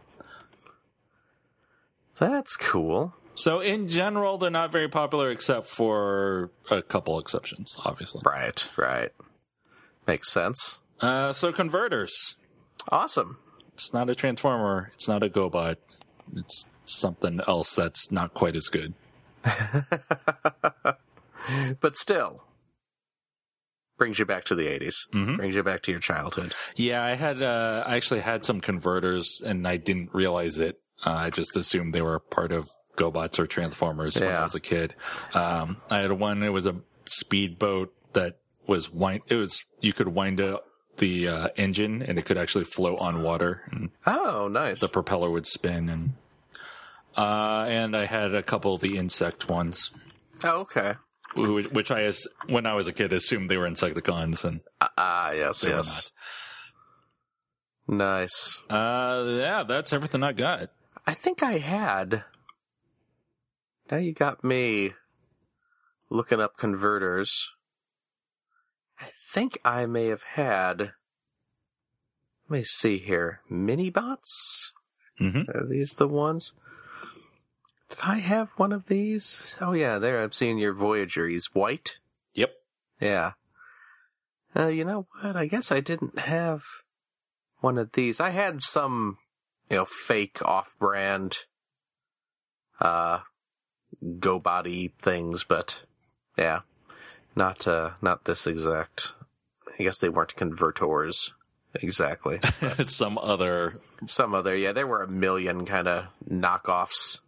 That's 2.18 2.57
cool. 2.57 3.14
So 3.35 3.61
in 3.61 3.89
general, 3.89 4.37
they're 4.39 4.51
not 4.51 4.70
very 4.70 4.89
popular, 4.89 5.30
except 5.30 5.66
for 5.66 6.51
a 6.70 6.83
couple 6.83 7.18
exceptions, 7.18 7.74
obviously. 7.85 8.20
Right, 8.24 8.68
right. 8.76 9.11
Makes 10.07 10.30
sense. 10.30 10.80
Uh, 11.01 11.33
so 11.33 11.53
converters. 11.53 12.35
Awesome. 12.91 13.39
It's 13.72 13.93
not 13.95 14.11
a 14.11 14.14
transformer. 14.14 14.91
It's 14.95 15.09
not 15.09 15.22
a 15.22 15.30
GoBot. 15.30 15.76
It's 16.37 16.66
something 16.85 17.41
else 17.49 17.74
that's 17.74 18.12
not 18.12 18.35
quite 18.35 18.55
as 18.57 18.68
good. 18.68 18.95
But 21.80 21.97
still, 21.97 22.45
brings 24.03 24.19
you 24.19 24.25
back 24.27 24.45
to 24.47 24.55
the 24.57 24.67
80s. 24.67 25.07
Mhm. 25.13 25.37
Brings 25.37 25.55
you 25.55 25.63
back 25.63 25.83
to 25.83 25.91
your 25.93 26.01
childhood. 26.01 26.55
Yeah, 26.77 27.05
I 27.05 27.15
had 27.15 27.41
uh, 27.43 27.85
I 27.87 27.95
actually 27.97 28.21
had 28.21 28.45
some 28.45 28.61
converters, 28.61 29.41
and 29.45 29.67
I 29.67 29.77
didn't 29.77 30.11
realize 30.13 30.59
it. 30.59 30.81
Uh, 31.07 31.11
I 31.13 31.31
just 31.31 31.57
assumed 31.57 31.95
they 31.95 32.03
were 32.03 32.19
part 32.19 32.51
of 32.53 32.69
GoBots 32.97 33.39
or 33.39 33.47
Transformers 33.47 34.17
when 34.17 34.29
I 34.29 34.33
Yeah. 34.33 34.43
was 34.43 34.55
a 34.55 34.61
kid. 34.61 34.95
Um, 35.35 35.77
I 35.91 35.99
had 36.01 36.13
one. 36.13 36.43
It 36.43 36.51
was 36.51 36.67
a 36.67 36.77
speedboat 37.07 37.93
that 38.13 38.39
was 38.67 38.91
wind. 38.91 39.23
It 39.29 39.37
was 39.37 39.65
you 39.81 39.93
could 39.93 40.09
wind 40.09 40.41
up 40.41 40.67
the 40.99 41.29
uh, 41.29 41.49
engine, 41.57 42.03
and 42.03 42.19
it 42.19 42.25
could 42.27 42.37
actually 42.39 42.65
float 42.65 42.99
on 42.99 43.23
water, 43.23 43.63
and 43.71 43.91
Oh, 44.07 44.49
nice. 44.49 44.81
the 44.81 44.89
propeller 44.89 45.31
would 45.31 45.47
spin. 45.47 45.89
And 45.89 46.13
uh, 47.17 47.67
and 47.69 47.97
I 47.97 48.07
had 48.07 48.35
a 48.35 48.43
couple 48.43 48.75
of 48.75 48.81
the 48.81 48.97
insect 48.99 49.49
ones, 49.49 49.91
oh, 50.45 50.61
okay. 50.61 50.95
Which, 51.35 51.91
I 51.91 52.12
when 52.47 52.66
I 52.66 52.74
was 52.74 52.89
a 52.89 52.93
kid 52.93 53.12
assumed 53.12 53.51
they 53.51 53.57
were 53.57 53.68
Insecticons, 53.68 54.45
and 54.45 54.61
Ah, 54.80 55.33
yes, 55.33 55.61
they 55.61 55.70
yes. 55.70 56.11
Nice. 57.89 58.61
Uh, 58.70 59.24
yeah, 59.28 59.64
that's 59.66 59.93
everything 59.93 60.22
I 60.22 60.33
got. 60.33 60.70
I 61.07 61.14
think 61.14 61.43
I 61.43 61.59
had. 61.59 62.24
Now 63.91 63.99
you 63.99 64.12
got 64.12 64.45
me 64.45 64.93
looking 66.09 66.41
up 66.41 66.57
converters. 66.57 67.51
I 69.01 69.11
think 69.33 69.59
I 69.64 69.87
may 69.87 70.07
have 70.07 70.22
had. 70.35 70.93
Let 72.49 72.59
me 72.59 72.64
see 72.64 72.99
here. 72.99 73.41
Mini 73.51 73.91
bots? 73.91 74.72
hmm 75.18 75.43
Are 75.53 75.66
these 75.68 75.95
the 75.95 76.09
ones? 76.09 76.53
Did 77.93 77.99
I 78.03 78.20
have 78.20 78.49
one 78.57 78.72
of 78.72 78.86
these? 78.86 79.59
Oh 79.61 79.72
yeah, 79.72 79.99
there. 79.99 80.22
I'm 80.22 80.32
seeing 80.32 80.57
your 80.57 80.72
Voyager. 80.72 81.28
He's 81.28 81.51
white. 81.53 81.97
Yep. 82.32 82.55
Yeah. 83.01 83.32
Uh, 84.57 84.68
you 84.68 84.84
know 84.86 85.07
what? 85.20 85.36
I 85.36 85.45
guess 85.45 85.70
I 85.70 85.80
didn't 85.80 86.18
have 86.18 86.62
one 87.61 87.76
of 87.76 87.93
these. 87.93 88.18
I 88.18 88.30
had 88.30 88.62
some, 88.62 89.18
you 89.68 89.76
know, 89.76 89.84
fake 89.84 90.40
off-brand, 90.43 91.36
uh, 92.80 93.20
go 94.18 94.38
body 94.38 94.95
things, 94.99 95.45
but 95.45 95.80
yeah, 96.38 96.61
not 97.36 97.66
uh, 97.66 97.90
not 98.01 98.24
this 98.24 98.47
exact. 98.47 99.12
I 99.78 99.82
guess 99.82 99.99
they 99.99 100.09
weren't 100.09 100.34
converters 100.34 101.34
exactly. 101.74 102.40
Some 102.84 103.18
other 103.18 103.80
some 104.07 104.34
other, 104.34 104.57
yeah, 104.57 104.72
there 104.72 104.86
were 104.86 105.03
a 105.03 105.09
million 105.09 105.66
kind 105.66 105.88
of 105.88 106.07
knockoffs 106.26 107.20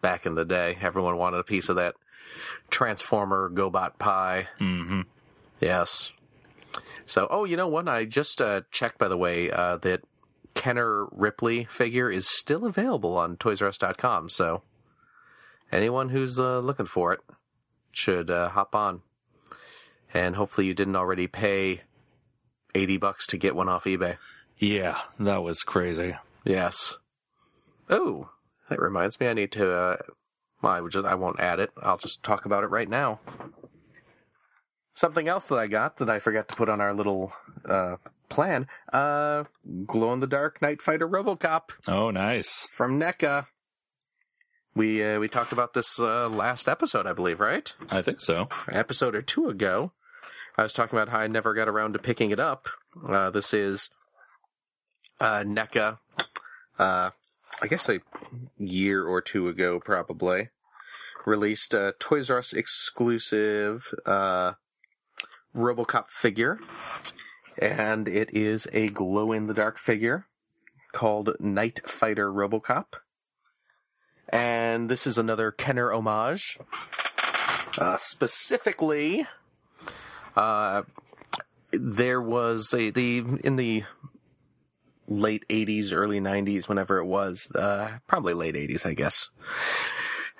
back 0.00 0.26
in 0.26 0.34
the 0.34 0.44
day. 0.44 0.78
Everyone 0.80 1.16
wanted 1.16 1.38
a 1.38 1.44
piece 1.44 1.68
of 1.68 1.76
that 1.76 1.94
Transformer 2.70 3.50
GoBot 3.50 3.98
pie. 3.98 4.48
hmm 4.58 5.02
Yes. 5.60 6.12
So, 7.04 7.26
oh, 7.30 7.44
you 7.44 7.56
know 7.56 7.68
what? 7.68 7.88
I 7.88 8.04
just 8.04 8.40
uh, 8.40 8.62
checked, 8.70 8.98
by 8.98 9.08
the 9.08 9.16
way, 9.16 9.50
uh, 9.50 9.76
that 9.78 10.02
Kenner 10.54 11.06
Ripley 11.10 11.64
figure 11.64 12.10
is 12.10 12.28
still 12.28 12.64
available 12.64 13.16
on 13.16 13.36
ToysRUs.com. 13.36 14.28
So, 14.28 14.62
anyone 15.72 16.10
who's 16.10 16.38
uh, 16.38 16.60
looking 16.60 16.86
for 16.86 17.12
it 17.12 17.20
should 17.92 18.30
uh, 18.30 18.50
hop 18.50 18.74
on. 18.74 19.02
And 20.14 20.36
hopefully, 20.36 20.66
you 20.66 20.74
didn't 20.74 20.96
already 20.96 21.26
pay 21.26 21.82
eighty 22.74 22.96
bucks 22.96 23.26
to 23.28 23.36
get 23.36 23.54
one 23.54 23.68
off 23.68 23.84
eBay. 23.84 24.16
Yeah, 24.58 24.98
that 25.18 25.42
was 25.42 25.62
crazy. 25.62 26.16
Yes. 26.44 26.98
Oh, 27.88 28.30
that 28.70 28.80
reminds 28.80 29.20
me. 29.20 29.28
I 29.28 29.34
need 29.34 29.52
to. 29.52 29.70
Uh, 29.70 29.96
well, 30.62 30.72
I 30.72 30.80
would 30.80 30.92
just. 30.92 31.06
I 31.06 31.14
won't 31.14 31.38
add 31.40 31.60
it. 31.60 31.70
I'll 31.82 31.98
just 31.98 32.22
talk 32.22 32.46
about 32.46 32.64
it 32.64 32.68
right 32.68 32.88
now. 32.88 33.20
Something 34.94 35.28
else 35.28 35.46
that 35.46 35.56
I 35.58 35.66
got 35.66 35.96
that 35.98 36.10
I 36.10 36.18
forgot 36.18 36.48
to 36.48 36.56
put 36.56 36.68
on 36.68 36.80
our 36.80 36.92
little 36.92 37.32
uh, 37.68 37.96
plan. 38.28 38.66
Uh, 38.92 39.44
glow 39.86 40.12
in 40.12 40.20
the 40.20 40.26
dark 40.26 40.60
Night 40.60 40.82
Fighter 40.82 41.08
RoboCop 41.08 41.70
Oh, 41.88 42.10
nice. 42.10 42.66
from 42.70 42.98
NECA. 43.00 43.46
We 44.74 45.02
uh, 45.02 45.18
we 45.18 45.28
talked 45.28 45.52
about 45.52 45.72
this 45.74 45.98
uh, 45.98 46.28
last 46.28 46.68
episode, 46.68 47.06
I 47.06 47.12
believe, 47.12 47.40
right? 47.40 47.72
I 47.90 48.02
think 48.02 48.20
so. 48.20 48.48
An 48.66 48.76
episode 48.76 49.14
or 49.14 49.22
two 49.22 49.48
ago. 49.48 49.92
I 50.58 50.62
was 50.62 50.72
talking 50.72 50.98
about 50.98 51.08
how 51.08 51.18
I 51.20 51.26
never 51.28 51.54
got 51.54 51.68
around 51.68 51.94
to 51.94 51.98
picking 51.98 52.30
it 52.30 52.40
up. 52.40 52.68
Uh, 53.08 53.30
this 53.30 53.54
is 53.54 53.90
uh, 55.18 55.42
NECA. 55.46 55.98
Uh, 56.78 57.10
I 57.62 57.66
guess 57.66 57.88
a 57.88 58.00
year 58.58 59.04
or 59.04 59.20
two 59.20 59.48
ago, 59.48 59.80
probably 59.80 60.48
released 61.26 61.74
a 61.74 61.94
Toys 61.98 62.30
R 62.30 62.38
Us 62.38 62.54
exclusive 62.54 63.88
uh, 64.06 64.52
RoboCop 65.54 66.08
figure, 66.08 66.58
and 67.60 68.08
it 68.08 68.30
is 68.34 68.66
a 68.72 68.88
glow 68.88 69.32
in 69.32 69.46
the 69.46 69.54
dark 69.54 69.78
figure 69.78 70.26
called 70.92 71.36
Night 71.38 71.80
Fighter 71.86 72.32
RoboCop. 72.32 72.94
And 74.30 74.88
this 74.88 75.06
is 75.06 75.18
another 75.18 75.50
Kenner 75.50 75.92
homage. 75.92 76.58
Uh, 77.76 77.96
specifically, 77.98 79.26
uh, 80.34 80.82
there 81.72 82.22
was 82.22 82.72
a 82.72 82.90
the 82.90 83.18
in 83.44 83.56
the 83.56 83.84
late 85.10 85.44
80s, 85.48 85.92
early 85.92 86.20
90s, 86.20 86.68
whenever 86.68 86.98
it 86.98 87.04
was, 87.04 87.50
uh, 87.54 87.98
probably 88.06 88.32
late 88.32 88.54
80s, 88.54 88.86
I 88.86 88.94
guess. 88.94 89.28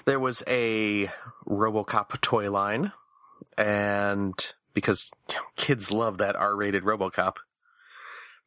There 0.06 0.20
was 0.20 0.42
a 0.46 1.10
RoboCop 1.46 2.20
toy 2.20 2.50
line, 2.50 2.92
and 3.58 4.34
because 4.72 5.10
kids 5.56 5.92
love 5.92 6.18
that 6.18 6.36
R-rated 6.36 6.84
RoboCop, 6.84 7.36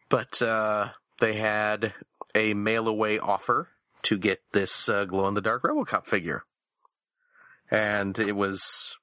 but 0.10 0.42
uh, 0.42 0.90
they 1.20 1.34
had 1.34 1.94
a 2.34 2.54
mail 2.54 2.88
away 2.88 3.20
offer 3.20 3.70
to 4.04 4.18
get 4.18 4.42
this 4.54 4.90
uh, 4.90 5.06
glow 5.06 5.28
in 5.28 5.34
the 5.34 5.42
dark 5.42 5.64
RoboCop 5.64 6.06
figure, 6.06 6.44
and 7.70 8.18
it 8.18 8.36
was 8.36 8.98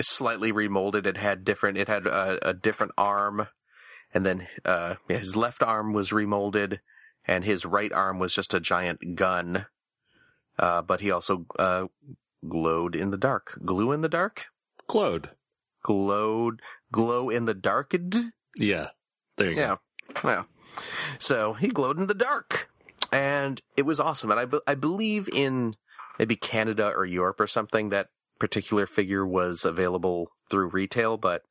slightly 0.00 0.52
remolded. 0.52 1.06
It 1.06 1.16
had 1.16 1.44
different. 1.44 1.78
It 1.78 1.88
had 1.88 2.06
a, 2.06 2.50
a 2.50 2.54
different 2.54 2.92
arm, 2.96 3.48
and 4.14 4.26
then 4.26 4.46
uh, 4.64 4.94
his 5.08 5.36
left 5.36 5.62
arm 5.62 5.92
was 5.92 6.12
remolded, 6.12 6.80
and 7.26 7.44
his 7.44 7.64
right 7.64 7.92
arm 7.92 8.18
was 8.18 8.34
just 8.34 8.54
a 8.54 8.60
giant 8.60 9.14
gun. 9.14 9.66
Uh, 10.58 10.82
but 10.82 11.00
he 11.00 11.10
also 11.10 11.46
uh, 11.58 11.86
glowed 12.48 12.94
in 12.94 13.10
the 13.10 13.16
dark. 13.16 13.58
Glue 13.64 13.92
in 13.92 14.00
the 14.02 14.08
dark. 14.08 14.46
Glowed. 14.86 15.30
Glowed. 15.82 16.60
Glow 16.92 17.30
in 17.30 17.46
the 17.46 17.54
darked. 17.54 18.16
Yeah. 18.56 18.88
There 19.36 19.48
you 19.48 19.56
go. 19.56 19.60
Yeah. 19.60 19.76
Yeah. 20.24 20.42
So 21.18 21.54
he 21.54 21.68
glowed 21.68 21.98
in 21.98 22.06
the 22.06 22.14
dark. 22.14 22.68
And 23.10 23.60
it 23.76 23.82
was 23.82 23.98
awesome. 23.98 24.30
And 24.30 24.40
I, 24.40 24.44
be- 24.44 24.60
I 24.66 24.74
believe 24.74 25.28
in 25.32 25.76
maybe 26.18 26.36
Canada 26.36 26.92
or 26.94 27.04
Europe 27.04 27.40
or 27.40 27.46
something 27.46 27.88
that 27.88 28.08
particular 28.38 28.86
figure 28.86 29.26
was 29.26 29.64
available 29.64 30.32
through 30.50 30.68
retail, 30.68 31.16
but 31.16 31.42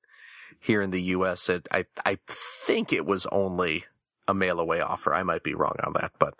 here 0.61 0.81
in 0.81 0.91
the 0.91 1.01
US, 1.01 1.49
it, 1.49 1.67
I, 1.71 1.85
I 2.05 2.19
think 2.65 2.93
it 2.93 3.05
was 3.05 3.25
only 3.31 3.85
a 4.27 4.33
mail 4.33 4.59
away 4.59 4.79
offer. 4.79 5.13
I 5.13 5.23
might 5.23 5.43
be 5.43 5.53
wrong 5.55 5.75
on 5.83 5.93
that, 5.93 6.11
but, 6.19 6.35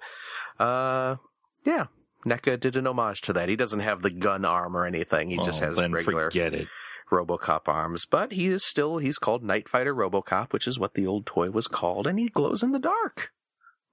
uh, 0.63 1.17
yeah. 1.65 1.87
NECA 2.25 2.59
did 2.59 2.75
an 2.75 2.85
homage 2.85 3.21
to 3.21 3.33
that. 3.33 3.49
He 3.49 3.55
doesn't 3.55 3.79
have 3.79 4.03
the 4.03 4.11
gun 4.11 4.45
arm 4.45 4.77
or 4.77 4.85
anything. 4.85 5.31
He 5.31 5.37
go. 5.37 5.43
just 5.43 5.61
Oh, 5.61 5.65
has 5.65 5.77
regular 5.77 6.29
forget 6.29 6.53
it. 6.53 6.67
RoboCop 7.11 7.61
arms, 7.67 8.05
but 8.05 8.31
he 8.31 8.47
is 8.47 8.63
still 8.63 8.99
he's 8.99 9.17
called 9.17 9.43
Night 9.43 9.67
Fighter 9.67 9.93
RoboCop, 9.93 10.53
which 10.53 10.67
is 10.67 10.79
what 10.79 10.93
the 10.93 11.05
old 11.05 11.25
toy 11.25 11.49
was 11.49 11.67
called, 11.67 12.07
and 12.07 12.17
he 12.17 12.29
glows 12.29 12.63
in 12.63 12.71
the 12.71 12.79
dark, 12.79 13.31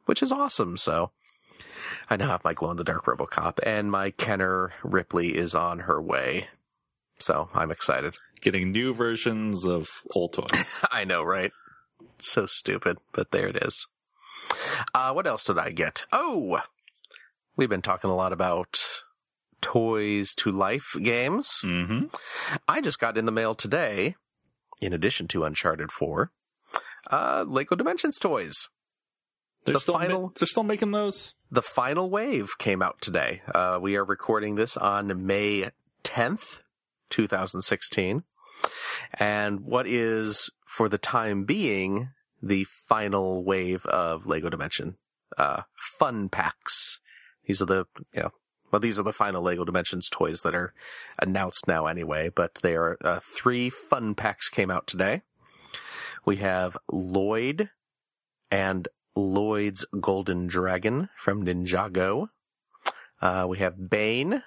which 0.05 0.23
is 0.23 0.31
awesome. 0.31 0.77
So 0.77 1.11
I 2.09 2.17
now 2.17 2.29
have 2.29 2.45
my 2.45 2.55
glow 2.55 2.71
in 2.71 2.77
the 2.77 2.85
dark 2.85 3.07
RoboCop, 3.07 3.59
and 3.65 3.91
my 3.91 4.11
Kenner 4.11 4.73
Ripley 4.85 5.37
is 5.37 5.55
on 5.55 5.81
her 5.81 6.01
way. 6.01 6.49
So 7.19 7.49
I'm 7.55 7.73
excited. 7.73 8.17
Getting 8.41 8.71
new 8.73 8.95
versions 8.95 9.65
of 9.67 9.89
old 10.15 10.33
toys. 10.35 10.85
I 10.93 11.05
know, 11.05 11.23
right? 11.23 11.51
So 12.19 12.47
stupid, 12.47 12.99
but 13.13 13.31
there 13.31 13.49
it 13.49 13.57
is. 13.57 13.87
Uh, 14.95 15.13
what 15.13 15.27
else 15.27 15.45
did 15.45 15.59
I 15.59 15.71
get? 15.71 16.05
Oh, 16.13 16.61
we've 17.57 17.69
been 17.69 17.83
talking 17.83 18.11
a 18.11 18.15
lot 18.15 18.33
about 18.33 18.79
toys 19.61 20.35
to 20.37 20.51
life 20.53 20.95
games. 21.03 21.61
mm-hmm. 21.65 22.07
I 22.69 22.81
just 22.81 22.99
got 23.01 23.19
in 23.19 23.25
the 23.27 23.33
mail 23.33 23.55
today, 23.55 24.15
in 24.81 24.93
addition 24.93 25.27
to 25.29 25.45
Uncharted 25.45 25.91
4, 25.91 26.31
uh, 27.11 27.45
Lego 27.47 27.75
Dimensions 27.77 28.19
toys. 28.19 28.69
They're 29.65 29.75
The 29.75 29.81
still 29.81 29.95
ma- 29.95 30.01
final- 30.01 30.33
they're 30.39 30.47
still 30.47 30.63
making 30.63 30.93
those. 30.93 31.35
The 31.51 31.63
final 31.63 32.09
wave 32.09 32.51
came 32.59 32.83
out 32.83 33.01
today. 33.01 33.43
Uh, 33.53 33.79
we 33.83 33.97
are 33.97 34.05
recording 34.05 34.55
this 34.55 34.77
on 34.77 35.27
May 35.27 35.71
10th, 36.05 36.61
2016. 37.11 38.23
And 39.15 39.61
what 39.61 39.87
is, 39.87 40.51
for 40.67 40.89
the 40.89 40.99
time 40.99 41.45
being, 41.45 42.11
the 42.43 42.65
final 42.65 43.45
wave 43.45 43.85
of 43.87 44.27
Lego 44.27 44.49
Dimension 44.49 44.97
uh, 45.37 45.63
fun 45.99 46.29
packs. 46.29 47.01
These 47.47 47.61
are 47.63 47.67
the, 47.67 47.87
you 48.13 48.23
know, 48.23 48.31
well, 48.71 48.81
these 48.81 48.99
are 48.99 49.03
the 49.03 49.13
final 49.13 49.43
Lego 49.43 49.65
Dimensions 49.65 50.09
toys 50.11 50.43
that 50.43 50.55
are 50.55 50.75
announced 51.19 51.67
now 51.67 51.87
anyway, 51.87 52.29
but 52.29 52.59
they 52.63 52.75
are, 52.75 52.99
uh, 53.03 53.21
three 53.21 53.71
fun 53.71 54.15
packs 54.15 54.49
came 54.49 54.71
out 54.71 54.87
today. 54.87 55.23
We 56.25 56.37
have 56.37 56.77
Lloyd 56.91 57.71
and 58.51 58.89
Lloyd's 59.17 59.87
Golden 60.01 60.47
Dragon 60.47 61.09
from 61.17 61.45
Ninjago. 61.45 62.29
Uh, 63.21 63.47
we 63.49 63.59
have 63.59 63.91
Bane 63.91 64.43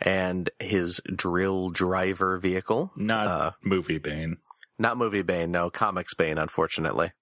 and 0.00 0.50
his 0.58 1.00
drill 1.14 1.70
driver 1.70 2.38
vehicle. 2.38 2.92
Not 2.96 3.26
Uh, 3.26 3.50
movie 3.62 3.98
Bane. 3.98 4.38
not 4.78 4.96
movie 4.96 5.22
Bane, 5.22 5.50
no, 5.50 5.70
comics 5.70 6.14
Bane, 6.14 6.38
unfortunately. 6.38 7.12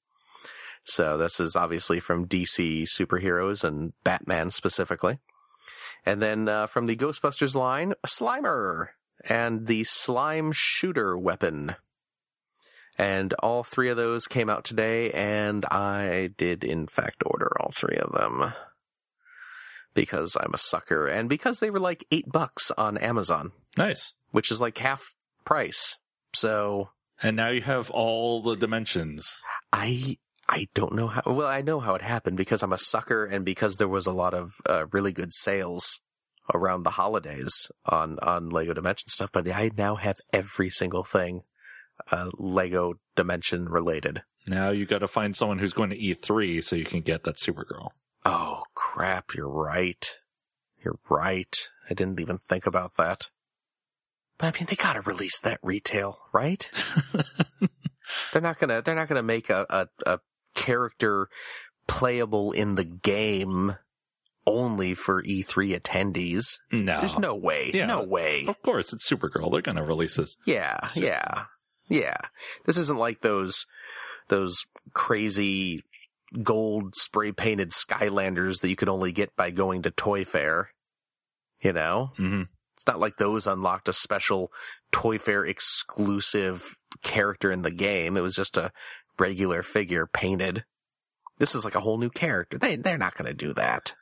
So 0.85 1.19
this 1.19 1.39
is 1.41 1.55
obviously 1.57 2.01
from 2.01 2.27
DC 2.27 2.85
superheroes 2.85 3.63
and 3.65 3.93
Batman 4.05 4.51
specifically. 4.51 5.19
And 6.07 6.23
then 6.23 6.49
uh, 6.49 6.67
from 6.67 6.87
the 6.87 6.97
Ghostbusters 6.97 7.55
line, 7.55 7.95
Slimer 8.07 8.89
and 9.29 9.67
the 9.67 9.85
Slime 9.85 10.51
Shooter 10.53 11.19
weapon. 11.19 11.75
And 12.97 13.33
all 13.35 13.63
three 13.65 13.91
of 13.91 13.97
those 13.97 14.27
came 14.27 14.49
out 14.49 14.65
today, 14.65 15.11
and 15.13 15.65
I 15.67 16.31
did 16.37 16.65
in 16.65 16.87
fact 16.87 17.23
order 17.27 17.51
all 17.61 17.71
three 17.77 17.97
of 17.97 18.13
them. 18.13 18.53
Because 19.99 20.37
I'm 20.41 20.55
a 20.55 20.59
sucker, 20.59 21.07
and 21.09 21.29
because 21.29 21.59
they 21.59 21.71
were 21.71 21.81
like 21.81 22.07
eight 22.13 22.31
bucks 22.31 22.71
on 22.79 22.97
Amazon, 22.99 23.51
Nice. 23.77 24.15
which 24.31 24.51
is 24.53 24.61
like 24.61 24.79
half 24.79 25.03
price. 25.45 25.97
So 26.33 26.91
And 27.21 27.37
now 27.37 27.49
you 27.49 27.63
have 27.63 27.91
all 27.91 28.41
the 28.43 28.55
dimensions. 28.57 29.41
I 29.73 30.19
I 30.49 30.69
don't 30.75 30.95
know 30.95 31.09
how. 31.09 31.23
Well, 31.27 31.49
I 31.49 31.63
know 31.63 31.81
how 31.81 31.95
it 31.97 32.03
happened 32.03 32.37
because 32.37 32.63
I'm 32.63 32.73
a 32.73 32.79
sucker, 32.79 33.25
and 33.25 33.45
because 33.45 33.77
there 33.77 33.89
was 33.89 34.07
a 34.07 34.13
lot 34.13 34.35
of 34.35 34.53
uh, 34.69 34.87
really 34.93 35.13
good 35.13 35.33
sales 35.33 36.01
around 36.55 36.85
the 36.85 36.91
holidays 36.91 37.71
on 37.85 38.19
on 38.21 38.51
Lego 38.51 38.75
Dimension 38.75 39.09
stuff. 39.09 39.31
But 39.33 39.49
I 39.51 39.71
now 39.77 39.97
have 39.97 40.17
every 40.33 40.71
single 40.71 41.03
thing 41.05 41.43
uh, 42.13 42.31
Lego 42.39 42.95
Dimension 43.17 43.69
related. 43.69 44.23
Now 44.47 44.71
you 44.71 44.87
got 44.87 45.01
to 45.01 45.09
find 45.09 45.35
someone 45.35 45.59
who's 45.59 45.73
going 45.75 45.91
to 45.91 45.99
E3 45.99 46.63
so 46.63 46.77
you 46.77 46.85
can 46.85 47.01
get 47.01 47.25
that 47.25 47.37
Supergirl. 47.37 47.89
Oh 48.25 48.65
crap! 48.75 49.35
You're 49.35 49.49
right. 49.49 50.17
You're 50.85 50.99
right. 51.09 51.55
I 51.89 51.95
didn't 51.95 52.21
even 52.21 52.39
think 52.49 52.67
about 52.67 52.97
that. 52.97 53.27
But 54.39 54.55
I 54.55 54.59
mean, 54.59 54.67
they 54.69 54.77
gotta 54.77 55.01
release 55.01 55.41
that 55.41 55.59
retail, 55.63 56.19
right? 56.33 56.69
they're 58.33 58.43
not 58.43 58.59
gonna. 58.59 58.83
They're 58.83 58.95
not 58.95 59.09
gonna 59.09 59.23
make 59.23 59.51
a, 59.51 59.67
a, 59.69 59.89
a 60.07 60.21
character 60.55 61.29
playable 61.87 62.53
in 62.53 62.75
the 62.77 62.85
game 62.85 63.77
only 64.47 64.95
for 64.95 65.23
E3 65.23 65.79
attendees. 65.79 66.59
No. 66.73 67.01
There's 67.01 67.19
no 67.19 67.35
way. 67.35 67.71
Yeah. 67.73 67.87
No 67.87 68.03
way. 68.03 68.45
Of 68.47 68.61
course, 68.63 68.93
it's 68.93 69.09
Supergirl. 69.09 69.53
They're 69.53 69.61
going 69.61 69.77
to 69.77 69.83
release 69.83 70.17
this. 70.17 70.37
Yeah, 70.47 70.87
Super- 70.87 71.07
yeah, 71.07 71.45
yeah. 71.89 72.17
This 72.65 72.77
isn't 72.79 72.99
like 72.99 73.21
those 73.21 73.67
those 74.29 74.65
crazy 74.95 75.85
gold 76.43 76.95
spray 76.95 77.33
painted 77.33 77.71
Skylanders 77.71 78.61
that 78.61 78.69
you 78.69 78.77
could 78.77 78.89
only 78.89 79.13
get 79.13 79.35
by 79.37 79.51
going 79.51 79.83
to 79.83 79.91
Toy 79.91 80.25
Fair. 80.25 80.71
You 81.61 81.73
know, 81.73 82.13
hmm 82.17 82.43
it's 82.77 82.87
not 82.87 83.01
like 83.01 83.17
those 83.17 83.49
unlocked 83.49 83.89
a 83.89 83.93
special 83.93 84.53
Toy 84.93 85.19
Fair 85.19 85.45
exclusive 85.45 86.77
character 87.03 87.51
in 87.51 87.63
the 87.63 87.73
game. 87.73 88.17
It 88.17 88.21
was 88.21 88.37
just 88.37 88.57
a 88.57 88.71
regular 89.19 89.65
figure 89.65 90.07
painted. 90.07 90.65
This 91.39 91.57
is 91.57 91.65
like 91.65 91.75
a 91.75 91.81
whole 91.81 91.99
new 91.99 92.11
character. 92.11 92.57
They 92.57 92.77
they're 92.77 92.97
not 92.97 93.17
going 93.17 93.27
to 93.27 93.35
do 93.35 93.53
that. 93.55 93.95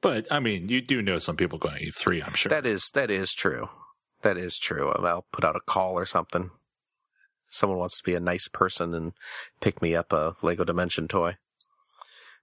But, 0.00 0.26
I 0.30 0.40
mean, 0.40 0.68
you 0.68 0.80
do 0.80 1.00
know 1.00 1.18
some 1.18 1.36
people 1.36 1.58
going 1.58 1.78
to 1.78 1.86
E3, 1.86 2.26
I'm 2.26 2.34
sure. 2.34 2.50
That 2.50 2.66
is 2.66 2.90
that 2.94 3.10
is 3.10 3.32
true. 3.32 3.68
That 4.22 4.36
is 4.36 4.56
true. 4.56 4.90
I'll 4.92 5.26
put 5.32 5.44
out 5.44 5.56
a 5.56 5.60
call 5.60 5.94
or 5.94 6.06
something. 6.06 6.50
Someone 7.48 7.78
wants 7.78 7.98
to 7.98 8.04
be 8.04 8.14
a 8.14 8.20
nice 8.20 8.48
person 8.48 8.94
and 8.94 9.12
pick 9.60 9.82
me 9.82 9.94
up 9.94 10.12
a 10.12 10.36
Lego 10.42 10.64
Dimension 10.64 11.08
toy. 11.08 11.36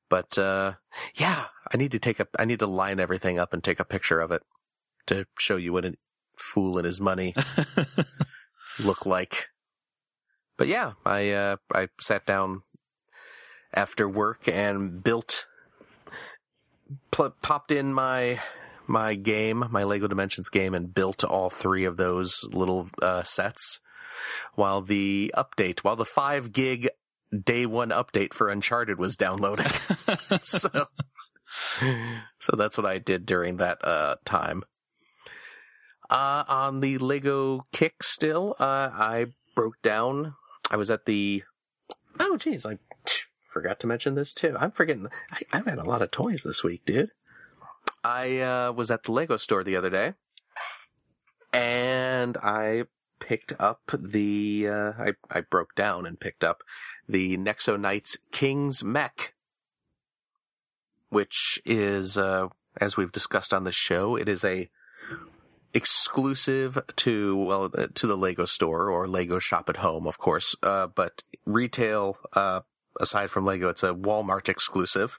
But 0.10 0.38
uh 0.38 0.74
yeah, 1.16 1.46
I 1.72 1.78
need 1.78 1.92
to 1.92 2.00
take 2.00 2.20
a 2.20 2.28
I 2.38 2.46
need 2.46 2.60
to 2.60 2.68
line 2.68 3.00
everything 3.00 3.40
up 3.40 3.54
and 3.54 3.64
take 3.64 3.80
a 3.80 3.86
picture 3.86 4.20
of 4.20 4.32
it 4.32 4.42
to 5.08 5.26
show 5.38 5.56
you 5.56 5.74
what 5.74 5.86
a 5.86 5.94
fool 6.38 6.78
and 6.78 6.86
his 6.86 7.02
money 7.02 7.36
look 8.80 9.06
like. 9.06 9.48
but 10.58 10.68
yeah, 10.68 10.94
I 11.06 11.30
uh, 11.32 11.56
I 11.74 11.88
sat 12.00 12.26
down 12.26 12.64
after 13.74 14.08
work 14.10 14.48
and 14.48 15.04
built, 15.04 15.46
pl- 17.12 17.36
popped 17.42 17.72
in 17.72 17.94
my 17.94 18.40
my 18.88 19.16
game, 19.16 19.66
my 19.70 19.84
Lego 19.84 20.08
Dimensions 20.08 20.50
game, 20.50 20.74
and 20.74 20.94
built 20.94 21.24
all 21.24 21.50
three 21.50 21.86
of 21.86 21.98
those 21.98 22.36
little 22.52 22.90
uh, 23.02 23.24
sets. 23.24 23.80
While 24.56 24.82
the 24.82 25.34
update, 25.38 25.80
while 25.80 25.96
the 25.96 26.06
five 26.06 26.52
gig 26.52 26.90
day 27.32 27.66
one 27.66 27.90
update 27.90 28.34
for 28.34 28.50
Uncharted 28.50 28.98
was 28.98 29.18
downloaded, 29.18 29.70
so 30.42 30.88
so 32.40 32.56
that's 32.56 32.78
what 32.78 32.86
I 32.86 32.98
did 32.98 33.26
during 33.26 33.58
that 33.58 33.84
uh, 33.84 34.16
time. 34.26 34.64
Uh, 36.10 36.44
on 36.48 36.80
the 36.80 36.98
Lego 36.98 37.68
kick 37.72 38.02
still, 38.02 38.56
uh, 38.60 38.90
I 38.92 39.28
broke 39.56 39.82
down. 39.84 40.34
I 40.72 40.76
was 40.76 40.90
at 40.90 41.06
the, 41.06 41.44
oh 42.20 42.38
geez, 42.38 42.66
I 42.66 42.80
forgot 43.52 43.80
to 43.82 43.88
mention 43.88 44.16
this 44.16 44.34
too. 44.34 44.56
I'm 44.60 44.72
forgetting. 44.72 45.08
I, 45.32 45.42
I've 45.54 45.66
had 45.66 45.78
a 45.78 45.90
lot 45.90 46.02
of 46.02 46.12
toys 46.12 46.44
this 46.44 46.64
week, 46.64 46.82
dude. 46.86 47.12
I, 48.04 48.40
uh, 48.40 48.72
was 48.72 48.90
at 48.90 49.04
the 49.04 49.12
Lego 49.12 49.38
store 49.38 49.64
the 49.64 49.76
other 49.76 49.90
day 49.90 50.14
and 51.54 52.38
I 52.38 52.86
picked 53.20 53.54
up 53.60 53.82
the, 53.94 54.68
uh, 54.68 54.94
I, 54.98 55.14
I 55.30 55.42
broke 55.42 55.76
down 55.76 56.06
and 56.06 56.20
picked 56.20 56.44
up 56.44 56.64
the 57.10 57.38
Nexo 57.38 57.78
Knights 57.78 58.18
King's 58.32 58.84
Mech, 58.84 59.34
which 61.10 61.60
is, 61.66 62.18
uh, 62.18 62.48
as 62.80 62.96
we've 62.96 63.12
discussed 63.12 63.54
on 63.54 63.64
the 63.64 63.72
show, 63.72 64.16
it 64.16 64.30
is 64.30 64.46
a 64.46 64.70
exclusive 65.74 66.80
to 66.96 67.36
well 67.36 67.70
uh, 67.78 67.88
to 67.94 68.08
the 68.08 68.18
Lego 68.18 68.46
store 68.46 68.90
or 68.90 69.08
Lego 69.08 69.40
shop 69.40 69.70
at 69.70 69.78
home, 69.78 70.06
of 70.08 70.20
course. 70.20 70.56
Uh, 70.62 70.88
but 70.88 71.24
retail, 71.46 72.18
uh, 72.34 72.62
aside 73.00 73.32
from 73.32 73.46
Lego, 73.46 73.70
it's 73.70 73.84
a 73.84 73.94
Walmart 73.94 74.48
exclusive. 74.48 75.18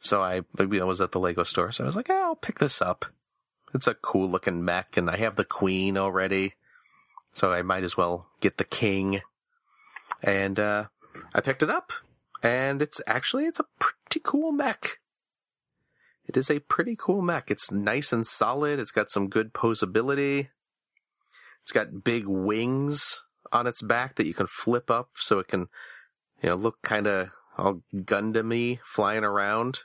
So 0.00 0.20
I, 0.22 0.42
I 0.58 0.64
was 0.64 1.00
at 1.00 1.12
the 1.12 1.20
Lego 1.20 1.42
store, 1.42 1.72
so 1.72 1.84
I 1.84 1.86
was 1.86 1.96
like, 1.96 2.10
I'll 2.10 2.36
pick 2.36 2.58
this 2.58 2.80
up. 2.82 3.04
It's 3.74 3.86
a 3.86 3.94
cool 3.94 4.30
looking 4.30 4.64
mech, 4.64 4.96
and 4.96 5.10
I 5.10 5.16
have 5.16 5.36
the 5.36 5.44
Queen 5.44 5.96
already, 5.96 6.54
so 7.32 7.52
I 7.52 7.62
might 7.62 7.84
as 7.84 7.96
well 7.96 8.28
get 8.40 8.58
the 8.58 8.64
King. 8.64 9.22
And 10.22 10.58
uh, 10.58 10.86
I 11.34 11.40
picked 11.40 11.62
it 11.62 11.70
up, 11.70 11.92
and 12.42 12.82
it's 12.82 13.00
actually 13.06 13.46
it's 13.46 13.60
a 13.60 13.66
pretty 13.78 14.20
cool 14.22 14.52
mech. 14.52 14.98
It 16.26 16.36
is 16.36 16.50
a 16.50 16.60
pretty 16.60 16.94
cool 16.98 17.22
mech. 17.22 17.50
It's 17.50 17.72
nice 17.72 18.12
and 18.12 18.26
solid. 18.26 18.78
It's 18.78 18.92
got 18.92 19.10
some 19.10 19.28
good 19.28 19.54
posability. 19.54 20.48
It's 21.62 21.72
got 21.72 22.04
big 22.04 22.26
wings 22.26 23.22
on 23.50 23.66
its 23.66 23.80
back 23.80 24.16
that 24.16 24.26
you 24.26 24.34
can 24.34 24.46
flip 24.46 24.90
up 24.90 25.10
so 25.16 25.38
it 25.38 25.48
can, 25.48 25.68
you 26.42 26.50
know, 26.50 26.54
look 26.54 26.82
kind 26.82 27.06
of 27.06 27.30
all 27.56 27.82
Gundam-y 27.94 28.80
flying 28.84 29.24
around. 29.24 29.80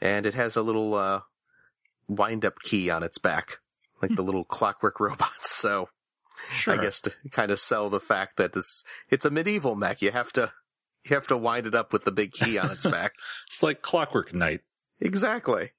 And 0.00 0.24
it 0.24 0.34
has 0.34 0.56
a 0.56 0.62
little, 0.62 0.94
uh, 0.94 1.20
wind 2.08 2.44
up 2.44 2.58
key 2.62 2.90
on 2.90 3.02
its 3.02 3.18
back, 3.18 3.58
like 4.00 4.14
the 4.16 4.22
little 4.22 4.44
clockwork 4.44 4.98
robots. 5.00 5.50
So 5.50 5.88
Sure. 6.50 6.74
I 6.74 6.82
guess 6.82 7.00
to 7.02 7.12
kind 7.30 7.50
of 7.50 7.58
sell 7.58 7.90
the 7.90 8.00
fact 8.00 8.36
that 8.36 8.56
it's, 8.56 8.84
it's 9.10 9.24
a 9.24 9.30
medieval 9.30 9.74
mech. 9.76 10.02
You 10.02 10.10
have 10.10 10.32
to, 10.34 10.52
you 11.04 11.14
have 11.14 11.26
to 11.28 11.36
wind 11.36 11.66
it 11.66 11.74
up 11.74 11.92
with 11.92 12.04
the 12.04 12.12
big 12.12 12.32
key 12.32 12.58
on 12.58 12.70
its 12.70 12.86
back. 12.90 13.12
it's 13.46 13.62
like 13.62 13.82
Clockwork 13.82 14.34
Knight. 14.34 14.60
Exactly. 15.00 15.70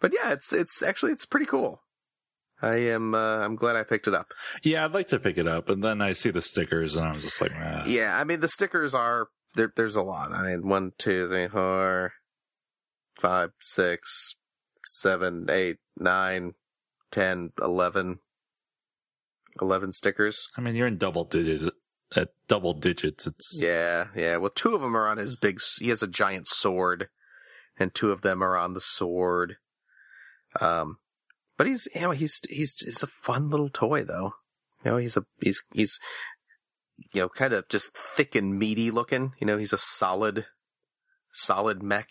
But 0.00 0.12
yeah, 0.12 0.32
it's 0.32 0.52
it's 0.52 0.82
actually 0.82 1.12
it's 1.12 1.24
pretty 1.24 1.46
cool. 1.46 1.82
I 2.60 2.76
am 2.76 3.14
uh, 3.14 3.38
I'm 3.38 3.56
glad 3.56 3.76
I 3.76 3.84
picked 3.84 4.06
it 4.06 4.14
up. 4.14 4.28
Yeah, 4.62 4.84
I'd 4.84 4.92
like 4.92 5.08
to 5.08 5.18
pick 5.18 5.38
it 5.38 5.46
up, 5.46 5.68
and 5.68 5.82
then 5.82 6.00
I 6.00 6.12
see 6.12 6.30
the 6.30 6.42
stickers, 6.42 6.96
and 6.96 7.06
I 7.06 7.10
was 7.10 7.22
just 7.22 7.40
like, 7.40 7.52
nah. 7.52 7.84
Yeah, 7.86 8.16
I 8.18 8.24
mean 8.24 8.40
the 8.40 8.48
stickers 8.48 8.94
are 8.94 9.28
there. 9.54 9.72
There's 9.74 9.96
a 9.96 10.02
lot. 10.02 10.32
I 10.32 10.42
mean 10.42 10.68
one, 10.68 10.92
two, 10.98 11.28
three, 11.28 11.48
four, 11.48 12.12
five, 13.20 13.50
six, 13.60 14.34
seven, 14.84 15.46
eight, 15.50 15.76
nine, 15.98 16.52
ten, 17.10 17.50
eleven. 17.62 18.18
Eleven 19.60 19.92
stickers. 19.92 20.48
I 20.56 20.60
mean, 20.60 20.74
you're 20.74 20.86
in 20.86 20.98
double 20.98 21.24
digits. 21.24 21.64
At 22.16 22.28
double 22.48 22.74
digits, 22.74 23.26
it's 23.26 23.60
Yeah, 23.60 24.06
yeah. 24.14 24.36
Well, 24.36 24.50
two 24.54 24.74
of 24.74 24.80
them 24.80 24.96
are 24.96 25.08
on 25.08 25.16
his 25.16 25.36
big. 25.36 25.58
He 25.78 25.88
has 25.88 26.02
a 26.02 26.08
giant 26.08 26.46
sword, 26.46 27.08
and 27.78 27.94
two 27.94 28.12
of 28.12 28.22
them 28.22 28.42
are 28.42 28.56
on 28.56 28.74
the 28.74 28.80
sword. 28.80 29.56
Um, 30.60 30.98
but 31.56 31.66
he's 31.66 31.88
you 31.94 32.02
know 32.02 32.10
he's 32.12 32.40
he's 32.48 32.78
he's 32.78 33.02
a 33.02 33.08
fun 33.08 33.50
little 33.50 33.68
toy 33.68 34.04
though. 34.04 34.34
You 34.84 34.92
know 34.92 34.96
he's 34.96 35.16
a 35.16 35.24
he's 35.40 35.62
he's 35.72 35.98
you 37.12 37.22
know 37.22 37.28
kind 37.28 37.52
of 37.52 37.68
just 37.68 37.96
thick 37.96 38.34
and 38.34 38.58
meaty 38.58 38.90
looking. 38.90 39.32
You 39.40 39.46
know 39.46 39.58
he's 39.58 39.72
a 39.72 39.78
solid 39.78 40.46
solid 41.32 41.82
mech. 41.82 42.10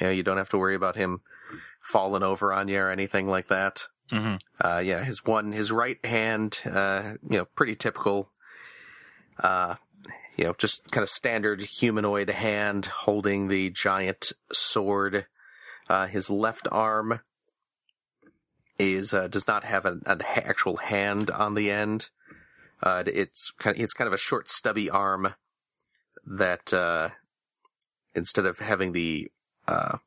You 0.00 0.06
know 0.06 0.12
you 0.12 0.22
don't 0.22 0.38
have 0.38 0.50
to 0.50 0.58
worry 0.58 0.74
about 0.74 0.96
him 0.96 1.20
falling 1.82 2.22
over 2.22 2.52
on 2.52 2.68
you 2.68 2.78
or 2.78 2.90
anything 2.90 3.28
like 3.28 3.48
that. 3.48 3.84
Mhm. 4.12 4.40
Uh, 4.60 4.82
yeah, 4.84 5.02
his 5.02 5.24
one, 5.24 5.52
his 5.52 5.72
right 5.72 6.04
hand, 6.04 6.60
uh, 6.66 7.14
you 7.28 7.38
know, 7.38 7.46
pretty 7.56 7.74
typical, 7.74 8.30
uh, 9.38 9.76
you 10.36 10.44
know, 10.44 10.54
just 10.58 10.90
kind 10.90 11.02
of 11.02 11.08
standard 11.08 11.62
humanoid 11.62 12.28
hand 12.28 12.86
holding 12.86 13.48
the 13.48 13.70
giant 13.70 14.32
sword. 14.52 15.26
Uh, 15.88 16.06
his 16.06 16.30
left 16.30 16.68
arm 16.70 17.20
is, 18.78 19.14
uh, 19.14 19.28
does 19.28 19.48
not 19.48 19.64
have 19.64 19.86
an, 19.86 20.02
an 20.04 20.20
actual 20.22 20.76
hand 20.76 21.30
on 21.30 21.54
the 21.54 21.70
end. 21.70 22.10
Uh, 22.82 23.04
it's 23.06 23.50
kind 23.58 23.76
of, 23.76 23.82
it's 23.82 23.94
kind 23.94 24.08
of 24.08 24.14
a 24.14 24.18
short 24.18 24.48
stubby 24.48 24.90
arm 24.90 25.34
that, 26.26 26.72
uh, 26.74 27.10
instead 28.14 28.44
of 28.44 28.58
having 28.58 28.92
the, 28.92 29.30
uh, 29.66 29.98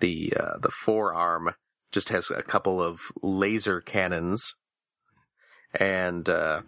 the, 0.00 0.32
uh, 0.38 0.58
the 0.58 0.70
forearm, 0.70 1.54
just 1.94 2.08
has 2.10 2.30
a 2.30 2.42
couple 2.42 2.82
of 2.82 3.12
laser 3.22 3.80
cannons 3.80 4.56
and 5.78 6.28
uh, 6.28 6.62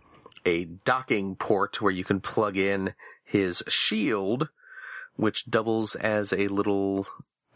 a 0.47 0.65
docking 0.65 1.35
port 1.37 1.83
where 1.83 1.93
you 1.93 2.05
can 2.05 2.21
plug 2.21 2.57
in 2.57 2.95
his 3.25 3.63
shield, 3.69 4.49
which 5.17 5.51
doubles 5.51 5.97
as 5.97 6.33
a 6.33 6.49
little 6.49 7.07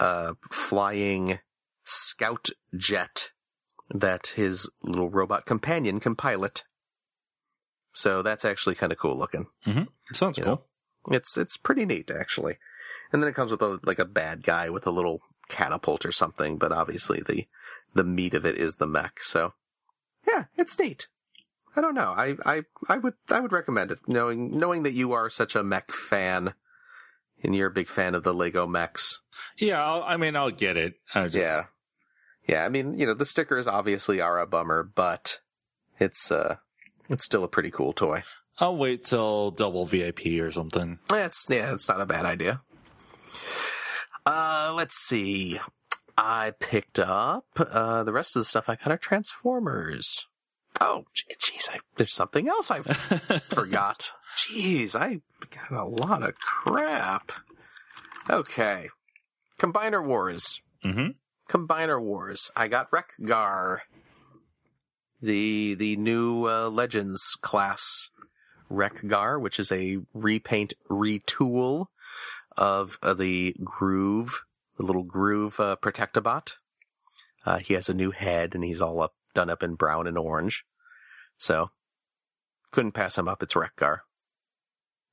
uh, 0.00 0.32
flying 0.50 1.38
scout 1.84 2.48
jet 2.76 3.30
that 3.88 4.28
his 4.36 4.68
little 4.82 5.08
robot 5.08 5.46
companion 5.46 6.00
can 6.00 6.14
pilot. 6.14 6.64
So 7.92 8.22
that's 8.22 8.44
actually 8.44 8.74
kind 8.74 8.92
of 8.92 8.98
cool 8.98 9.16
looking. 9.18 9.46
sounds 10.12 10.38
You 10.38 10.44
cool. 10.44 10.54
know? 11.08 11.16
It's 11.16 11.36
it's 11.38 11.56
pretty 11.56 11.86
neat 11.86 12.10
actually. 12.10 12.58
And 13.12 13.22
then 13.22 13.28
it 13.28 13.34
comes 13.34 13.50
with 13.50 13.62
a 13.62 13.78
like 13.82 13.98
a 13.98 14.04
bad 14.04 14.42
guy 14.42 14.70
with 14.70 14.86
a 14.86 14.90
little 14.90 15.22
catapult 15.48 16.06
or 16.06 16.12
something, 16.12 16.58
but 16.58 16.72
obviously 16.72 17.22
the 17.26 17.46
the 17.94 18.04
meat 18.04 18.34
of 18.34 18.44
it 18.44 18.56
is 18.56 18.76
the 18.76 18.86
mech. 18.86 19.20
So 19.22 19.54
yeah, 20.26 20.44
it's 20.56 20.78
neat. 20.78 21.08
I 21.76 21.80
don't 21.80 21.94
know. 21.94 22.14
I 22.16 22.36
I 22.44 22.62
I 22.88 22.98
would 22.98 23.14
I 23.30 23.40
would 23.40 23.52
recommend 23.52 23.90
it. 23.90 24.00
Knowing 24.06 24.58
knowing 24.58 24.82
that 24.82 24.92
you 24.92 25.12
are 25.12 25.30
such 25.30 25.54
a 25.54 25.62
mech 25.62 25.90
fan 25.92 26.54
and 27.42 27.54
you're 27.54 27.68
a 27.68 27.72
big 27.72 27.88
fan 27.88 28.14
of 28.14 28.22
the 28.22 28.34
Lego 28.34 28.66
mechs. 28.66 29.22
Yeah, 29.58 29.82
I'll, 29.82 30.02
I 30.02 30.16
mean, 30.16 30.36
I'll 30.36 30.50
get 30.50 30.76
it. 30.76 30.94
I 31.14 31.24
just, 31.24 31.36
Yeah. 31.36 31.64
Yeah, 32.46 32.64
I 32.64 32.68
mean, 32.68 32.98
you 32.98 33.06
know, 33.06 33.14
the 33.14 33.24
stickers 33.26 33.66
obviously 33.66 34.20
are 34.20 34.40
a 34.40 34.46
bummer, 34.46 34.82
but 34.82 35.40
it's 35.98 36.30
uh 36.32 36.56
it's 37.08 37.24
still 37.24 37.44
a 37.44 37.48
pretty 37.48 37.70
cool 37.70 37.92
toy. 37.92 38.22
I'll 38.58 38.76
wait 38.76 39.04
till 39.04 39.52
double 39.52 39.86
VIP 39.86 40.26
or 40.40 40.50
something. 40.50 40.98
That's 41.08 41.46
yeah, 41.48 41.72
it's 41.72 41.88
not 41.88 42.00
a 42.00 42.06
bad 42.06 42.26
idea. 42.26 42.60
Uh, 44.26 44.72
let's 44.76 44.96
see. 44.96 45.60
I 46.22 46.52
picked 46.60 46.98
up 46.98 47.46
uh 47.58 48.02
the 48.04 48.12
rest 48.12 48.36
of 48.36 48.40
the 48.40 48.44
stuff 48.44 48.68
I 48.68 48.76
got 48.76 48.92
at 48.92 49.00
Transformers. 49.02 50.26
Oh, 50.80 51.04
jeez, 51.14 51.68
there's 51.96 52.12
something 52.14 52.48
else 52.48 52.70
I 52.70 52.80
forgot. 53.40 54.12
Jeez, 54.36 54.94
I 54.94 55.20
got 55.50 55.72
a 55.78 55.84
lot 55.84 56.22
of 56.22 56.38
crap. 56.38 57.32
Okay, 58.28 58.88
Combiner 59.58 60.04
Wars. 60.04 60.60
hmm 60.82 61.08
Combiner 61.48 62.00
Wars. 62.00 62.50
I 62.54 62.68
got 62.68 62.86
Wreck-Gar, 62.92 63.82
the 65.20 65.74
the 65.74 65.96
new 65.96 66.46
uh, 66.46 66.68
Legends 66.70 67.36
class 67.42 68.10
Wreck-Gar, 68.68 69.38
which 69.38 69.58
is 69.58 69.72
a 69.72 69.98
repaint 70.14 70.74
retool 70.88 71.86
of 72.56 72.98
uh, 73.02 73.14
the 73.14 73.54
Groove, 73.64 74.42
the 74.80 74.86
little 74.86 75.02
Groove 75.02 75.60
uh, 75.60 75.76
Protectobot. 75.82 76.54
Uh, 77.44 77.58
he 77.58 77.74
has 77.74 77.90
a 77.90 77.94
new 77.94 78.12
head, 78.12 78.54
and 78.54 78.64
he's 78.64 78.80
all 78.80 79.02
up 79.02 79.12
done 79.34 79.50
up 79.50 79.62
in 79.62 79.74
brown 79.74 80.06
and 80.06 80.16
orange. 80.16 80.64
So 81.36 81.70
couldn't 82.72 82.92
pass 82.92 83.18
him 83.18 83.28
up. 83.28 83.42
It's 83.42 83.54
Wreck-Gar. 83.54 84.02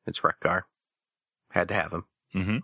It's 0.06 0.24
Wreck-Gar. 0.24 0.68
Had 1.52 1.68
to 1.68 1.74
have 1.74 1.92
him. 1.92 2.06
hmm 2.32 2.58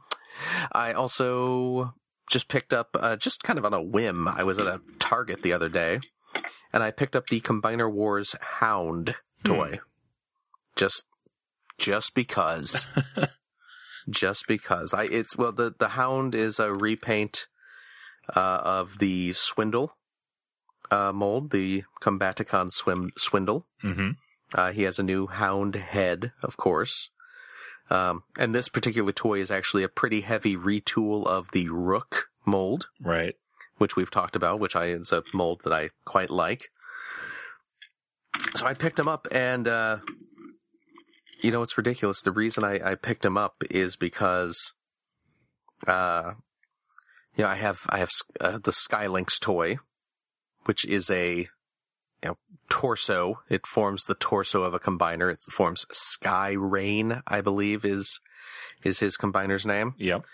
I 0.72 0.93
also 0.93 1.93
just 2.32 2.47
picked 2.47 2.74
up, 2.74 2.95
uh, 2.99 3.18
just 3.18 3.43
kind 3.43 3.60
of 3.60 3.66
on 3.66 3.74
a 3.74 3.82
whim. 3.84 4.28
I 4.28 4.43
was 4.43 4.58
at 4.58 4.66
a 4.68 4.82
Target 4.97 5.43
the 5.43 5.54
other 5.54 5.70
day, 5.70 5.99
and 6.72 6.82
I 6.82 6.89
picked 6.91 7.16
up 7.18 7.28
the 7.28 7.41
Combiner 7.41 7.91
Wars 7.91 8.34
Hound 8.60 9.16
toy. 9.43 9.80
just 10.78 11.04
just 11.78 12.16
because. 12.16 12.88
just 14.10 14.45
because. 14.47 14.93
I 14.93 15.04
it's 15.04 15.36
well 15.38 15.51
the 15.51 15.74
the 15.78 15.89
Hound 15.89 16.36
is 16.36 16.60
a 16.60 16.74
repaint 16.74 17.47
uh, 18.36 18.60
of 18.64 18.99
the 18.99 19.34
Swindle 19.34 19.95
uh, 20.91 21.12
mold, 21.14 21.51
the 21.51 21.84
Combaticon 22.01 22.72
swim 22.72 23.12
Swindle. 23.18 23.66
Mm-hmm. 23.84 24.12
Uh, 24.54 24.72
he 24.72 24.84
has 24.84 24.99
a 24.99 25.04
new 25.04 25.28
Hound 25.28 25.76
head, 25.76 26.32
of 26.43 26.58
course. 26.58 27.10
Um, 27.89 28.24
and 28.38 28.54
this 28.56 28.70
particular 28.70 29.12
toy 29.12 29.39
is 29.39 29.51
actually 29.51 29.84
a 29.84 29.89
pretty 29.89 30.22
heavy 30.22 30.56
retool 30.56 31.26
of 31.28 31.51
the 31.51 31.70
Rook 31.70 32.30
mold, 32.45 32.88
Right. 33.01 33.36
which 33.78 33.95
we've 33.95 34.12
talked 34.12 34.36
about, 34.36 34.60
which 34.60 34.76
I 34.76 34.86
is 34.88 35.12
a 35.12 35.24
mold 35.34 35.62
that 35.64 35.74
I 35.74 35.89
quite 36.06 36.30
like. 36.30 36.70
So 38.56 38.66
I 38.66 38.74
picked 38.74 38.99
him 38.99 39.08
up, 39.08 39.28
and 39.32 39.68
uh, 39.68 39.97
you 41.44 41.52
know 41.52 41.62
it's 41.62 41.78
ridiculous. 41.78 42.22
The 42.22 42.32
reason 42.32 42.64
I, 42.64 42.80
I 42.84 42.96
picked 42.96 43.26
him 43.26 43.38
up 43.38 43.56
is 43.70 43.96
because, 43.96 44.74
uh, 45.86 46.34
you 47.36 47.44
know, 47.44 47.50
I 47.50 47.56
have 47.56 47.82
I 47.89 48.00
have 48.00 48.10
uh, 48.39 48.58
the 48.64 48.72
Skylynx 48.72 49.39
toy, 49.39 49.78
which 50.66 50.86
is 50.86 51.10
a 51.10 51.36
you 51.36 51.48
know 52.24 52.38
torso. 52.70 53.41
It 53.50 53.68
forms 53.68 54.06
the 54.06 54.16
torso 54.16 54.64
of 54.64 54.74
a 54.74 54.80
combiner. 54.80 55.32
It 55.32 55.41
forms 55.52 55.86
Sky 55.91 56.54
Reign, 56.54 57.22
I 57.28 57.41
believe, 57.41 57.84
is 57.86 58.20
is 58.84 59.00
his 59.00 59.16
combiner's 59.18 59.66
name 59.66 59.96
Yep. 59.98 60.26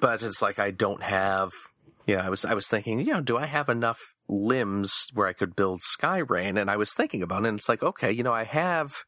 but 0.00 0.22
it's 0.22 0.42
like 0.42 0.58
I 0.58 0.70
don't 0.70 1.02
have. 1.02 1.52
Yeah, 2.06 2.24
I 2.24 2.30
was 2.30 2.44
I 2.44 2.54
was 2.54 2.68
thinking, 2.68 3.00
you 3.00 3.12
know, 3.12 3.20
do 3.20 3.36
I 3.36 3.46
have 3.46 3.68
enough 3.68 4.14
limbs 4.28 5.08
where 5.12 5.26
I 5.26 5.32
could 5.32 5.56
build 5.56 5.82
Sky 5.82 6.18
Reign? 6.18 6.56
And 6.56 6.70
I 6.70 6.76
was 6.76 6.94
thinking 6.94 7.22
about 7.22 7.44
it, 7.44 7.48
and 7.48 7.58
it's 7.58 7.68
like, 7.68 7.82
okay, 7.82 8.10
you 8.12 8.22
know, 8.22 8.32
I 8.32 8.44
have. 8.44 9.04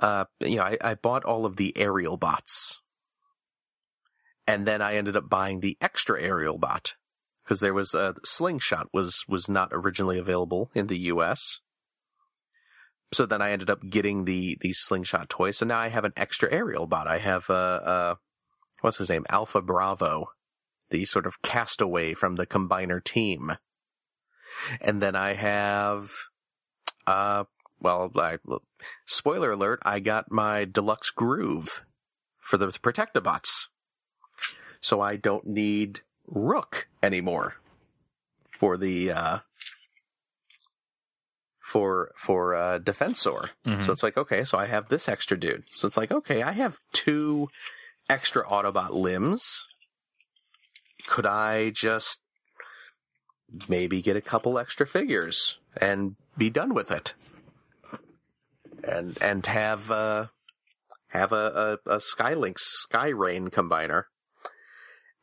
Uh, 0.00 0.24
you 0.40 0.56
know, 0.56 0.62
I, 0.62 0.78
I 0.80 0.94
bought 0.94 1.24
all 1.24 1.44
of 1.44 1.56
the 1.56 1.72
Aerialbots, 1.76 2.78
and 4.46 4.66
then 4.66 4.80
I 4.80 4.94
ended 4.94 5.16
up 5.16 5.28
buying 5.28 5.60
the 5.60 5.76
extra 5.80 6.20
Aerialbot 6.20 6.94
because 7.44 7.60
there 7.60 7.74
was 7.74 7.94
a 7.94 8.14
slingshot 8.24 8.88
was 8.92 9.24
was 9.28 9.48
not 9.48 9.68
originally 9.72 10.18
available 10.18 10.70
in 10.74 10.86
the 10.86 10.98
U.S. 10.98 11.60
So 13.12 13.26
then 13.26 13.42
I 13.42 13.50
ended 13.50 13.68
up 13.68 13.80
getting 13.88 14.24
the 14.24 14.56
the 14.60 14.72
slingshot 14.72 15.28
toy. 15.28 15.50
So 15.50 15.66
now 15.66 15.78
I 15.78 15.88
have 15.88 16.04
an 16.04 16.12
extra 16.16 16.50
Aerialbot. 16.50 17.06
I 17.06 17.18
have 17.18 17.50
a. 17.50 17.52
Uh, 17.52 18.14
what's 18.80 18.98
his 18.98 19.10
name? 19.10 19.26
Alpha 19.28 19.60
Bravo, 19.60 20.30
the 20.90 21.04
sort 21.04 21.26
of 21.26 21.42
castaway 21.42 22.14
from 22.14 22.36
the 22.36 22.46
combiner 22.46 23.02
team. 23.02 23.56
And 24.80 25.00
then 25.00 25.16
I 25.16 25.34
have, 25.34 26.10
uh, 27.06 27.44
well, 27.80 28.10
I, 28.16 28.38
spoiler 29.06 29.52
alert, 29.52 29.80
I 29.82 30.00
got 30.00 30.30
my 30.30 30.64
deluxe 30.64 31.10
groove 31.10 31.84
for 32.40 32.56
the 32.56 32.66
Protectobots. 32.68 33.66
So 34.80 35.00
I 35.00 35.16
don't 35.16 35.46
need 35.46 36.00
Rook 36.26 36.88
anymore 37.02 37.56
for 38.58 38.76
the, 38.76 39.10
uh, 39.12 39.38
for, 41.62 42.12
for, 42.16 42.54
uh, 42.54 42.78
Defensor. 42.78 43.50
Mhm. 43.66 43.84
So 43.84 43.92
it's 43.92 44.02
like, 44.02 44.16
okay, 44.16 44.42
so 44.44 44.58
I 44.58 44.66
have 44.66 44.88
this 44.88 45.08
extra 45.08 45.38
dude. 45.38 45.64
So 45.70 45.86
it's 45.86 45.96
like, 45.96 46.10
okay, 46.10 46.42
I 46.42 46.52
have 46.52 46.80
two 46.92 47.48
extra 48.08 48.44
Autobot 48.44 48.90
limbs. 48.90 49.66
Could 51.06 51.26
I 51.26 51.70
just 51.70 52.22
maybe 53.68 54.02
get 54.02 54.16
a 54.16 54.20
couple 54.20 54.58
extra 54.58 54.86
figures 54.86 55.58
and 55.80 56.16
be 56.36 56.50
done 56.50 56.74
with 56.74 56.90
it? 56.90 57.14
And 58.90 59.16
and 59.22 59.46
have 59.46 59.90
uh 59.90 60.26
have 61.08 61.32
a, 61.32 61.78
a, 61.86 61.94
a 61.94 61.96
Skylynx 61.98 62.60
Skyrain 62.86 63.50
combiner. 63.50 64.04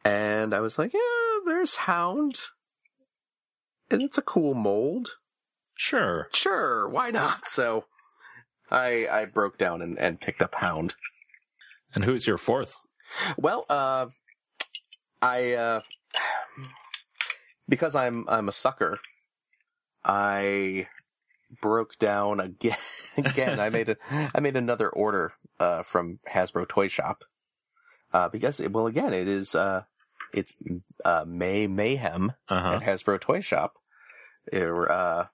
And 0.04 0.54
I 0.54 0.60
was 0.60 0.78
like, 0.78 0.94
yeah, 0.94 1.40
there's 1.46 1.76
Hound. 1.78 2.38
And 3.90 4.02
it's 4.02 4.18
a 4.18 4.22
cool 4.22 4.54
mold 4.54 5.12
Sure. 5.76 6.28
sure, 6.34 6.90
why 6.90 7.12
not? 7.12 7.48
So 7.48 7.86
I 8.72 9.08
I 9.08 9.26
broke 9.26 9.58
down 9.58 9.82
and, 9.82 9.98
and 10.00 10.20
picked 10.20 10.42
up 10.42 10.56
Hound. 10.56 10.96
And 11.94 12.04
who's 12.04 12.28
your 12.28 12.38
fourth? 12.38 12.76
Well, 13.38 13.66
uh 13.70 14.08
I 15.22 15.54
uh 15.54 15.82
because 17.70 17.96
I'm 17.96 18.26
I'm 18.28 18.50
a 18.50 18.54
sucker, 18.54 19.00
I 20.04 20.88
broke 21.62 21.98
down 22.00 22.40
again 22.40 22.78
again. 23.18 23.60
I 23.60 23.70
made 23.70 23.90
a 23.90 23.98
I 24.36 24.40
made 24.40 24.56
another 24.58 24.90
order 24.90 25.34
uh 25.60 25.84
from 25.84 26.20
Hasbro 26.32 26.68
Toy 26.68 26.88
Shop. 26.88 27.24
Uh 28.14 28.30
because 28.30 28.60
it, 28.60 28.72
well 28.72 28.88
again 28.88 29.14
it 29.14 29.28
is 29.28 29.56
uh 29.56 29.84
it's 30.34 30.56
uh 31.06 31.24
May 31.28 31.68
Mayhem 31.68 32.34
Uh 32.50 32.62
huh. 32.62 32.74
at 32.76 32.82
Hasbro 32.84 33.20
Toy 33.20 33.40
Shop. 33.42 33.74
Or, 34.54 34.90
uh, 34.92 35.28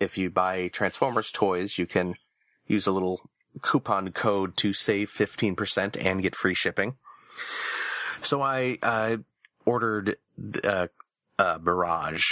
if 0.00 0.16
you 0.16 0.30
buy 0.30 0.68
Transformers 0.68 1.30
toys, 1.30 1.76
you 1.78 1.86
can 1.86 2.14
use 2.66 2.86
a 2.86 2.92
little 2.92 3.28
coupon 3.60 4.12
code 4.12 4.56
to 4.58 4.72
save 4.72 5.10
15% 5.10 5.96
and 6.02 6.22
get 6.22 6.34
free 6.34 6.54
shipping. 6.54 6.96
So 8.22 8.40
I, 8.42 8.78
uh, 8.82 9.18
ordered, 9.66 10.16
uh, 10.64 10.86
uh, 11.38 11.58
Mirage. 11.62 12.24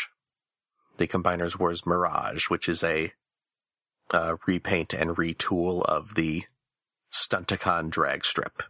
The 0.97 1.07
Combiners 1.09 1.59
Wars 1.59 1.85
Mirage, 1.87 2.49
which 2.49 2.69
is 2.69 2.83
a, 2.85 3.13
uh, 4.13 4.37
repaint 4.47 4.95
and 4.95 5.17
retool 5.17 5.83
of 5.85 6.15
the 6.15 6.45
Stunticon 7.13 7.91
Dragstrip. 7.91 8.63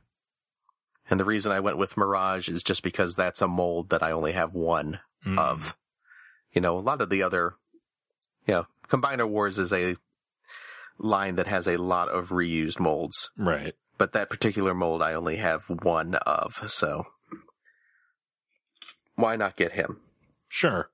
And 1.10 1.20
the 1.20 1.24
reason 1.24 1.52
I 1.52 1.60
went 1.60 1.76
with 1.76 1.96
Mirage 1.96 2.48
is 2.48 2.62
just 2.62 2.82
because 2.82 3.14
that's 3.14 3.42
a 3.42 3.48
mold 3.48 3.90
that 3.90 4.02
I 4.02 4.10
only 4.10 4.32
have 4.32 4.54
one 4.54 5.00
Mm. 5.26 5.38
of. 5.38 5.76
You 6.52 6.60
know, 6.60 6.76
a 6.76 6.80
lot 6.80 7.00
of 7.00 7.10
the 7.10 7.22
other, 7.22 7.56
you 8.46 8.54
know, 8.54 8.66
Combiner 8.88 9.28
Wars 9.28 9.58
is 9.58 9.72
a 9.72 9.96
line 10.98 11.34
that 11.36 11.46
has 11.48 11.66
a 11.66 11.76
lot 11.78 12.08
of 12.08 12.28
reused 12.28 12.78
molds, 12.78 13.30
Right. 13.36 13.74
but 13.98 14.12
that 14.12 14.30
particular 14.30 14.72
mold 14.74 15.02
I 15.02 15.14
only 15.14 15.36
have 15.36 15.64
one 15.68 16.14
of, 16.14 16.70
so 16.70 17.06
why 19.16 19.36
not 19.36 19.56
get 19.56 19.72
him? 19.72 20.00
Sure. 20.48 20.90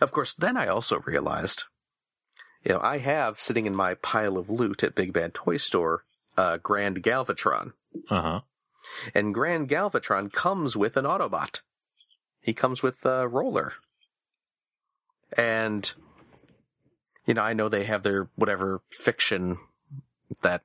Of 0.00 0.12
course, 0.12 0.34
then 0.34 0.56
I 0.56 0.66
also 0.66 1.00
realized, 1.00 1.64
you 2.64 2.72
know, 2.74 2.80
I 2.82 2.98
have 2.98 3.40
sitting 3.40 3.66
in 3.66 3.74
my 3.74 3.94
pile 3.94 4.36
of 4.36 4.50
loot 4.50 4.82
at 4.82 4.94
Big 4.94 5.12
Bad 5.12 5.34
Toy 5.34 5.56
Store, 5.56 6.04
uh, 6.36 6.58
Grand 6.58 7.02
Galvatron. 7.02 7.72
Uh 8.08 8.22
huh. 8.22 8.40
And 9.14 9.34
Grand 9.34 9.68
Galvatron 9.68 10.32
comes 10.32 10.76
with 10.76 10.96
an 10.96 11.04
Autobot. 11.04 11.60
He 12.40 12.52
comes 12.52 12.82
with 12.82 13.04
a 13.04 13.28
roller. 13.28 13.74
And, 15.36 15.92
you 17.26 17.34
know, 17.34 17.42
I 17.42 17.52
know 17.52 17.68
they 17.68 17.84
have 17.84 18.02
their 18.02 18.28
whatever 18.34 18.80
fiction 18.90 19.58
that 20.42 20.62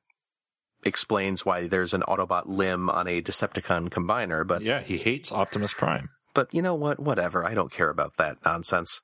explains 0.83 1.45
why 1.45 1.67
there's 1.67 1.93
an 1.93 2.01
Autobot 2.07 2.43
limb 2.47 2.89
on 2.89 3.07
a 3.07 3.21
Decepticon 3.21 3.89
combiner, 3.89 4.45
but, 4.47 4.61
Yeah, 4.61 4.81
he 4.81 4.97
hates 4.97 5.31
Optimus 5.31 5.73
Prime. 5.73 6.09
but 6.33 6.53
you 6.53 6.61
know 6.61 6.75
what? 6.75 6.99
Whatever. 6.99 7.45
I 7.45 7.53
don't 7.53 7.71
care 7.71 7.89
about 7.89 8.17
that 8.17 8.37
nonsense. 8.45 9.01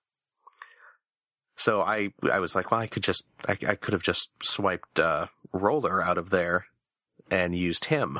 So 1.55 1.81
I, 1.81 2.09
I 2.31 2.39
was 2.39 2.55
like, 2.55 2.71
well, 2.71 2.79
I 2.79 2.87
could 2.87 3.03
just, 3.03 3.25
I, 3.47 3.57
I 3.67 3.75
could 3.75 3.93
have 3.93 4.03
just 4.03 4.29
swiped, 4.41 4.99
uh, 4.99 5.27
roller 5.53 6.01
out 6.03 6.17
of 6.17 6.29
there 6.29 6.65
and 7.29 7.55
used 7.55 7.85
him. 7.85 8.19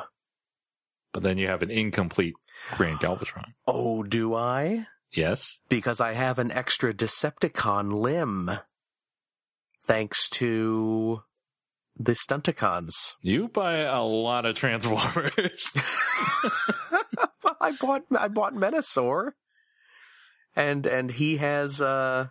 But 1.14 1.24
then 1.24 1.38
you 1.38 1.48
have 1.48 1.62
an 1.62 1.72
incomplete 1.72 2.36
Grand 2.78 3.00
Galvatron. 3.00 3.54
Oh, 3.68 4.04
do 4.04 4.36
I? 4.36 4.88
Yes. 5.14 5.60
because 5.68 6.00
I 6.00 6.14
have 6.14 6.40
an 6.40 6.52
extra 6.52 6.94
Decepticon 6.94 7.92
limb. 8.02 8.60
Thanks 9.84 10.30
to 10.32 11.24
the 11.98 12.14
Stunticons. 12.14 13.16
You 13.22 13.50
buy 13.50 13.80
a 13.80 14.02
lot 14.04 14.46
of 14.46 14.56
Transformers. 14.56 15.74
I 17.62 17.74
bought 17.80 18.04
I 18.18 18.28
bought 18.30 18.54
Menasor. 18.54 19.32
And 20.56 20.86
and 20.86 21.12
he 21.12 21.38
has 21.38 21.82
uh 21.82 22.28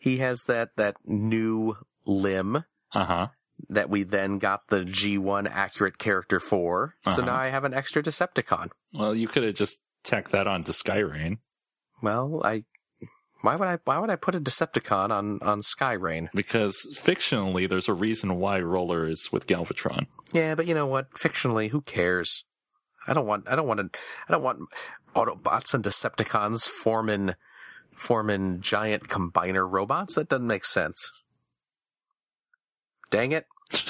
he 0.00 0.16
has 0.18 0.42
that 0.48 0.70
that 0.76 0.96
new 1.04 1.76
limb 2.06 2.64
uh 2.92 3.04
huh. 3.04 3.26
that 3.68 3.88
we 3.90 4.02
then 4.02 4.38
got 4.38 4.62
the 4.68 4.80
G1 4.80 5.48
accurate 5.48 5.98
character 5.98 6.40
for. 6.40 6.96
So 7.04 7.10
Uh-huh. 7.12 7.20
now 7.26 7.34
I 7.36 7.48
have 7.48 7.64
an 7.64 7.74
extra 7.74 8.02
Decepticon. 8.02 8.70
Well, 8.92 9.14
you 9.14 9.28
could 9.28 9.44
have 9.44 9.54
just 9.54 9.82
tacked 10.02 10.32
that 10.32 10.46
on 10.48 10.64
to 10.64 10.72
Sky 10.72 10.98
Reign 10.98 11.38
Well, 12.02 12.40
I 12.44 12.64
why 13.42 13.56
would 13.56 13.68
I 13.68 13.78
why 13.84 13.98
would 13.98 14.10
I 14.10 14.16
put 14.16 14.34
a 14.34 14.40
Decepticon 14.40 15.10
on 15.10 15.38
on 15.42 15.62
Sky 15.62 15.92
Reign? 15.92 16.28
because 16.34 16.76
fictionally, 16.94 17.68
there's 17.68 17.88
a 17.88 17.94
reason 17.94 18.36
why 18.36 18.60
Roller 18.60 19.06
is 19.06 19.30
with 19.32 19.46
Galvatron. 19.46 20.06
Yeah, 20.32 20.54
but 20.54 20.66
you 20.66 20.74
know 20.74 20.86
what? 20.86 21.10
Fictionally, 21.12 21.70
who 21.70 21.80
cares? 21.82 22.44
I 23.06 23.14
don't 23.14 23.26
want. 23.26 23.44
I 23.48 23.56
don't 23.56 23.66
want 23.66 23.80
to. 23.80 23.98
I 24.28 24.32
don't 24.32 24.42
want 24.42 24.60
Autobots 25.16 25.72
and 25.74 25.82
Decepticons 25.82 26.68
forming 26.68 27.34
forming 28.00 28.60
giant 28.62 29.08
combiner 29.08 29.70
robots. 29.70 30.14
That 30.14 30.28
doesn't 30.28 30.46
make 30.46 30.64
sense. 30.64 31.12
Dang 33.10 33.32
it. 33.32 33.44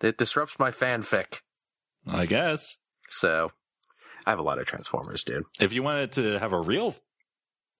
it 0.00 0.16
disrupts 0.16 0.58
my 0.58 0.70
fanfic. 0.70 1.40
I 2.06 2.26
guess. 2.26 2.76
So, 3.08 3.50
I 4.24 4.30
have 4.30 4.38
a 4.38 4.42
lot 4.42 4.58
of 4.58 4.66
Transformers, 4.66 5.24
dude. 5.24 5.44
If 5.60 5.72
you 5.72 5.82
wanted 5.82 6.12
to 6.12 6.38
have 6.38 6.52
a 6.52 6.60
real, 6.60 6.94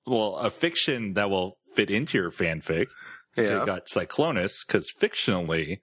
well, 0.06 0.36
a 0.36 0.50
fiction 0.50 1.14
that 1.14 1.30
will 1.30 1.58
fit 1.74 1.90
into 1.90 2.18
your 2.18 2.30
fanfic, 2.30 2.86
you 3.60 3.66
got 3.66 3.86
Cyclonus, 3.86 4.66
because 4.66 4.92
fictionally, 4.92 5.80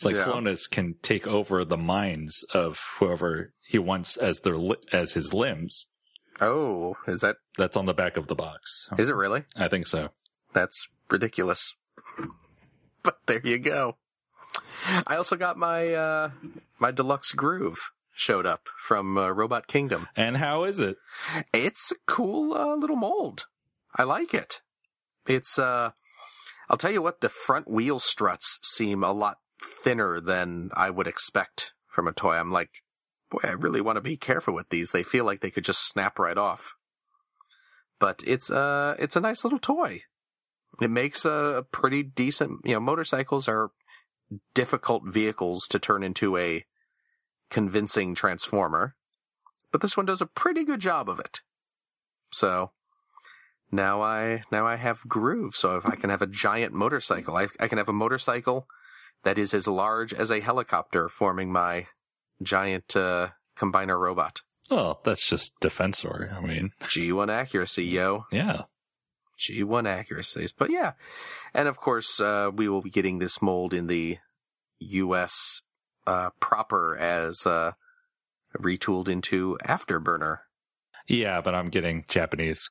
Cyclonus 0.00 0.70
can 0.70 0.94
take 1.02 1.26
over 1.26 1.64
the 1.64 1.76
minds 1.76 2.44
of 2.54 2.80
whoever 2.98 3.52
he 3.66 3.78
wants 3.78 4.16
as 4.16 4.40
their 4.40 4.56
li- 4.56 4.76
as 4.92 5.14
his 5.14 5.32
limbs. 5.34 5.88
Oh, 6.42 6.96
is 7.06 7.20
that 7.20 7.36
That's 7.56 7.76
on 7.76 7.86
the 7.86 7.94
back 7.94 8.16
of 8.16 8.26
the 8.26 8.34
box. 8.34 8.88
is 8.98 9.08
it 9.08 9.14
really? 9.14 9.44
I 9.56 9.68
think 9.68 9.86
so. 9.86 10.10
That's 10.52 10.88
ridiculous. 11.08 11.76
But 13.02 13.18
there 13.26 13.40
you 13.44 13.58
go. 13.58 13.96
I 15.06 15.16
also 15.16 15.36
got 15.36 15.56
my 15.56 15.94
uh 15.94 16.30
my 16.78 16.90
deluxe 16.90 17.32
groove 17.32 17.78
showed 18.12 18.44
up 18.44 18.68
from 18.78 19.16
uh, 19.16 19.30
Robot 19.30 19.66
Kingdom. 19.66 20.08
And 20.16 20.36
how 20.38 20.64
is 20.64 20.78
it? 20.80 20.96
It's 21.52 21.92
a 21.92 21.96
cool 22.06 22.52
uh, 22.54 22.74
little 22.76 22.96
mold. 22.96 23.46
I 23.96 24.02
like 24.02 24.34
it. 24.34 24.62
It's 25.26 25.58
uh 25.58 25.90
I'll 26.68 26.76
tell 26.76 26.90
you 26.92 27.02
what 27.02 27.20
the 27.20 27.28
front 27.28 27.70
wheel 27.70 27.98
struts 28.00 28.58
seem 28.62 29.04
a 29.04 29.12
lot 29.12 29.38
thinner 29.84 30.20
than 30.20 30.70
I 30.74 30.90
would 30.90 31.06
expect 31.06 31.72
from 31.88 32.08
a 32.08 32.12
toy. 32.12 32.34
I'm 32.34 32.50
like, 32.50 32.70
boy, 33.32 33.40
I 33.42 33.52
really 33.52 33.80
want 33.80 33.96
to 33.96 34.02
be 34.02 34.16
careful 34.16 34.54
with 34.54 34.68
these. 34.68 34.90
They 34.90 35.02
feel 35.02 35.24
like 35.24 35.40
they 35.40 35.50
could 35.50 35.64
just 35.64 35.88
snap 35.88 36.18
right 36.18 36.38
off. 36.38 36.74
But 37.98 38.22
it's 38.26 38.50
uh 38.50 38.94
it's 38.98 39.16
a 39.16 39.20
nice 39.20 39.44
little 39.44 39.58
toy. 39.58 40.02
It 40.80 40.90
makes 40.90 41.24
a 41.24 41.64
pretty 41.72 42.02
decent, 42.02 42.60
you 42.64 42.74
know, 42.74 42.80
motorcycles 42.80 43.48
are 43.48 43.70
difficult 44.54 45.02
vehicles 45.06 45.66
to 45.68 45.78
turn 45.78 46.02
into 46.02 46.36
a 46.36 46.64
convincing 47.50 48.14
transformer, 48.14 48.96
but 49.70 49.82
this 49.82 49.96
one 49.96 50.06
does 50.06 50.20
a 50.20 50.26
pretty 50.26 50.64
good 50.64 50.80
job 50.80 51.08
of 51.08 51.20
it. 51.20 51.40
So 52.32 52.72
now 53.70 54.02
I 54.02 54.42
now 54.50 54.66
I 54.66 54.76
have 54.76 55.08
groove. 55.08 55.54
So 55.54 55.76
if 55.76 55.86
I 55.86 55.96
can 55.96 56.10
have 56.10 56.22
a 56.22 56.26
giant 56.26 56.72
motorcycle, 56.72 57.36
I, 57.36 57.48
I 57.60 57.68
can 57.68 57.78
have 57.78 57.88
a 57.88 57.92
motorcycle 57.92 58.66
that 59.24 59.38
is 59.38 59.54
as 59.54 59.68
large 59.68 60.12
as 60.12 60.30
a 60.30 60.40
helicopter, 60.40 61.08
forming 61.08 61.52
my 61.52 61.86
giant 62.44 62.96
uh, 62.96 63.28
combiner 63.56 63.98
robot. 63.98 64.40
Well, 64.70 65.00
that's 65.04 65.26
just 65.28 65.60
Defensor. 65.60 66.32
I 66.34 66.40
mean, 66.40 66.72
G1 66.80 67.30
accuracy, 67.30 67.84
yo. 67.84 68.24
yeah. 68.32 68.62
G1 69.38 69.88
accuracies. 69.88 70.52
But 70.56 70.70
yeah. 70.70 70.92
And 71.52 71.66
of 71.68 71.76
course, 71.76 72.20
uh, 72.20 72.50
we 72.54 72.68
will 72.68 72.82
be 72.82 72.90
getting 72.90 73.18
this 73.18 73.42
mold 73.42 73.74
in 73.74 73.86
the 73.86 74.18
US 74.78 75.62
uh, 76.06 76.30
proper 76.40 76.96
as 76.96 77.44
uh, 77.46 77.72
retooled 78.58 79.08
into 79.08 79.58
Afterburner. 79.64 80.38
Yeah, 81.08 81.40
but 81.40 81.54
I'm 81.54 81.70
getting 81.70 82.04
Japanese 82.08 82.70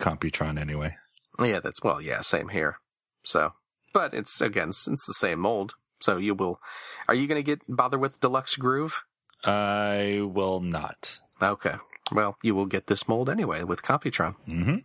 Computron 0.00 0.60
anyway. 0.60 0.96
Yeah, 1.42 1.60
that's, 1.60 1.82
well, 1.82 2.00
yeah, 2.00 2.20
same 2.20 2.48
here. 2.48 2.76
So, 3.24 3.52
but 3.94 4.12
it's, 4.12 4.40
again, 4.40 4.68
it's 4.68 4.84
the 4.84 5.14
same 5.14 5.40
mold. 5.40 5.74
So 6.02 6.16
you 6.18 6.34
will, 6.34 6.60
are 7.08 7.14
you 7.14 7.26
going 7.26 7.38
to 7.38 7.42
get 7.46 7.60
bother 7.68 7.98
with 7.98 8.20
Deluxe 8.20 8.56
Groove? 8.56 9.02
I 9.44 10.20
will 10.22 10.60
not. 10.60 11.20
Okay. 11.40 11.74
Well, 12.12 12.36
you 12.42 12.54
will 12.54 12.66
get 12.66 12.86
this 12.88 13.08
mold 13.08 13.30
anyway 13.30 13.62
with 13.64 13.82
Computron. 13.82 14.34
hmm 14.46 14.76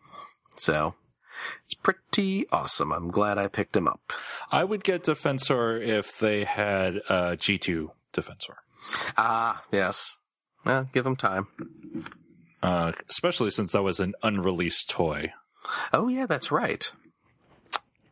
So 0.57 0.93
it's 1.65 1.73
pretty 1.73 2.47
awesome. 2.51 2.91
I'm 2.91 3.09
glad 3.11 3.37
I 3.37 3.47
picked 3.47 3.75
him 3.75 3.87
up. 3.87 4.13
I 4.51 4.63
would 4.63 4.83
get 4.83 5.03
Defensor 5.03 5.81
if 5.81 6.17
they 6.19 6.43
had 6.45 6.97
a 7.09 7.35
G2 7.37 7.89
Defensor, 8.13 8.55
Ah, 9.17 9.63
yes. 9.71 10.17
Well, 10.65 10.89
give 10.93 11.05
him 11.05 11.15
time. 11.15 11.47
uh, 12.63 12.91
especially 13.09 13.51
since 13.51 13.71
that 13.73 13.83
was 13.83 13.99
an 13.99 14.13
unreleased 14.23 14.89
toy. 14.89 15.33
Oh, 15.93 16.07
yeah, 16.07 16.25
that's 16.25 16.51
right. 16.51 16.91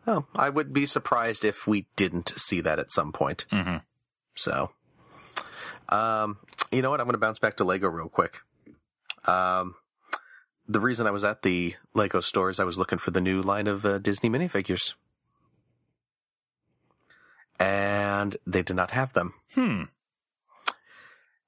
Oh, 0.07 0.25
I 0.35 0.49
would 0.49 0.71
be 0.71 0.85
surprised 0.85 1.43
if 1.43 1.65
we 1.67 1.87
didn't 1.95 2.33
see 2.37 2.61
that 2.61 2.79
at 2.79 2.91
some 2.91 3.11
point. 3.11 3.45
Mm-hmm. 3.51 3.77
So, 4.35 4.71
um, 5.89 6.37
you 6.71 6.81
know 6.81 6.91
what? 6.91 6.99
I'm 6.99 7.07
going 7.07 7.13
to 7.13 7.19
bounce 7.19 7.39
back 7.39 7.57
to 7.57 7.63
Lego 7.63 7.89
real 7.89 8.09
quick. 8.09 8.41
Um, 9.25 9.75
the 10.67 10.79
reason 10.79 11.07
I 11.07 11.11
was 11.11 11.23
at 11.23 11.41
the 11.41 11.75
Lego 11.93 12.19
store 12.19 12.49
is 12.49 12.59
I 12.59 12.63
was 12.63 12.77
looking 12.77 12.97
for 12.97 13.11
the 13.11 13.21
new 13.21 13.41
line 13.41 13.67
of 13.67 13.85
uh, 13.85 13.97
Disney 13.97 14.29
minifigures. 14.29 14.95
And 17.59 18.37
they 18.45 18.63
did 18.63 18.75
not 18.75 18.91
have 18.91 19.13
them. 19.13 19.33
Hmm. 19.53 19.83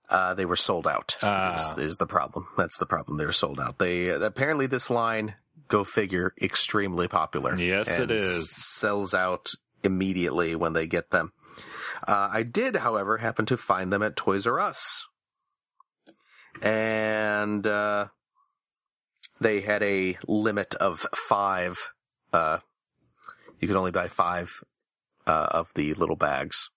Uh, 0.09 0.33
they 0.35 0.45
were 0.45 0.55
sold 0.55 0.87
out. 0.87 1.17
Ah. 1.21 1.53
is, 1.53 1.77
is 1.77 1.97
the 1.97 2.07
problem? 2.07 2.47
That's 2.57 2.77
the 2.77 2.85
problem. 2.85 3.17
They're 3.17 3.31
sold 3.33 3.59
out. 3.59 3.77
They 3.77 4.07
apparently 4.07 4.65
this 4.65 4.89
line, 4.89 5.35
go 5.67 5.83
figure, 5.83 6.33
extremely 6.41 7.07
popular. 7.07 7.57
Yes, 7.59 7.99
it 7.99 8.11
is. 8.11 8.55
Sells 8.55 9.13
out 9.13 9.49
immediately 9.83 10.55
when 10.55 10.73
they 10.73 10.87
get 10.87 11.11
them. 11.11 11.31
Uh, 12.07 12.29
I 12.31 12.43
did, 12.43 12.77
however, 12.77 13.17
happen 13.17 13.45
to 13.47 13.57
find 13.57 13.91
them 13.91 14.03
at 14.03 14.15
Toys 14.15 14.45
R 14.45 14.59
Us, 14.59 15.07
and 16.61 17.65
uh, 17.65 18.07
they 19.39 19.61
had 19.61 19.83
a 19.83 20.17
limit 20.27 20.75
of 20.75 21.05
five. 21.15 21.89
Uh, 22.31 22.59
you 23.59 23.67
could 23.67 23.77
only 23.77 23.91
buy 23.91 24.07
five 24.07 24.63
uh, 25.25 25.47
of 25.51 25.73
the 25.73 25.93
little 25.95 26.15
bags. 26.15 26.69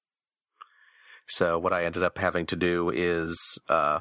So 1.26 1.58
what 1.58 1.72
I 1.72 1.84
ended 1.84 2.02
up 2.02 2.18
having 2.18 2.46
to 2.46 2.56
do 2.56 2.90
is 2.90 3.58
uh, 3.68 4.00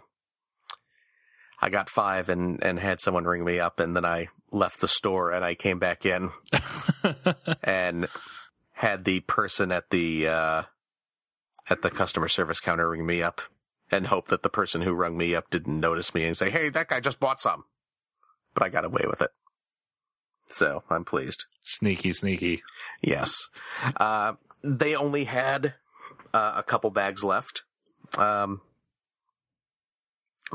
I 1.62 1.70
got 1.70 1.90
five 1.90 2.30
and 2.30 2.64
and 2.64 2.80
had 2.80 3.02
someone 3.02 3.26
ring 3.26 3.44
me 3.44 3.60
up, 3.60 3.80
and 3.80 3.96
then 3.96 4.06
I 4.06 4.30
left 4.52 4.82
the 4.82 4.88
store 4.88 5.32
and 5.32 5.44
I 5.46 5.56
came 5.56 5.80
back 5.80 6.06
in 6.06 6.32
and 7.64 8.08
had 8.74 9.06
the 9.06 9.20
person 9.22 9.72
at 9.72 9.90
the 9.90 10.28
uh, 10.28 10.64
at 11.70 11.82
the 11.82 11.90
customer 11.90 12.28
service 12.28 12.60
counter 12.60 12.90
ring 12.90 13.06
me 13.06 13.22
up 13.22 13.42
and 13.92 14.08
hope 14.08 14.28
that 14.28 14.44
the 14.44 14.50
person 14.50 14.82
who 14.82 14.94
rung 14.94 15.18
me 15.18 15.36
up 15.36 15.50
didn't 15.50 15.80
notice 15.80 16.14
me 16.14 16.26
and 16.26 16.38
say, 16.38 16.50
"Hey, 16.50 16.70
that 16.70 16.88
guy 16.88 17.00
just 17.00 17.20
bought 17.20 17.40
some," 17.40 17.66
but 18.54 18.64
I 18.64 18.70
got 18.70 18.86
away 18.86 19.06
with 19.08 19.22
it. 19.22 19.32
So 20.48 20.84
I'm 20.90 21.06
pleased. 21.06 21.46
sneaky, 21.64 22.14
sneaky. 22.14 22.64
Yes. 23.02 23.50
Uh, 23.98 24.34
they 24.64 24.96
only 24.96 25.26
had 25.26 25.76
uh, 26.34 26.54
a 26.56 26.64
couple 26.64 26.90
bags 26.90 27.24
left. 27.24 27.64
Um, 28.18 28.62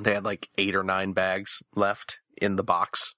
they 0.01 0.15
had 0.15 0.25
like 0.25 0.49
eight 0.59 0.75
or 0.75 0.83
nine 0.83 1.13
bags 1.13 1.63
left 1.77 2.19
in 2.37 2.57
the 2.57 2.65
box. 2.65 3.15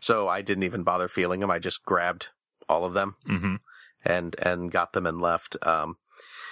So 0.00 0.28
I 0.28 0.42
didn't 0.42 0.64
even 0.64 0.82
bother 0.82 1.08
feeling 1.08 1.40
them. 1.40 1.50
I 1.50 1.58
just 1.58 1.84
grabbed 1.84 2.28
all 2.68 2.84
of 2.84 2.94
them 2.94 3.16
hmm 3.26 3.56
and, 4.04 4.34
and 4.40 4.70
got 4.70 4.92
them 4.92 5.06
and 5.06 5.20
left. 5.20 5.56
Um, 5.62 5.96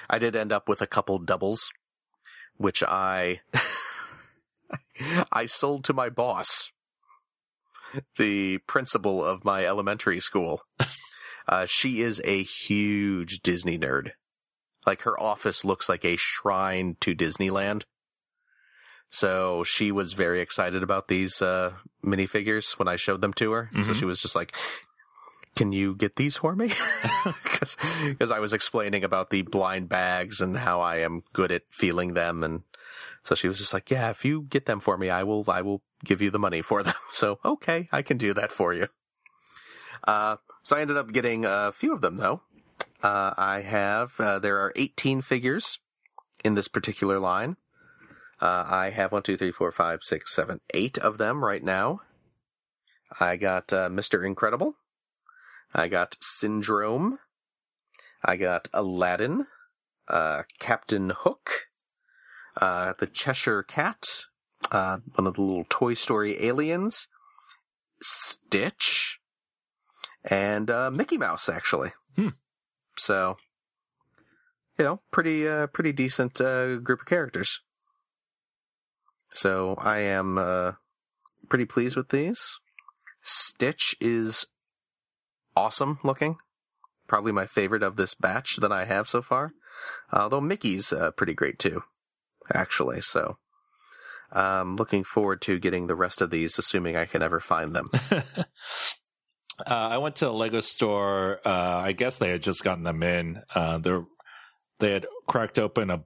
I 0.08 0.18
did 0.18 0.36
end 0.36 0.52
up 0.52 0.68
with 0.68 0.80
a 0.80 0.86
couple 0.86 1.18
doubles, 1.18 1.72
which 2.56 2.82
I, 2.82 3.40
I 5.32 5.46
sold 5.46 5.82
to 5.84 5.92
my 5.92 6.10
boss, 6.10 6.70
the 8.16 8.58
principal 8.58 9.24
of 9.24 9.44
my 9.44 9.64
elementary 9.64 10.20
school. 10.20 10.62
Uh, 11.48 11.66
she 11.66 12.00
is 12.00 12.20
a 12.24 12.44
huge 12.44 13.40
Disney 13.40 13.76
nerd. 13.76 14.10
Like 14.86 15.02
her 15.02 15.20
office 15.20 15.64
looks 15.64 15.88
like 15.88 16.04
a 16.04 16.16
shrine 16.16 16.96
to 17.00 17.12
Disneyland. 17.12 17.84
So 19.10 19.64
she 19.64 19.90
was 19.92 20.12
very 20.12 20.40
excited 20.40 20.82
about 20.82 21.08
these 21.08 21.42
uh, 21.42 21.72
minifigures 22.04 22.78
when 22.78 22.86
I 22.88 22.96
showed 22.96 23.20
them 23.20 23.32
to 23.34 23.50
her. 23.52 23.70
So 23.82 23.90
Mhm. 23.92 23.96
she 23.96 24.04
was 24.04 24.22
just 24.22 24.36
like, 24.36 24.56
"Can 25.56 25.72
you 25.72 25.94
get 25.96 26.14
these 26.16 26.36
for 26.36 26.54
me?" 26.54 26.70
Because 27.42 28.30
I 28.30 28.38
was 28.38 28.52
explaining 28.52 29.02
about 29.04 29.30
the 29.30 29.42
blind 29.42 29.88
bags 29.88 30.40
and 30.40 30.56
how 30.58 30.80
I 30.80 30.98
am 30.98 31.24
good 31.32 31.50
at 31.50 31.62
feeling 31.70 32.14
them, 32.14 32.42
and 32.44 32.62
so 33.22 33.34
she 33.34 33.48
was 33.48 33.58
just 33.58 33.74
like, 33.74 33.90
"Yeah, 33.90 34.10
if 34.10 34.24
you 34.24 34.42
get 34.48 34.66
them 34.66 34.80
for 34.80 34.96
me, 34.96 35.10
I 35.10 35.24
will. 35.24 35.44
I 35.48 35.60
will 35.62 35.82
give 36.04 36.22
you 36.22 36.30
the 36.30 36.38
money 36.38 36.62
for 36.62 36.82
them." 36.82 36.94
So 37.12 37.38
okay, 37.44 37.88
I 37.92 38.02
can 38.02 38.16
do 38.16 38.32
that 38.34 38.52
for 38.52 38.72
you. 38.72 38.86
Uh, 40.06 40.36
so 40.62 40.76
I 40.76 40.80
ended 40.80 40.96
up 40.96 41.12
getting 41.12 41.44
a 41.44 41.72
few 41.72 41.92
of 41.92 42.00
them 42.00 42.16
though. 42.16 42.42
Uh, 43.02 43.32
I 43.36 43.62
have, 43.62 44.18
uh, 44.20 44.38
there 44.38 44.58
are 44.58 44.72
18 44.76 45.20
figures 45.22 45.78
in 46.44 46.54
this 46.54 46.68
particular 46.68 47.18
line. 47.18 47.56
Uh, 48.40 48.64
I 48.66 48.90
have 48.90 49.12
one, 49.12 49.22
two, 49.22 49.36
three, 49.36 49.52
four, 49.52 49.70
five, 49.70 50.00
six, 50.02 50.34
seven, 50.34 50.60
eight 50.72 50.98
of 50.98 51.18
them 51.18 51.44
right 51.44 51.62
now. 51.62 52.00
I 53.18 53.36
got, 53.36 53.72
uh, 53.72 53.88
Mr. 53.88 54.26
Incredible. 54.26 54.74
I 55.74 55.88
got 55.88 56.16
Syndrome. 56.20 57.18
I 58.24 58.36
got 58.36 58.68
Aladdin. 58.72 59.46
Uh, 60.08 60.42
Captain 60.58 61.10
Hook. 61.10 61.68
Uh, 62.60 62.94
the 62.98 63.06
Cheshire 63.06 63.62
Cat. 63.62 64.06
Uh, 64.70 64.98
one 65.14 65.26
of 65.26 65.34
the 65.34 65.42
little 65.42 65.66
Toy 65.68 65.94
Story 65.94 66.42
aliens. 66.44 67.08
Stitch 68.02 69.20
and 70.24 70.70
uh, 70.70 70.90
Mickey 70.90 71.18
Mouse, 71.18 71.48
actually. 71.48 71.92
Hmm. 72.16 72.28
So, 72.96 73.36
you 74.78 74.84
know, 74.84 75.00
pretty 75.10 75.46
uh, 75.48 75.66
pretty 75.68 75.92
decent 75.92 76.40
uh, 76.40 76.76
group 76.76 77.00
of 77.00 77.06
characters. 77.06 77.60
So 79.32 79.74
I 79.78 79.98
am 79.98 80.38
uh, 80.38 80.72
pretty 81.48 81.64
pleased 81.64 81.96
with 81.96 82.08
these. 82.08 82.58
Stitch 83.22 83.94
is 84.00 84.46
awesome 85.56 85.98
looking. 86.02 86.36
Probably 87.06 87.32
my 87.32 87.46
favorite 87.46 87.82
of 87.82 87.96
this 87.96 88.14
batch 88.14 88.56
that 88.56 88.72
I 88.72 88.84
have 88.84 89.08
so 89.08 89.20
far. 89.22 89.52
Although 90.12 90.40
Mickey's 90.40 90.92
uh, 90.92 91.10
pretty 91.12 91.34
great 91.34 91.58
too, 91.58 91.82
actually. 92.54 93.00
So, 93.00 93.38
um, 94.32 94.76
looking 94.76 95.04
forward 95.04 95.40
to 95.42 95.58
getting 95.58 95.86
the 95.86 95.96
rest 95.96 96.20
of 96.20 96.30
these, 96.30 96.58
assuming 96.58 96.96
I 96.96 97.06
can 97.06 97.22
ever 97.22 97.40
find 97.40 97.74
them. 97.74 97.90
uh, 98.10 98.44
I 99.66 99.98
went 99.98 100.16
to 100.16 100.28
a 100.28 100.30
Lego 100.30 100.60
store. 100.60 101.40
Uh, 101.44 101.78
I 101.78 101.92
guess 101.92 102.18
they 102.18 102.30
had 102.30 102.42
just 102.42 102.62
gotten 102.62 102.84
them 102.84 103.02
in. 103.02 103.42
Uh, 103.54 103.78
they 104.78 104.92
had 104.92 105.06
cracked 105.26 105.58
open 105.58 105.90
a, 105.90 106.04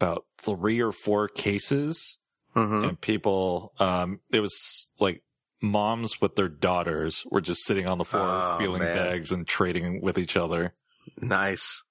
about 0.00 0.24
three 0.38 0.80
or 0.80 0.92
four 0.92 1.28
cases, 1.28 2.18
hmm 2.56 2.84
and 2.84 3.00
people. 3.00 3.72
Um, 3.78 4.20
it 4.32 4.40
was 4.40 4.92
like 4.98 5.22
moms 5.60 6.20
with 6.20 6.36
their 6.36 6.48
daughters 6.48 7.24
were 7.30 7.40
just 7.40 7.64
sitting 7.64 7.88
on 7.88 7.98
the 7.98 8.04
floor, 8.04 8.24
Oh, 8.26 8.56
feeling 8.58 8.82
man. 8.82 8.94
bags 8.94 9.30
and 9.32 9.46
trading 9.46 10.00
with 10.00 10.18
each 10.18 10.36
other. 10.36 10.72
Nice. 11.20 11.82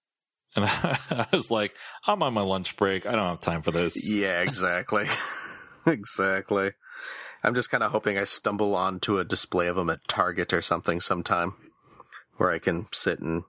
And 0.55 0.65
I 0.67 1.27
was 1.31 1.51
like, 1.51 1.73
I'm 2.07 2.23
on 2.23 2.33
my 2.33 2.41
lunch 2.41 2.77
break. 2.77 3.05
I 3.05 3.11
don't 3.11 3.27
have 3.27 3.41
time 3.41 3.61
for 3.61 3.71
this. 3.71 4.09
Yeah, 4.11 4.41
exactly. 4.41 5.05
exactly. 5.85 6.71
I'm 7.43 7.53
just 7.53 7.69
kind 7.69 7.83
of 7.83 7.91
hoping 7.91 8.17
I 8.17 8.23
stumble 8.23 8.73
onto 8.75 9.19
a 9.19 9.23
display 9.25 9.67
of 9.67 9.75
them 9.75 9.89
at 9.91 10.07
Target 10.07 10.51
or 10.51 10.61
something 10.63 10.99
sometime 10.99 11.53
where 12.37 12.49
I 12.49 12.57
can 12.59 12.87
sit 12.91 13.19
and 13.19 13.43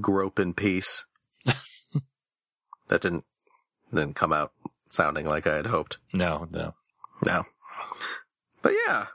grope 0.00 0.38
in 0.38 0.54
peace. 0.54 1.04
that 2.88 3.00
didn't 3.00 3.24
didn't 3.92 4.14
come 4.14 4.32
out 4.32 4.52
sounding 4.94 5.26
like 5.26 5.46
I 5.46 5.56
had 5.56 5.66
hoped. 5.66 5.98
No, 6.12 6.48
no. 6.50 6.74
No. 7.24 7.44
But 8.62 8.72
yeah. 8.86 9.06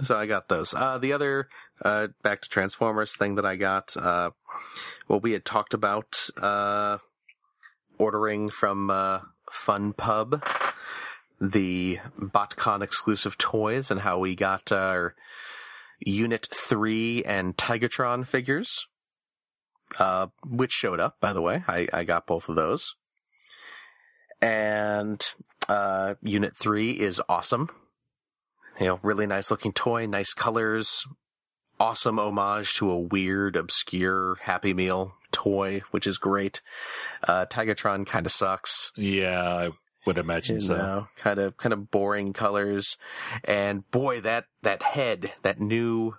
So 0.00 0.16
I 0.16 0.26
got 0.26 0.48
those. 0.48 0.74
Uh, 0.74 0.98
the 0.98 1.12
other, 1.12 1.48
uh, 1.84 2.08
back 2.22 2.40
to 2.42 2.48
Transformers 2.48 3.16
thing 3.16 3.36
that 3.36 3.46
I 3.46 3.56
got, 3.56 3.96
uh, 3.96 4.30
well, 5.08 5.20
we 5.20 5.32
had 5.32 5.44
talked 5.44 5.74
about, 5.74 6.28
uh, 6.40 6.98
ordering 7.98 8.48
from, 8.48 8.90
uh, 8.90 9.20
Fun 9.50 9.92
Pub, 9.92 10.44
the 11.40 12.00
BotCon 12.18 12.82
exclusive 12.82 13.38
toys 13.38 13.90
and 13.90 14.00
how 14.00 14.18
we 14.18 14.34
got 14.34 14.72
our 14.72 15.14
Unit 16.00 16.48
3 16.52 17.22
and 17.24 17.56
Tigatron 17.56 18.26
figures, 18.26 18.86
uh, 19.98 20.26
which 20.44 20.72
showed 20.72 20.98
up, 20.98 21.20
by 21.20 21.32
the 21.32 21.42
way. 21.42 21.62
I, 21.68 21.86
I 21.92 22.04
got 22.04 22.26
both 22.26 22.48
of 22.48 22.56
those. 22.56 22.96
And, 24.44 25.24
uh, 25.68 26.16
Unit 26.22 26.54
3 26.56 26.90
is 26.92 27.20
awesome. 27.28 27.70
You 28.78 28.86
know, 28.88 29.00
really 29.02 29.26
nice 29.26 29.50
looking 29.50 29.72
toy, 29.72 30.04
nice 30.06 30.34
colors, 30.34 31.06
awesome 31.80 32.18
homage 32.18 32.74
to 32.74 32.90
a 32.90 32.98
weird, 32.98 33.56
obscure 33.56 34.36
Happy 34.42 34.74
Meal 34.74 35.14
toy, 35.32 35.80
which 35.92 36.06
is 36.06 36.18
great. 36.18 36.60
Uh, 37.26 37.46
Tigatron 37.46 38.06
kind 38.06 38.26
of 38.26 38.32
sucks. 38.32 38.92
Yeah, 38.96 39.42
I 39.42 39.70
would 40.06 40.18
imagine 40.18 40.56
You 40.56 40.60
so. 40.60 40.76
know, 40.76 41.08
kind 41.16 41.38
of, 41.38 41.56
kind 41.56 41.72
of 41.72 41.90
boring 41.90 42.32
colors. 42.34 42.98
And 43.44 43.88
boy, 43.90 44.20
that, 44.20 44.44
that 44.62 44.82
head, 44.82 45.32
that 45.42 45.58
new, 45.60 46.16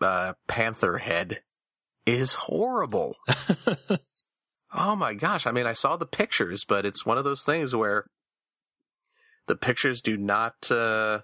uh, 0.00 0.32
panther 0.46 0.98
head 0.98 1.40
is 2.06 2.32
horrible. 2.34 3.16
Oh 4.78 4.94
my 4.94 5.14
gosh. 5.14 5.46
I 5.46 5.52
mean, 5.52 5.66
I 5.66 5.72
saw 5.72 5.96
the 5.96 6.06
pictures, 6.06 6.64
but 6.64 6.84
it's 6.84 7.06
one 7.06 7.16
of 7.16 7.24
those 7.24 7.42
things 7.42 7.74
where 7.74 8.04
the 9.46 9.56
pictures 9.56 10.02
do 10.02 10.18
not, 10.18 10.70
uh, 10.70 11.20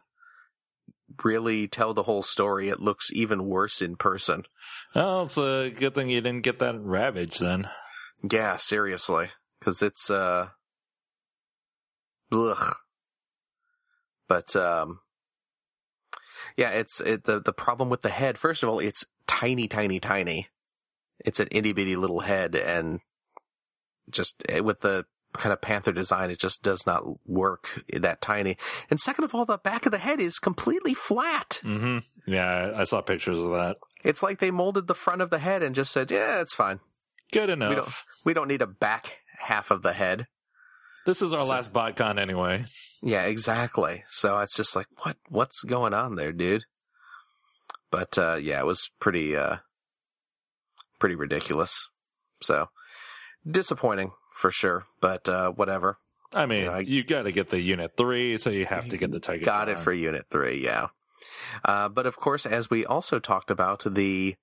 really 1.23 1.69
tell 1.69 1.93
the 1.93 2.05
whole 2.05 2.23
story. 2.23 2.71
It 2.71 2.81
looks 2.81 3.13
even 3.13 3.45
worse 3.45 3.83
in 3.83 3.97
person. 3.97 4.45
Well, 4.95 5.25
it's 5.25 5.37
a 5.37 5.69
good 5.69 5.95
thing 5.95 6.09
you 6.09 6.23
didn't 6.23 6.45
get 6.45 6.59
that 6.61 6.81
Ravage 6.81 7.39
then. 7.39 7.69
Yeah, 8.29 8.57
seriously. 8.57 9.31
Cause 9.61 9.83
it's, 9.83 10.11
uh, 10.11 10.49
ugh. 12.33 12.77
But, 14.29 14.57
um, 14.57 15.01
yeah, 16.57 16.71
it's, 16.71 17.03
it, 17.03 17.25
the, 17.25 17.41
the 17.41 17.53
problem 17.53 17.91
with 17.91 18.01
the 18.01 18.09
head, 18.09 18.39
first 18.39 18.63
of 18.63 18.71
all, 18.71 18.79
it's 18.79 19.05
tiny, 19.27 19.69
tiny, 19.69 20.01
tiny. 20.01 20.49
It's 21.23 21.41
an 21.41 21.49
itty 21.51 21.75
bitty 21.75 21.97
little 21.97 22.21
head 22.21 22.55
and 22.55 23.01
just 24.11 24.43
eh, 24.49 24.61
with 24.61 24.81
the 24.81 25.05
kind 25.35 25.53
of 25.53 25.61
panther 25.63 25.93
design, 25.93 26.31
it 26.31 26.39
just 26.39 26.63
does 26.63 26.87
not 26.87 27.05
work 27.27 27.83
that 27.93 28.21
tiny. 28.21 28.57
And 28.91 29.01
second 29.01 29.25
of 29.25 29.35
all, 29.35 29.45
the 29.47 29.57
back 29.59 29.87
of 29.87 29.93
the 29.93 29.99
head 29.99 30.21
is 30.21 30.39
completely 30.39 30.93
flat. 30.95 31.59
hmm 31.63 31.99
Yeah, 32.27 32.73
I 32.77 32.85
saw 32.85 33.01
pictures 33.01 33.39
of 33.39 33.51
that. 33.53 33.77
It's 34.05 34.23
like 34.23 34.41
they 34.41 34.51
molded 34.51 34.89
the 34.89 34.95
front 34.95 35.23
of 35.23 35.31
the 35.31 35.39
head 35.39 35.63
and 35.63 35.75
just 35.75 35.93
said, 35.93 36.11
yeah, 36.11 36.41
it's 36.41 36.55
fine. 36.55 36.81
Good 37.33 37.49
enough. 37.49 37.71
We 37.71 37.75
don't, 37.77 37.89
we 38.27 38.35
don't 38.35 38.49
need 38.49 38.61
a 38.63 38.67
back 38.67 39.15
half 39.39 39.71
of 39.71 39.83
the 39.83 39.95
head. 39.95 40.27
This 41.07 41.23
is 41.23 41.33
our 41.33 41.39
So- 41.41 41.47
last 41.47 41.73
BotCon 41.73 42.19
anyway. 42.21 42.67
Yeah, 43.03 43.23
exactly. 43.23 44.05
So 44.09 44.39
it's 44.39 44.55
just 44.57 44.77
like, 44.77 44.87
what, 45.03 45.17
what's 45.29 45.63
going 45.65 45.95
on 45.95 46.15
there, 46.17 46.33
dude? 46.33 46.65
But, 47.91 48.17
uh, 48.19 48.37
yeah, 48.41 48.61
it 48.61 48.67
was 48.67 48.91
pretty, 49.01 49.37
uh, 49.37 49.57
pretty 51.01 51.15
ridiculous. 51.15 51.89
So 52.43 52.67
disappointing 53.49 54.13
for 54.37 54.51
sure, 54.51 54.87
but, 55.01 55.29
uh, 55.29 55.51
whatever. 55.51 55.99
I 56.35 56.47
mean, 56.47 56.65
Yeah, 56.65 56.71
I- 56.77 56.81
you 56.81 57.05
got 57.05 57.23
to 57.25 57.33
get 57.33 57.51
the 57.51 57.61
Unit 57.61 57.93
3, 57.97 58.39
so 58.39 58.51
you 58.51 58.65
have 58.67 58.89
to 58.89 58.97
get 58.97 59.11
the 59.11 59.21
Tiger. 59.21 59.45
Got 59.45 59.69
it 59.69 59.79
for 59.79 59.93
unit 59.93 60.27
three. 60.31 60.63
Yeah. 60.65 60.89
Uh, 61.65 61.89
but 61.89 62.07
of 62.07 62.17
course, 62.17 62.47
as 62.47 62.71
we 62.71 62.87
also 62.87 63.19
talked 63.19 63.51
about, 63.51 63.83
the, 63.87 64.37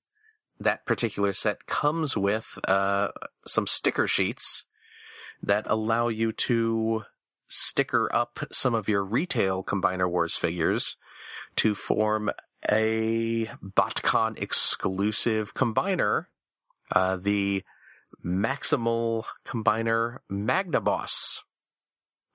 that 0.59 0.85
particular 0.85 1.33
set 1.33 1.65
comes 1.65 2.15
with, 2.15 2.59
uh, 2.67 3.09
some 3.47 3.65
sticker 3.65 4.05
sheets 4.07 4.65
that 5.41 5.65
allow 5.67 6.09
you 6.09 6.31
to 6.31 7.03
sticker 7.47 8.07
up 8.13 8.39
some 8.51 8.75
of 8.75 8.87
your 8.87 9.03
retail 9.03 9.63
Combiner 9.63 10.07
Wars 10.09 10.35
figures 10.35 10.95
to 11.55 11.73
form 11.73 12.29
a 12.69 13.47
BotCon 13.63 14.37
exclusive 14.39 15.53
combiner, 15.55 16.25
uh, 16.91 17.15
the 17.17 17.63
Maximal 18.23 19.25
Combiner 19.45 20.17
Magnaboss, 20.31 21.39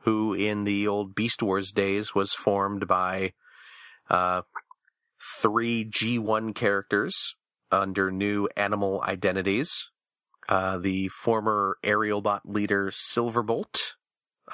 who 0.01 0.35
in 0.35 0.65
the 0.65 0.87
old 0.87 1.15
Beast 1.15 1.43
Wars 1.43 1.73
days 1.73 2.15
was 2.15 2.33
formed 2.33 2.87
by, 2.87 3.33
uh, 4.09 4.43
three 5.41 5.85
G1 5.85 6.55
characters 6.55 7.37
under 7.71 8.11
new 8.11 8.49
animal 8.57 9.03
identities. 9.03 9.91
Uh, 10.49 10.79
the 10.79 11.09
former 11.09 11.79
Aerialbot 11.83 12.41
leader 12.45 12.91
Silverbolt, 12.91 13.95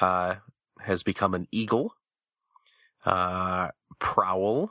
uh, 0.01 0.37
has 0.81 1.03
become 1.03 1.35
an 1.35 1.47
eagle. 1.51 1.95
Uh, 3.05 3.71
Prowl, 3.99 4.71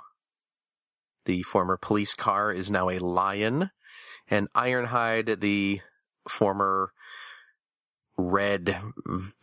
the 1.25 1.43
former 1.43 1.77
police 1.77 2.13
car, 2.13 2.51
is 2.51 2.71
now 2.71 2.89
a 2.89 2.99
lion. 2.99 3.71
And 4.29 4.51
Ironhide, 4.53 5.39
the 5.41 5.81
former 6.27 6.91
red 8.17 8.77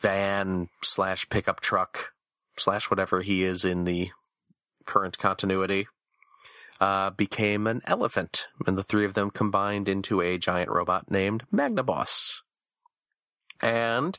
van 0.01 0.69
slash 0.83 1.29
pickup 1.29 1.61
truck 1.61 2.13
slash 2.57 2.91
whatever 2.91 3.23
he 3.23 3.43
is 3.43 3.65
in 3.65 3.85
the 3.85 4.11
current 4.87 5.19
continuity, 5.19 5.87
uh, 6.81 7.11
became 7.11 7.67
an 7.67 7.83
elephant. 7.85 8.47
And 8.67 8.79
the 8.79 8.83
three 8.83 9.05
of 9.05 9.15
them 9.15 9.31
combined 9.31 9.89
into 9.89 10.21
a 10.21 10.39
giant 10.39 10.71
robot 10.71 11.11
named 11.11 11.45
Magnaboss. 11.53 12.43
And 13.63 14.19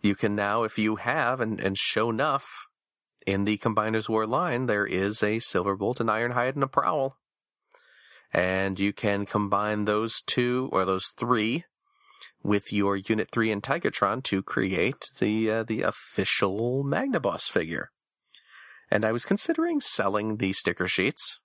you 0.00 0.14
can 0.14 0.34
now, 0.34 0.62
if 0.62 0.78
you 0.78 0.96
have, 0.96 1.40
and, 1.40 1.60
and 1.60 1.76
show 1.78 2.10
enough, 2.10 2.66
in 3.26 3.44
the 3.44 3.56
Combiner 3.56 4.06
Wars 4.08 4.28
line, 4.28 4.66
there 4.66 4.86
is 4.86 5.22
a 5.22 5.36
Silverbolt, 5.36 6.00
an 6.00 6.08
Ironhide, 6.08 6.54
and 6.54 6.62
a 6.62 6.68
Prowl. 6.68 7.16
And 8.34 8.80
you 8.80 8.92
can 8.92 9.26
combine 9.26 9.84
those 9.84 10.20
two, 10.26 10.68
or 10.72 10.84
those 10.84 11.12
three, 11.16 11.64
with 12.42 12.72
your 12.72 12.96
Unit 12.96 13.30
3 13.30 13.52
and 13.52 13.62
Tigatron 13.62 14.22
to 14.24 14.42
create 14.42 15.10
the, 15.20 15.50
uh, 15.50 15.62
the 15.62 15.82
official 15.82 16.84
Magnaboss 16.84 17.44
figure. 17.44 17.90
And 18.90 19.04
I 19.04 19.12
was 19.12 19.24
considering 19.24 19.80
selling 19.80 20.38
the 20.38 20.52
sticker 20.52 20.88
sheets, 20.88 21.38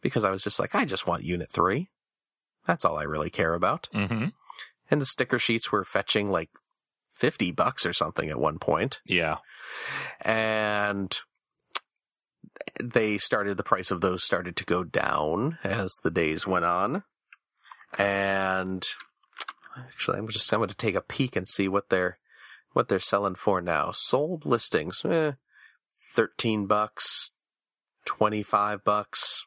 because 0.00 0.24
I 0.24 0.30
was 0.30 0.42
just 0.42 0.58
like, 0.58 0.74
I 0.74 0.84
just 0.86 1.06
want 1.06 1.24
Unit 1.24 1.50
3. 1.52 1.88
That's 2.66 2.84
all 2.84 2.98
I 2.98 3.04
really 3.04 3.30
care 3.30 3.54
about. 3.54 3.88
hmm 3.92 4.26
And 4.90 5.00
the 5.00 5.06
sticker 5.06 5.38
sheets 5.38 5.70
were 5.70 5.84
fetching 5.84 6.30
like 6.30 6.50
50 7.14 7.52
bucks 7.52 7.84
or 7.84 7.92
something 7.92 8.30
at 8.30 8.40
one 8.40 8.58
point. 8.58 9.00
Yeah. 9.04 9.38
And 10.20 11.18
they 12.82 13.18
started, 13.18 13.56
the 13.56 13.62
price 13.62 13.90
of 13.90 14.00
those 14.00 14.24
started 14.24 14.56
to 14.56 14.64
go 14.64 14.84
down 14.84 15.58
as 15.64 15.94
the 16.02 16.10
days 16.10 16.46
went 16.46 16.64
on. 16.64 17.02
and 17.96 18.84
actually, 19.76 20.18
I'm 20.18 20.28
just 20.28 20.52
I'm 20.52 20.58
going 20.60 20.68
to 20.68 20.74
take 20.74 20.94
a 20.94 21.00
peek 21.00 21.36
and 21.36 21.46
see 21.46 21.68
what 21.68 21.88
they're 21.90 22.18
what 22.72 22.88
they're 22.88 22.98
selling 22.98 23.34
for 23.34 23.60
now. 23.60 23.90
Sold 23.92 24.44
listings, 24.44 25.02
eh, 25.04 25.32
thirteen 26.14 26.66
bucks, 26.66 27.30
twenty 28.04 28.42
five 28.42 28.84
bucks. 28.84 29.44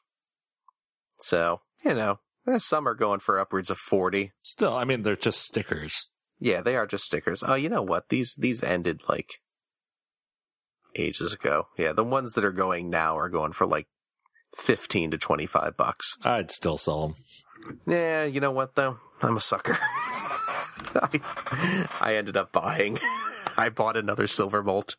So 1.20 1.62
you 1.84 1.94
know, 1.94 2.20
eh, 2.48 2.58
some 2.58 2.88
are 2.88 2.96
going 2.96 3.20
for 3.20 3.40
upwards 3.40 3.70
of 3.70 3.78
forty. 3.78 4.32
Still, 4.42 4.76
I 4.76 4.86
mean, 4.86 5.04
they're 5.04 5.16
just 5.16 5.42
stickers. 5.42 6.10
Yeah, 6.40 6.62
they 6.62 6.76
are 6.76 6.88
just 6.88 7.06
stickers. 7.06 7.44
Oh, 7.46 7.56
you 7.56 7.70
know 7.70 7.84
what? 7.84 8.10
These 8.10 8.36
these 8.36 8.64
ended 8.64 9.02
like 9.08 9.36
ages 10.96 11.34
ago. 11.34 11.68
Yeah, 11.78 11.94
the 11.94 12.04
ones 12.04 12.34
that 12.34 12.46
are 12.46 12.52
going 12.52 12.90
now 12.90 13.18
are 13.18 13.30
going 13.30 13.54
for 13.54 13.66
like 13.66 13.88
fifteen 14.56 15.12
to 15.12 15.18
twenty 15.18 15.46
five 15.46 15.78
bucks. 15.78 16.18
I'd 16.24 16.52
still 16.52 16.78
sell 16.78 17.08
them. 17.08 17.16
Yeah, 17.88 18.24
you 18.26 18.40
know 18.40 18.52
what 18.52 18.76
though? 18.76 18.98
I'm 19.22 19.38
a 19.38 19.42
sucker. 19.42 19.78
I, 20.96 21.20
I 22.02 22.16
ended 22.16 22.38
up 22.38 22.52
buying. 22.52 22.98
I 23.58 23.70
bought 23.70 23.98
another 23.98 24.26
Silverbolt, 24.26 24.96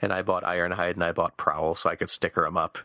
and 0.00 0.12
I 0.12 0.22
bought 0.22 0.44
Ironhide, 0.44 0.94
and 0.94 1.04
I 1.04 1.12
bought 1.12 1.36
Prowl 1.36 1.74
so 1.74 1.88
I 1.90 1.96
could 1.96 2.10
sticker 2.10 2.42
them 2.42 2.56
up. 2.56 2.78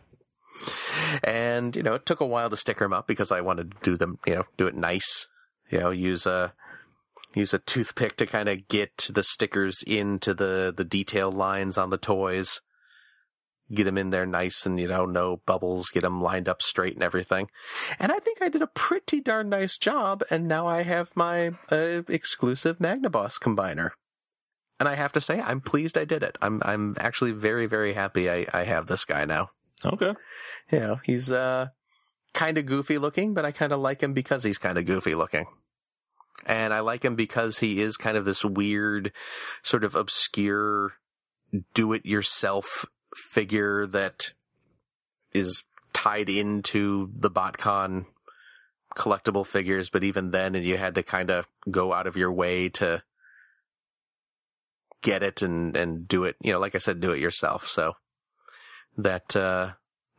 And 1.23 1.75
you 1.75 1.83
know, 1.83 1.93
it 1.93 2.05
took 2.05 2.21
a 2.21 2.25
while 2.25 2.49
to 2.49 2.57
sticker 2.57 2.85
them 2.85 2.93
up 2.93 3.07
because 3.07 3.31
I 3.31 3.41
wanted 3.41 3.71
to 3.71 3.77
do 3.83 3.97
them, 3.97 4.19
you 4.25 4.35
know, 4.35 4.45
do 4.57 4.67
it 4.67 4.75
nice. 4.75 5.27
You 5.69 5.79
know, 5.79 5.89
use 5.91 6.25
a 6.25 6.53
use 7.33 7.53
a 7.53 7.59
toothpick 7.59 8.17
to 8.17 8.25
kind 8.25 8.49
of 8.49 8.67
get 8.67 9.09
the 9.13 9.23
stickers 9.23 9.83
into 9.85 10.33
the 10.33 10.73
the 10.75 10.83
detail 10.83 11.31
lines 11.31 11.77
on 11.77 11.89
the 11.89 11.97
toys. 11.97 12.61
Get 13.73 13.83
them 13.83 13.97
in 13.97 14.11
there 14.11 14.25
nice 14.25 14.65
and 14.65 14.79
you 14.79 14.87
know 14.87 15.05
no 15.05 15.41
bubbles 15.45 15.89
get 15.89 16.01
them 16.01 16.21
lined 16.21 16.47
up 16.47 16.61
straight 16.61 16.93
and 16.93 17.03
everything. 17.03 17.49
And 17.99 18.11
i 18.11 18.19
think 18.19 18.41
i 18.41 18.47
did 18.47 18.61
a 18.61 18.67
pretty 18.67 19.19
darn 19.19 19.49
nice 19.49 19.77
job 19.77 20.23
and 20.29 20.47
now 20.47 20.67
i 20.67 20.83
have 20.83 21.11
my 21.15 21.51
uh, 21.71 22.03
exclusive 22.07 22.79
magnaboss 22.79 23.39
combiner. 23.39 23.91
And 24.79 24.87
i 24.87 24.95
have 24.95 25.11
to 25.13 25.21
say 25.21 25.41
i'm 25.41 25.59
pleased 25.61 25.97
i 25.97 26.05
did 26.05 26.23
it. 26.23 26.37
I'm 26.41 26.61
i'm 26.63 26.95
actually 26.97 27.31
very 27.31 27.65
very 27.65 27.93
happy 27.93 28.29
i 28.29 28.45
i 28.53 28.63
have 28.63 28.87
this 28.87 29.03
guy 29.05 29.25
now. 29.25 29.49
Okay. 29.85 30.13
you 30.71 30.79
know 30.79 30.99
he's 31.03 31.29
uh 31.31 31.67
kind 32.33 32.57
of 32.57 32.65
goofy 32.65 32.97
looking 32.97 33.33
but 33.33 33.45
i 33.45 33.51
kind 33.51 33.73
of 33.73 33.79
like 33.79 34.01
him 34.01 34.13
because 34.13 34.43
he's 34.43 34.57
kind 34.57 34.77
of 34.77 34.85
goofy 34.85 35.13
looking 35.15 35.45
and 36.45 36.73
i 36.73 36.79
like 36.79 37.03
him 37.03 37.15
because 37.15 37.59
he 37.59 37.81
is 37.81 37.97
kind 37.97 38.15
of 38.15 38.25
this 38.25 38.45
weird 38.45 39.11
sort 39.63 39.83
of 39.83 39.95
obscure 39.95 40.93
do 41.73 41.93
it 41.93 42.05
yourself 42.05 42.85
figure 43.15 43.87
that 43.87 44.31
is 45.33 45.63
tied 45.93 46.29
into 46.29 47.11
the 47.17 47.31
botcon 47.31 48.05
collectible 48.95 49.45
figures. 49.45 49.89
But 49.89 50.03
even 50.03 50.31
then 50.31 50.55
and 50.55 50.65
you 50.65 50.77
had 50.77 50.95
to 50.95 51.03
kind 51.03 51.29
of 51.29 51.47
go 51.69 51.93
out 51.93 52.07
of 52.07 52.17
your 52.17 52.31
way 52.31 52.69
to 52.69 53.03
get 55.03 55.21
it 55.21 55.43
and 55.43 55.77
and 55.77 56.07
do 56.07 56.23
it 56.23 56.35
you 56.41 56.51
know 56.51 56.59
like 56.59 56.73
i 56.73 56.79
said 56.79 56.99
do 56.99 57.11
it 57.11 57.19
yourself 57.19 57.67
so 57.67 57.93
that 58.97 59.35
uh 59.35 59.69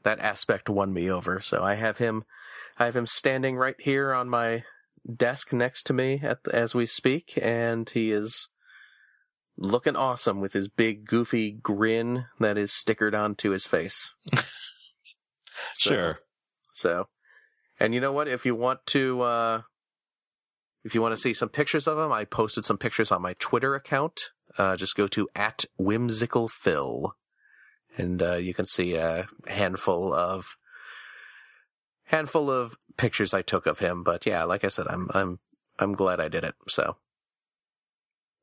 that 0.05 0.21
aspect 0.21 0.71
won 0.71 0.95
me 0.95 1.11
over. 1.11 1.41
So 1.41 1.63
i 1.63 1.75
have 1.75 1.99
him 1.99 2.25
i 2.79 2.85
have 2.85 2.95
him 2.95 3.07
standing 3.07 3.57
right 3.57 3.75
here 3.79 4.15
on 4.15 4.29
my 4.29 4.63
desk 5.17 5.53
next 5.53 5.85
to 5.85 5.93
me 5.93 6.21
at 6.23 6.39
as 6.53 6.75
we 6.75 6.85
speak 6.87 7.39
and 7.41 7.89
he 7.91 8.13
is 8.13 8.49
looking 9.57 9.97
awesome 9.97 10.41
with 10.41 10.53
his 10.53 10.69
big 10.69 11.05
goofy 11.07 11.51
grin 11.51 12.27
that 12.39 12.57
is 12.59 12.71
stickered 12.73 13.15
onto 13.19 13.51
his 13.51 13.67
face 13.67 14.13
So- 15.73 15.91
Sure. 15.91 16.19
so, 16.75 17.09
and 17.81 17.93
you 17.95 18.01
know 18.01 18.13
what? 18.13 18.29
If 18.29 18.47
you 18.47 18.55
want 18.55 18.81
to, 18.87 19.21
uh, 19.23 19.63
if 20.85 20.95
you 20.95 21.01
want 21.03 21.13
to 21.13 21.21
see 21.21 21.33
some 21.35 21.49
pictures 21.49 21.89
of 21.89 21.99
him, 21.99 22.13
I 22.13 22.25
posted 22.25 22.65
some 22.65 22.79
pictures 22.79 23.11
on 23.11 23.23
my 23.23 23.35
Twitter 23.41 23.75
account. 23.75 24.21
Uh, 24.57 24.77
just 24.77 24.95
go 24.95 25.07
to 25.09 25.29
at 25.35 25.65
whimsical 25.77 26.49
phil, 26.49 27.17
and 27.97 28.23
uh, 28.23 28.35
you 28.37 28.55
can 28.55 28.67
see 28.67 28.95
a 28.95 29.27
handful 29.49 30.15
of 30.15 30.45
handful 32.05 32.51
of 32.51 32.77
pictures 32.99 33.33
I 33.33 33.41
took 33.41 33.65
of 33.67 33.79
him. 33.79 34.03
But 34.03 34.27
yeah, 34.27 34.45
like 34.45 34.63
I 34.65 34.69
said, 34.69 34.87
I'm 34.89 35.09
I'm 35.15 35.39
I'm 35.79 35.93
glad 35.95 36.21
I 36.21 36.29
did 36.29 36.45
it. 36.45 36.55
So, 36.69 36.97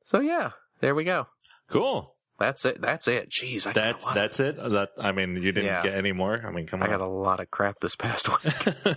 so 0.02 0.18
yeah, 0.20 0.50
there 0.80 0.94
we 0.96 1.04
go. 1.04 1.28
Cool. 1.70 2.14
That's 2.38 2.64
it. 2.66 2.80
That's 2.82 3.08
it. 3.08 3.30
Jeez, 3.30 3.66
I 3.66 3.72
That's 3.72 4.04
that's 4.06 4.40
it. 4.40 4.56
That 4.56 4.90
I 4.98 5.12
mean, 5.12 5.36
you 5.36 5.52
didn't 5.52 5.64
Yeah. 5.66 5.82
get 5.82 5.94
any 5.94 6.12
more. 6.12 6.42
I 6.44 6.50
mean, 6.50 6.66
come 6.66 6.82
on. 6.82 6.88
I 6.88 6.90
got 6.90 7.00
a 7.00 7.06
lot 7.08 7.40
of 7.40 7.50
crap 7.50 7.80
this 7.80 7.96
past 7.96 8.28
week. 8.44 8.66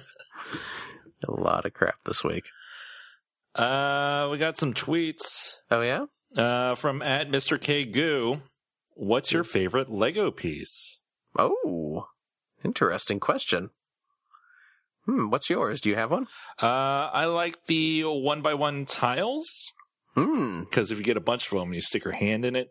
a 1.28 1.32
lot 1.32 1.66
of 1.66 1.74
crap 1.74 1.96
this 2.06 2.24
week. 2.24 2.46
uh, 3.56 4.28
we 4.32 4.38
got 4.38 4.58
some 4.58 4.74
tweets 4.74 5.54
Oh 5.72 5.82
yeah. 5.82 6.06
uh, 6.38 6.76
from 6.76 7.02
at 7.02 7.30
Mr. 7.30 7.60
K 7.60 7.86
Goo. 7.86 8.42
What's 8.94 9.32
your 9.32 9.44
favorite 9.46 9.90
Lego 9.90 10.32
piece? 10.32 11.00
Oh, 11.38 12.08
interesting 12.66 13.20
question. 13.22 13.70
Hmm, 15.10 15.30
what's 15.32 15.50
yours? 15.50 15.82
Do 15.82 15.90
you 15.90 15.96
have 15.96 16.12
one? 16.12 16.28
Uh, 16.62 17.10
I 17.12 17.26
like 17.26 17.66
the 17.66 18.04
one 18.04 18.42
by 18.42 18.54
one 18.54 18.86
tiles 18.86 19.74
Hmm. 20.14 20.62
because 20.62 20.92
if 20.92 20.98
you 20.98 21.04
get 21.04 21.18
a 21.18 21.22
bunch 21.22 21.46
of 21.52 21.58
them, 21.58 21.70
and 21.70 21.76
you 21.76 21.82
stick 21.82 22.04
your 22.04 22.14
hand 22.14 22.46
in 22.46 22.56
it. 22.56 22.70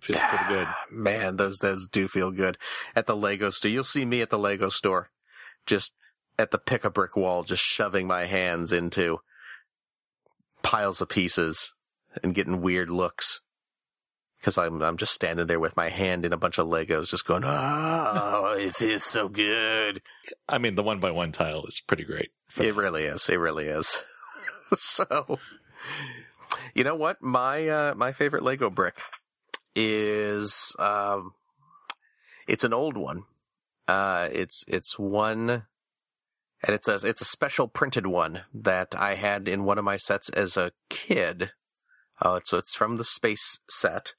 Feels 0.00 0.18
pretty 0.22 0.44
good. 0.48 0.68
Man, 0.90 1.36
those 1.36 1.58
those 1.58 1.88
do 1.88 2.06
feel 2.06 2.30
good. 2.30 2.58
At 2.94 3.06
the 3.06 3.16
Lego 3.16 3.50
store, 3.50 3.70
you'll 3.70 3.82
see 3.84 4.04
me 4.04 4.20
at 4.20 4.30
the 4.30 4.38
Lego 4.38 4.68
store, 4.68 5.10
just 5.64 5.92
at 6.38 6.50
the 6.50 6.58
pick 6.58 6.84
a 6.84 6.90
brick 6.90 7.16
wall, 7.16 7.42
just 7.42 7.62
shoving 7.62 8.06
my 8.06 8.26
hands 8.26 8.72
into 8.72 9.20
piles 10.62 11.00
of 11.00 11.08
pieces 11.08 11.72
and 12.22 12.34
getting 12.34 12.60
weird 12.60 12.90
looks. 12.90 13.40
Because 14.46 14.58
I'm 14.58 14.80
I'm 14.80 14.96
just 14.96 15.12
standing 15.12 15.48
there 15.48 15.58
with 15.58 15.76
my 15.76 15.88
hand 15.88 16.24
in 16.24 16.32
a 16.32 16.36
bunch 16.36 16.58
of 16.58 16.68
Legos, 16.68 17.10
just 17.10 17.26
going, 17.26 17.42
"Oh, 17.44 18.54
it 18.56 18.76
feels 18.76 19.02
so 19.02 19.28
good." 19.28 20.00
I 20.48 20.58
mean, 20.58 20.76
the 20.76 20.84
one 20.84 21.00
by 21.00 21.10
one 21.10 21.32
tile 21.32 21.64
is 21.66 21.80
pretty 21.84 22.04
great. 22.04 22.30
It 22.56 22.76
really 22.76 23.02
is. 23.02 23.28
It 23.28 23.40
really 23.40 23.64
is. 23.66 24.00
so, 24.72 25.40
you 26.76 26.84
know 26.84 26.94
what? 26.94 27.20
My 27.20 27.66
uh, 27.66 27.94
my 27.96 28.12
favorite 28.12 28.44
Lego 28.44 28.70
brick 28.70 29.00
is 29.74 30.76
um, 30.78 31.32
it's 32.46 32.62
an 32.62 32.72
old 32.72 32.96
one. 32.96 33.24
Uh, 33.88 34.28
it's 34.30 34.64
it's 34.68 34.96
one, 34.96 35.50
and 35.50 35.64
it's 36.68 36.86
a 36.86 37.00
it's 37.02 37.20
a 37.20 37.24
special 37.24 37.66
printed 37.66 38.06
one 38.06 38.42
that 38.54 38.94
I 38.96 39.16
had 39.16 39.48
in 39.48 39.64
one 39.64 39.78
of 39.78 39.84
my 39.84 39.96
sets 39.96 40.28
as 40.28 40.56
a 40.56 40.70
kid. 40.88 41.50
Uh, 42.22 42.38
so 42.44 42.58
it's 42.58 42.76
from 42.76 42.96
the 42.96 43.02
space 43.02 43.58
set, 43.68 44.14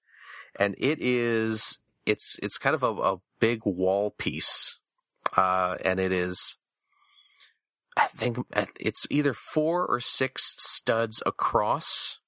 and 0.59 0.75
it 0.77 0.99
is 1.01 1.79
it's 2.05 2.37
it's 2.41 2.57
kind 2.57 2.73
of 2.73 2.83
a, 2.83 2.87
a 2.87 3.17
big 3.39 3.61
wall 3.65 4.11
piece, 4.11 4.79
uh, 5.35 5.75
and 5.83 5.99
it 5.99 6.11
is 6.11 6.57
I 7.97 8.07
think 8.07 8.37
uh, 8.53 8.65
it's 8.79 9.07
either 9.09 9.33
four 9.33 9.85
or 9.85 9.99
six 9.99 10.55
studs 10.59 11.23
across, 11.25 12.19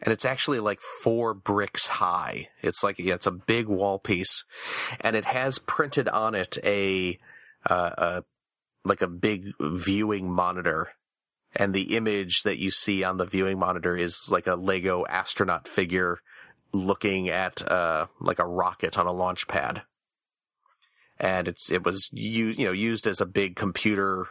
and 0.00 0.12
it's 0.12 0.26
actually 0.26 0.60
like 0.60 0.80
four 0.80 1.32
bricks 1.32 1.86
high. 1.86 2.48
It's 2.62 2.84
like 2.84 2.98
yeah, 2.98 3.14
it's 3.14 3.26
a 3.26 3.30
big 3.30 3.66
wall 3.66 3.98
piece, 3.98 4.44
and 5.00 5.16
it 5.16 5.24
has 5.24 5.58
printed 5.58 6.08
on 6.08 6.34
it 6.34 6.58
a, 6.62 7.18
uh, 7.68 7.90
a 7.96 8.24
like 8.84 9.00
a 9.00 9.08
big 9.08 9.52
viewing 9.58 10.30
monitor, 10.30 10.90
and 11.56 11.72
the 11.72 11.96
image 11.96 12.42
that 12.42 12.58
you 12.58 12.70
see 12.70 13.02
on 13.02 13.16
the 13.16 13.24
viewing 13.24 13.58
monitor 13.58 13.96
is 13.96 14.28
like 14.30 14.46
a 14.46 14.54
Lego 14.54 15.06
astronaut 15.06 15.66
figure 15.66 16.18
looking 16.72 17.28
at 17.28 17.62
uh 17.70 18.06
like 18.20 18.38
a 18.38 18.46
rocket 18.46 18.96
on 18.98 19.06
a 19.06 19.12
launch 19.12 19.48
pad. 19.48 19.82
And 21.18 21.48
it's 21.48 21.70
it 21.70 21.84
was 21.84 22.08
you 22.12 22.46
you 22.46 22.64
know 22.64 22.72
used 22.72 23.06
as 23.06 23.20
a 23.20 23.26
big 23.26 23.56
computer 23.56 24.28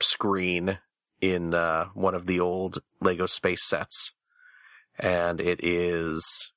screen 0.00 0.78
in 1.20 1.54
uh, 1.54 1.86
one 1.94 2.14
of 2.14 2.26
the 2.26 2.40
old 2.40 2.78
Lego 3.00 3.26
space 3.26 3.64
sets, 3.64 4.14
and 4.98 5.40
it 5.40 5.60
is 5.62 6.52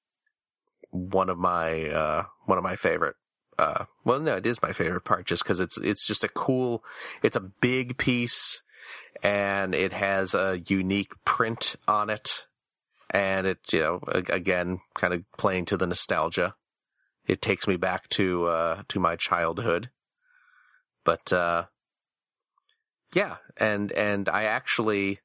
one 0.91 1.29
of 1.29 1.37
my 1.37 1.87
uh, 1.87 2.23
one 2.45 2.57
of 2.57 2.63
my 2.63 2.75
favorite. 2.75 3.15
Uh, 3.57 3.85
well, 4.03 4.19
no, 4.19 4.37
it 4.37 4.45
is 4.45 4.61
my 4.61 4.73
favorite 4.73 5.03
part 5.03 5.25
just 5.25 5.43
because 5.43 5.59
it's 5.59 5.77
it's 5.79 6.05
just 6.05 6.23
a 6.23 6.29
cool. 6.29 6.83
It's 7.23 7.35
a 7.35 7.41
big 7.41 7.97
piece, 7.97 8.61
and 9.23 9.73
it 9.73 9.93
has 9.93 10.33
a 10.33 10.61
unique 10.67 11.13
print 11.25 11.75
on 11.87 12.09
it, 12.09 12.47
and 13.11 13.45
it 13.45 13.59
you 13.71 13.79
know 13.79 13.99
again 14.07 14.79
kind 14.95 15.13
of 15.13 15.23
playing 15.37 15.65
to 15.65 15.77
the 15.77 15.87
nostalgia. 15.87 16.53
It 17.27 17.41
takes 17.41 17.67
me 17.67 17.77
back 17.77 18.09
to 18.09 18.45
uh, 18.45 18.83
to 18.89 18.99
my 18.99 19.15
childhood, 19.15 19.89
but. 21.03 21.31
Uh, 21.31 21.65
yeah, 23.13 23.37
and 23.57 23.91
and 23.91 24.29
I 24.29 24.43
actually, 24.43 25.19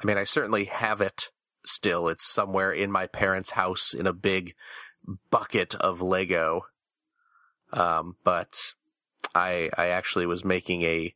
I 0.00 0.04
mean, 0.06 0.18
I 0.18 0.24
certainly 0.24 0.64
have 0.64 1.00
it 1.00 1.30
still. 1.64 2.08
It's 2.08 2.26
somewhere 2.26 2.72
in 2.72 2.90
my 2.90 3.06
parents' 3.06 3.52
house 3.52 3.94
in 3.94 4.06
a 4.06 4.12
big 4.12 4.54
bucket 5.30 5.74
of 5.76 6.00
Lego. 6.00 6.62
Um, 7.72 8.16
but 8.24 8.74
I 9.34 9.70
I 9.76 9.86
actually 9.88 10.26
was 10.26 10.44
making 10.44 10.82
a, 10.82 11.14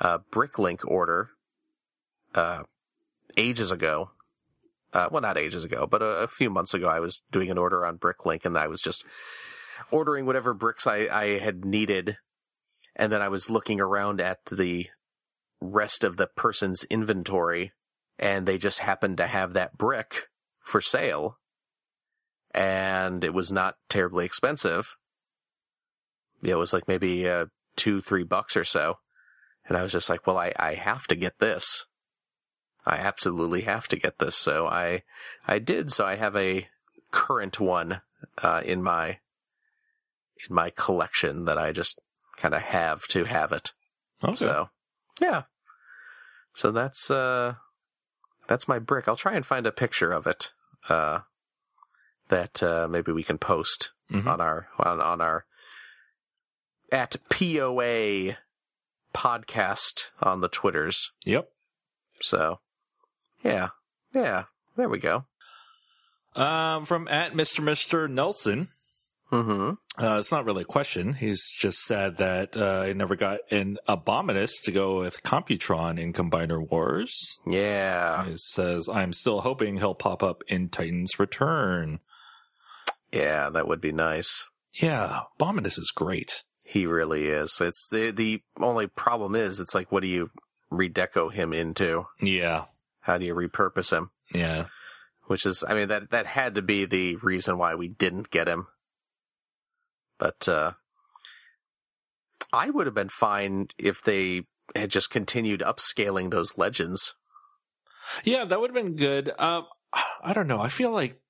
uh 0.00 0.18
Bricklink 0.32 0.80
order 0.84 1.30
uh, 2.34 2.62
ages 3.36 3.72
ago. 3.72 4.10
Uh, 4.92 5.08
well, 5.10 5.22
not 5.22 5.38
ages 5.38 5.62
ago, 5.62 5.86
but 5.88 6.02
a, 6.02 6.22
a, 6.22 6.28
few 6.28 6.50
months 6.50 6.74
ago, 6.74 6.88
I 6.88 6.98
was 6.98 7.22
doing 7.30 7.50
an 7.50 7.58
order 7.58 7.86
on 7.86 7.98
Bricklink, 7.98 8.44
and 8.44 8.58
I 8.58 8.66
was 8.66 8.80
just 8.80 9.04
ordering 9.90 10.26
whatever 10.26 10.52
bricks 10.52 10.86
I, 10.86 11.08
I 11.10 11.38
had 11.38 11.64
needed, 11.64 12.16
and 12.96 13.12
then 13.12 13.22
I 13.22 13.28
was 13.28 13.50
looking 13.50 13.80
around 13.80 14.20
at 14.20 14.44
the 14.46 14.88
rest 15.60 16.02
of 16.02 16.16
the 16.16 16.26
person's 16.26 16.84
inventory, 16.84 17.72
and 18.18 18.46
they 18.46 18.58
just 18.58 18.80
happened 18.80 19.18
to 19.18 19.28
have 19.28 19.52
that 19.52 19.78
brick 19.78 20.28
for 20.60 20.80
sale, 20.80 21.38
and 22.52 23.22
it 23.22 23.32
was 23.32 23.52
not 23.52 23.74
terribly 23.88 24.24
expensive. 24.24 24.96
It 26.42 26.56
was 26.56 26.72
like 26.72 26.88
maybe 26.88 27.28
uh, 27.28 27.46
two, 27.76 28.00
three 28.00 28.24
bucks 28.24 28.56
or 28.56 28.64
so. 28.64 28.96
And 29.66 29.76
I 29.76 29.82
was 29.82 29.92
just 29.92 30.08
like, 30.08 30.26
well, 30.26 30.38
I, 30.38 30.52
I 30.58 30.74
have 30.74 31.06
to 31.08 31.16
get 31.16 31.38
this. 31.38 31.86
I 32.86 32.96
absolutely 32.96 33.62
have 33.62 33.88
to 33.88 33.96
get 33.96 34.18
this. 34.18 34.36
So 34.36 34.66
I, 34.66 35.02
I 35.46 35.58
did. 35.58 35.90
So 35.90 36.04
I 36.06 36.16
have 36.16 36.36
a 36.36 36.68
current 37.10 37.60
one, 37.60 38.00
uh, 38.42 38.62
in 38.64 38.82
my, 38.82 39.18
in 40.48 40.54
my 40.54 40.70
collection 40.70 41.44
that 41.44 41.58
I 41.58 41.72
just 41.72 42.00
kind 42.36 42.54
of 42.54 42.62
have 42.62 43.06
to 43.08 43.24
have 43.24 43.52
it. 43.52 43.72
Okay. 44.24 44.34
So, 44.36 44.70
yeah. 45.20 45.42
So 46.54 46.70
that's, 46.70 47.10
uh, 47.10 47.54
that's 48.48 48.66
my 48.68 48.78
brick. 48.78 49.06
I'll 49.08 49.16
try 49.16 49.34
and 49.34 49.44
find 49.46 49.66
a 49.66 49.72
picture 49.72 50.10
of 50.10 50.26
it, 50.26 50.52
uh, 50.88 51.20
that, 52.28 52.62
uh, 52.62 52.88
maybe 52.88 53.12
we 53.12 53.22
can 53.22 53.38
post 53.38 53.90
Mhm. 54.10 54.26
on 54.26 54.40
our, 54.40 54.68
on, 54.78 55.00
on 55.00 55.20
our, 55.20 55.44
at 56.90 57.16
POA 57.28 58.36
podcast 59.14 60.06
on 60.20 60.40
the 60.40 60.48
Twitters. 60.48 61.12
Yep. 61.24 61.48
So, 62.20 62.58
yeah, 63.42 63.68
yeah, 64.14 64.44
there 64.76 64.88
we 64.88 64.98
go. 64.98 65.24
Um, 66.36 66.84
from 66.84 67.08
at 67.08 67.32
Mr. 67.32 67.60
Mr. 67.62 68.08
Nelson. 68.08 68.68
Mm-hmm. 69.32 70.02
Uh, 70.04 70.18
it's 70.18 70.32
not 70.32 70.44
really 70.44 70.62
a 70.62 70.66
question. 70.66 71.12
He's 71.12 71.52
just 71.56 71.84
said 71.84 72.16
that 72.16 72.56
uh, 72.56 72.82
he 72.82 72.94
never 72.94 73.14
got 73.14 73.38
an 73.52 73.78
Abominus 73.88 74.60
to 74.64 74.72
go 74.72 74.98
with 75.00 75.22
Computron 75.22 76.00
in 76.00 76.12
Combiner 76.12 76.68
Wars. 76.68 77.38
Yeah, 77.46 78.24
He 78.24 78.32
says, 78.36 78.88
I'm 78.88 79.12
still 79.12 79.42
hoping 79.42 79.76
he'll 79.76 79.94
pop 79.94 80.24
up 80.24 80.42
in 80.48 80.68
Titan's 80.68 81.20
Return. 81.20 82.00
yeah, 83.12 83.50
that 83.50 83.68
would 83.68 83.80
be 83.80 83.92
nice. 83.92 84.46
Yeah, 84.80 85.22
Abominus 85.38 85.78
is 85.78 85.92
great. 85.94 86.42
He 86.64 86.86
really 86.86 87.26
is. 87.26 87.56
It's 87.60 87.88
the 87.88 88.10
the 88.12 88.42
only 88.60 88.86
problem 88.88 89.34
is 89.36 89.58
it's 89.60 89.74
like 89.74 89.90
what 89.92 90.02
do 90.02 90.08
you 90.08 90.30
redeco 90.72 91.32
him 91.32 91.52
into? 91.52 92.06
Yeah, 92.20 92.64
How 93.10 93.18
do 93.18 93.24
you 93.24 93.34
repurpose 93.34 93.90
him? 93.92 94.10
yeah. 94.32 94.66
Which 95.26 95.44
is, 95.46 95.62
I 95.66 95.74
mean, 95.74 95.88
that 95.88 96.10
that 96.10 96.26
had 96.26 96.54
to 96.56 96.62
be 96.62 96.84
the 96.86 97.16
reason 97.16 97.56
why 97.58 97.74
we 97.74 97.88
didn't 97.88 98.30
get 98.30 98.48
him. 98.48 98.66
But 100.18 100.48
uh 100.48 100.72
I 102.52 102.70
would 102.70 102.86
have 102.86 102.94
been 102.94 103.08
fine 103.08 103.68
if 103.78 104.02
they 104.02 104.42
had 104.74 104.90
just 104.90 105.10
continued 105.10 105.60
upscaling 105.60 106.30
those 106.30 106.56
legends. 106.58 107.14
Yeah, 108.24 108.44
that 108.44 108.60
would 108.60 108.74
have 108.74 108.84
been 108.84 108.96
good. 108.96 109.30
Um, 109.38 109.66
I 110.22 110.32
don't 110.32 110.48
know. 110.48 110.60
I 110.60 110.68
feel 110.68 110.90
like 110.90 111.20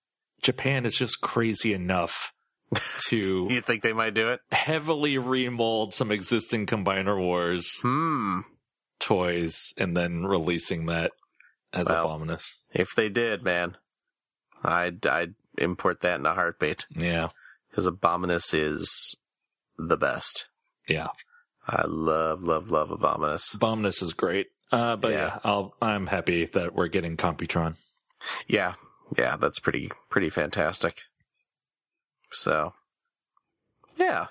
Japan 0.43 0.87
is 0.87 0.95
just 0.95 1.21
crazy 1.21 1.75
enough 1.75 2.33
to 3.09 3.49
You 3.51 3.61
think 3.61 3.83
they 3.83 3.93
might 3.93 4.15
do 4.15 4.29
it? 4.31 4.41
heavily 4.51 5.19
remold 5.19 5.93
some 5.93 6.11
existing 6.11 6.65
Combiner 6.67 7.19
Wars 7.21 7.69
Hmm. 7.83 8.41
toys 8.99 9.75
and 9.77 9.95
then 9.97 10.25
releasing 10.25 10.87
that 10.87 11.13
as 11.73 11.89
Well. 11.89 12.07
Abominus. 12.09 12.59
If 12.73 12.89
they 12.97 13.09
did, 13.09 13.43
man, 13.43 13.77
I'd 14.63 15.07
I'd 15.07 15.35
import 15.59 16.01
that 16.01 16.19
in 16.21 16.27
a 16.27 16.35
heartbeat 16.35 16.87
Yeah, 16.95 17.29
because 17.71 17.87
Abominus 17.87 18.53
is 18.55 19.17
the 19.79 19.97
best. 19.97 20.49
yeah. 20.89 21.09
I 21.69 21.85
love, 21.87 22.43
love, 22.43 22.71
love 22.71 22.91
Abominus. 22.91 23.55
Abominus 23.55 24.03
is 24.03 24.13
great. 24.13 24.49
Uh, 24.73 24.97
but 24.97 25.13
yeah, 25.13 25.17
Yeah. 25.27 25.39
I'll, 25.45 25.75
I'm 25.81 26.09
happy 26.09 26.47
that 26.47 26.75
we're 26.75 26.89
getting 26.89 27.17
Computron. 27.17 27.77
Yeah, 28.49 28.75
yeah, 29.17 29.37
that's 29.37 29.61
pretty 29.61 29.91
pretty 30.09 30.31
fantastic. 30.31 31.03
So, 32.33 32.73
yeah, 33.97 34.27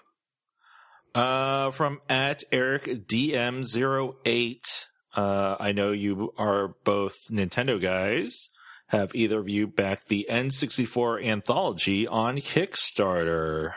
Uh, 1.15 1.71
from 1.71 2.01
at 2.09 2.43
Eric 2.51 2.85
DM08. 3.07 4.85
Uh, 5.19 5.57
I 5.59 5.71
know 5.73 5.91
you 5.91 6.33
are 6.37 6.69
both 6.83 7.15
Nintendo 7.29 7.81
guys. 7.81 8.49
Have 8.87 9.13
either 9.13 9.39
of 9.39 9.49
you 9.49 9.67
backed 9.67 10.07
the 10.07 10.25
N64 10.29 11.23
anthology 11.25 12.07
on 12.07 12.37
Kickstarter? 12.37 13.73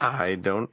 I 0.00 0.34
don't 0.34 0.70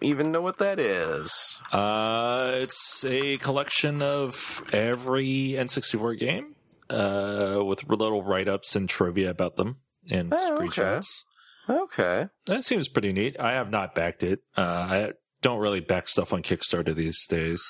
even 0.00 0.32
know 0.32 0.40
what 0.42 0.58
that 0.58 0.78
is. 0.80 1.60
Uh, 1.72 2.50
it's 2.54 3.04
a 3.04 3.36
collection 3.38 4.02
of 4.02 4.62
every 4.72 5.54
N64 5.56 6.18
game, 6.18 6.54
uh, 6.90 7.62
with 7.64 7.84
little 7.88 8.22
write-ups 8.22 8.74
and 8.76 8.88
trivia 8.88 9.30
about 9.30 9.56
them 9.56 9.76
and 10.10 10.32
Oh, 10.34 10.56
okay. 10.56 10.66
screenshots. 10.66 11.24
Okay, 11.70 12.26
That 12.46 12.64
seems 12.64 12.88
pretty 12.88 13.12
neat. 13.12 13.36
I 13.38 13.52
have 13.52 13.70
not 13.70 13.94
backed 13.94 14.24
it. 14.24 14.40
Uh, 14.56 14.60
I 14.62 15.12
don't 15.42 15.60
really 15.60 15.80
back 15.80 16.08
stuff 16.08 16.32
on 16.32 16.42
Kickstarter 16.42 16.94
these 16.94 17.24
days. 17.28 17.64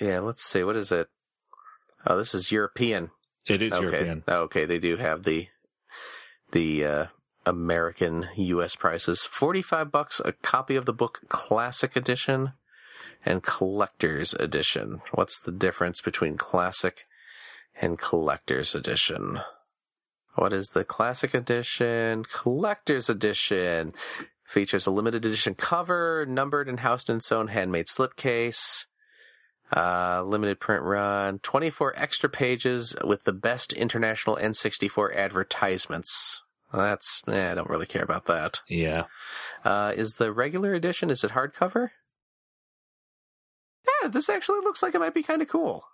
Yeah, 0.00 0.20
let's 0.20 0.42
see, 0.42 0.62
what 0.64 0.76
is 0.76 0.92
it? 0.92 1.08
Oh, 2.06 2.16
this 2.16 2.34
is 2.34 2.50
European. 2.50 3.10
It 3.46 3.62
is 3.62 3.72
okay, 3.72 3.82
European. 3.82 4.24
okay, 4.28 4.64
they 4.64 4.78
do 4.78 4.96
have 4.96 5.24
the 5.24 5.48
the 6.52 6.84
uh, 6.84 7.06
American 7.46 8.28
U.S. 8.36 8.76
prices. 8.76 9.22
Forty-five 9.22 9.90
bucks 9.90 10.20
a 10.24 10.32
copy 10.32 10.76
of 10.76 10.84
the 10.84 10.92
book, 10.92 11.20
Classic 11.28 11.96
Edition, 11.96 12.52
and 13.24 13.42
Collector's 13.42 14.34
Edition. 14.34 15.00
What's 15.12 15.40
the 15.40 15.52
difference 15.52 16.00
between 16.00 16.36
Classic 16.36 17.06
and 17.80 17.98
Collector's 17.98 18.74
Edition? 18.74 19.40
What 20.34 20.52
is 20.52 20.68
the 20.68 20.84
Classic 20.84 21.34
Edition? 21.34 22.24
Collector's 22.24 23.10
Edition 23.10 23.92
features 24.44 24.86
a 24.86 24.90
limited 24.90 25.24
edition 25.24 25.54
cover, 25.54 26.26
numbered 26.26 26.68
and 26.68 26.80
housed 26.80 27.08
in 27.08 27.16
its 27.16 27.32
own 27.32 27.48
handmade 27.48 27.86
slipcase. 27.86 28.86
Uh, 29.74 30.22
limited 30.26 30.60
print 30.60 30.82
run, 30.82 31.38
24 31.38 31.94
extra 31.96 32.28
pages 32.28 32.94
with 33.04 33.24
the 33.24 33.32
best 33.32 33.72
international 33.72 34.36
N64 34.36 35.16
advertisements. 35.16 36.42
That's, 36.74 37.22
eh, 37.26 37.52
I 37.52 37.54
don't 37.54 37.70
really 37.70 37.86
care 37.86 38.02
about 38.02 38.26
that. 38.26 38.60
Yeah. 38.68 39.04
Uh, 39.64 39.92
is 39.96 40.14
the 40.18 40.32
regular 40.32 40.74
edition, 40.74 41.08
is 41.08 41.24
it 41.24 41.30
hardcover? 41.30 41.90
Yeah, 43.86 44.08
this 44.08 44.28
actually 44.28 44.60
looks 44.60 44.82
like 44.82 44.94
it 44.94 45.00
might 45.00 45.14
be 45.14 45.22
kind 45.22 45.40
of 45.40 45.48
cool. 45.48 45.84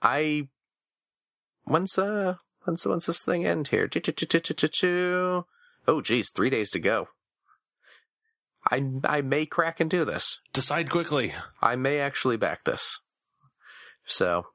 I, 0.00 0.48
when's, 1.64 1.98
uh, 1.98 2.36
when's, 2.64 2.86
when's 2.86 3.06
this 3.06 3.22
thing 3.22 3.44
end 3.44 3.68
here? 3.68 3.88
Oh 5.88 6.00
geez, 6.00 6.30
three 6.34 6.50
days 6.50 6.70
to 6.70 6.78
go. 6.78 7.08
I, 8.70 8.84
I 9.04 9.20
may 9.22 9.46
crack 9.46 9.80
and 9.80 9.88
do 9.88 10.04
this. 10.04 10.40
Decide 10.52 10.90
quickly. 10.90 11.34
I 11.62 11.76
may 11.76 12.00
actually 12.00 12.36
back 12.36 12.64
this. 12.64 12.98
So, 14.04 14.46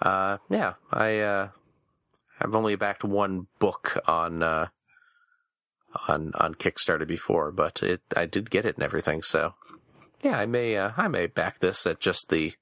uh, 0.00 0.38
yeah, 0.50 0.74
I, 0.92 1.18
uh, 1.18 1.48
I've 2.40 2.54
only 2.54 2.76
backed 2.76 3.04
one 3.04 3.46
book 3.58 4.00
on, 4.06 4.42
uh, 4.42 4.68
on, 6.08 6.32
on 6.38 6.54
Kickstarter 6.54 7.06
before, 7.06 7.52
but 7.52 7.82
it, 7.82 8.00
I 8.16 8.26
did 8.26 8.50
get 8.50 8.64
it 8.64 8.76
and 8.76 8.84
everything, 8.84 9.22
so, 9.22 9.54
yeah, 10.22 10.38
I 10.38 10.46
may, 10.46 10.76
uh, 10.76 10.92
I 10.96 11.08
may 11.08 11.26
back 11.26 11.60
this 11.60 11.86
at 11.86 12.00
just 12.00 12.28
the 12.28 12.54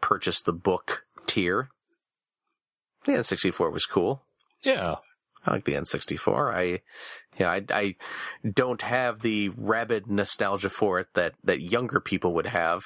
purchase 0.00 0.40
the 0.42 0.52
book 0.52 1.04
tier. 1.26 1.68
The 3.04 3.12
N64 3.12 3.72
was 3.72 3.86
cool. 3.86 4.22
Yeah. 4.62 4.96
I 5.44 5.52
like 5.52 5.64
the 5.64 5.74
N64. 5.74 6.54
I, 6.54 6.80
yeah, 7.38 7.50
I, 7.50 7.64
I 7.70 7.96
don't 8.48 8.82
have 8.82 9.20
the 9.20 9.50
rabid 9.50 10.06
nostalgia 10.06 10.70
for 10.70 10.98
it 11.00 11.08
that, 11.14 11.34
that 11.44 11.60
younger 11.60 12.00
people 12.00 12.32
would 12.34 12.46
have. 12.46 12.82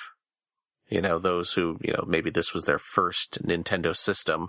You 0.89 1.01
know, 1.01 1.19
those 1.19 1.53
who, 1.53 1.79
you 1.81 1.93
know, 1.93 2.05
maybe 2.07 2.31
this 2.31 2.53
was 2.53 2.65
their 2.65 2.81
first 2.81 3.39
Nintendo 3.45 3.95
system. 3.97 4.49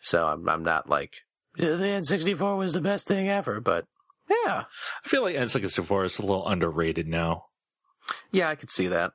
So 0.00 0.26
I'm, 0.26 0.48
I'm 0.48 0.64
not 0.64 0.88
like, 0.90 1.14
"Yeah, 1.56 1.74
the 1.74 1.84
N64 1.84 2.58
was 2.58 2.72
the 2.72 2.80
best 2.80 3.06
thing 3.06 3.28
ever, 3.28 3.60
but 3.60 3.86
yeah. 4.28 4.64
I 5.04 5.08
feel 5.08 5.22
like 5.22 5.36
N64 5.36 6.06
is 6.06 6.18
a 6.18 6.22
little 6.22 6.46
underrated 6.46 7.06
now. 7.06 7.44
Yeah, 8.32 8.48
I 8.48 8.54
could 8.54 8.70
see 8.70 8.88
that. 8.88 9.12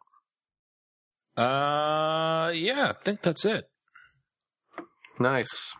Uh, 1.35 2.51
yeah, 2.53 2.89
I 2.89 2.93
think 2.93 3.21
that's 3.21 3.45
it. 3.45 3.69
Nice. 5.19 5.73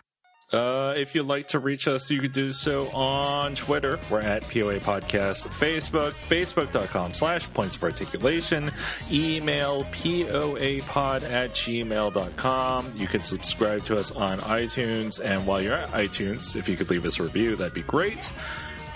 Uh, 0.51 0.95
if 0.97 1.13
you'd 1.13 1.27
like 1.27 1.49
to 1.49 1.59
reach 1.59 1.87
us, 1.87 2.09
you 2.09 2.19
could 2.19 2.33
do 2.33 2.51
so 2.51 2.87
on 2.89 3.53
Twitter. 3.53 3.99
We're 4.09 4.21
at 4.21 4.41
POA 4.43 4.79
Podcast. 4.79 5.47
Facebook, 5.47 6.13
facebook.com 6.27 7.13
slash 7.13 7.51
points 7.53 7.75
of 7.75 7.83
articulation. 7.83 8.71
Email 9.11 9.83
poapod 9.83 11.29
at 11.29 11.51
gmail.com. 11.51 12.93
You 12.95 13.07
can 13.07 13.21
subscribe 13.21 13.85
to 13.85 13.97
us 13.97 14.11
on 14.11 14.39
iTunes. 14.39 15.23
And 15.23 15.45
while 15.45 15.61
you're 15.61 15.75
at 15.75 15.89
iTunes, 15.89 16.55
if 16.55 16.67
you 16.67 16.75
could 16.75 16.89
leave 16.89 17.05
us 17.05 17.19
a 17.19 17.23
review, 17.23 17.55
that'd 17.55 17.73
be 17.75 17.83
great. 17.83 18.31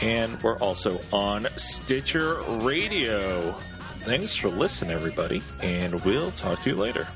And 0.01 0.41
we're 0.41 0.57
also 0.57 0.99
on 1.11 1.47
Stitcher 1.55 2.37
Radio. 2.61 3.51
Thanks 3.99 4.35
for 4.35 4.49
listening, 4.49 4.91
everybody, 4.91 5.41
and 5.61 6.03
we'll 6.03 6.31
talk 6.31 6.59
to 6.61 6.71
you 6.71 6.75
later. 6.75 7.07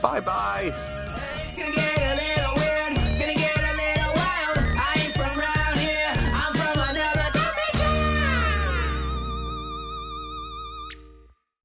Bye 0.00 0.20
bye. 0.20 0.72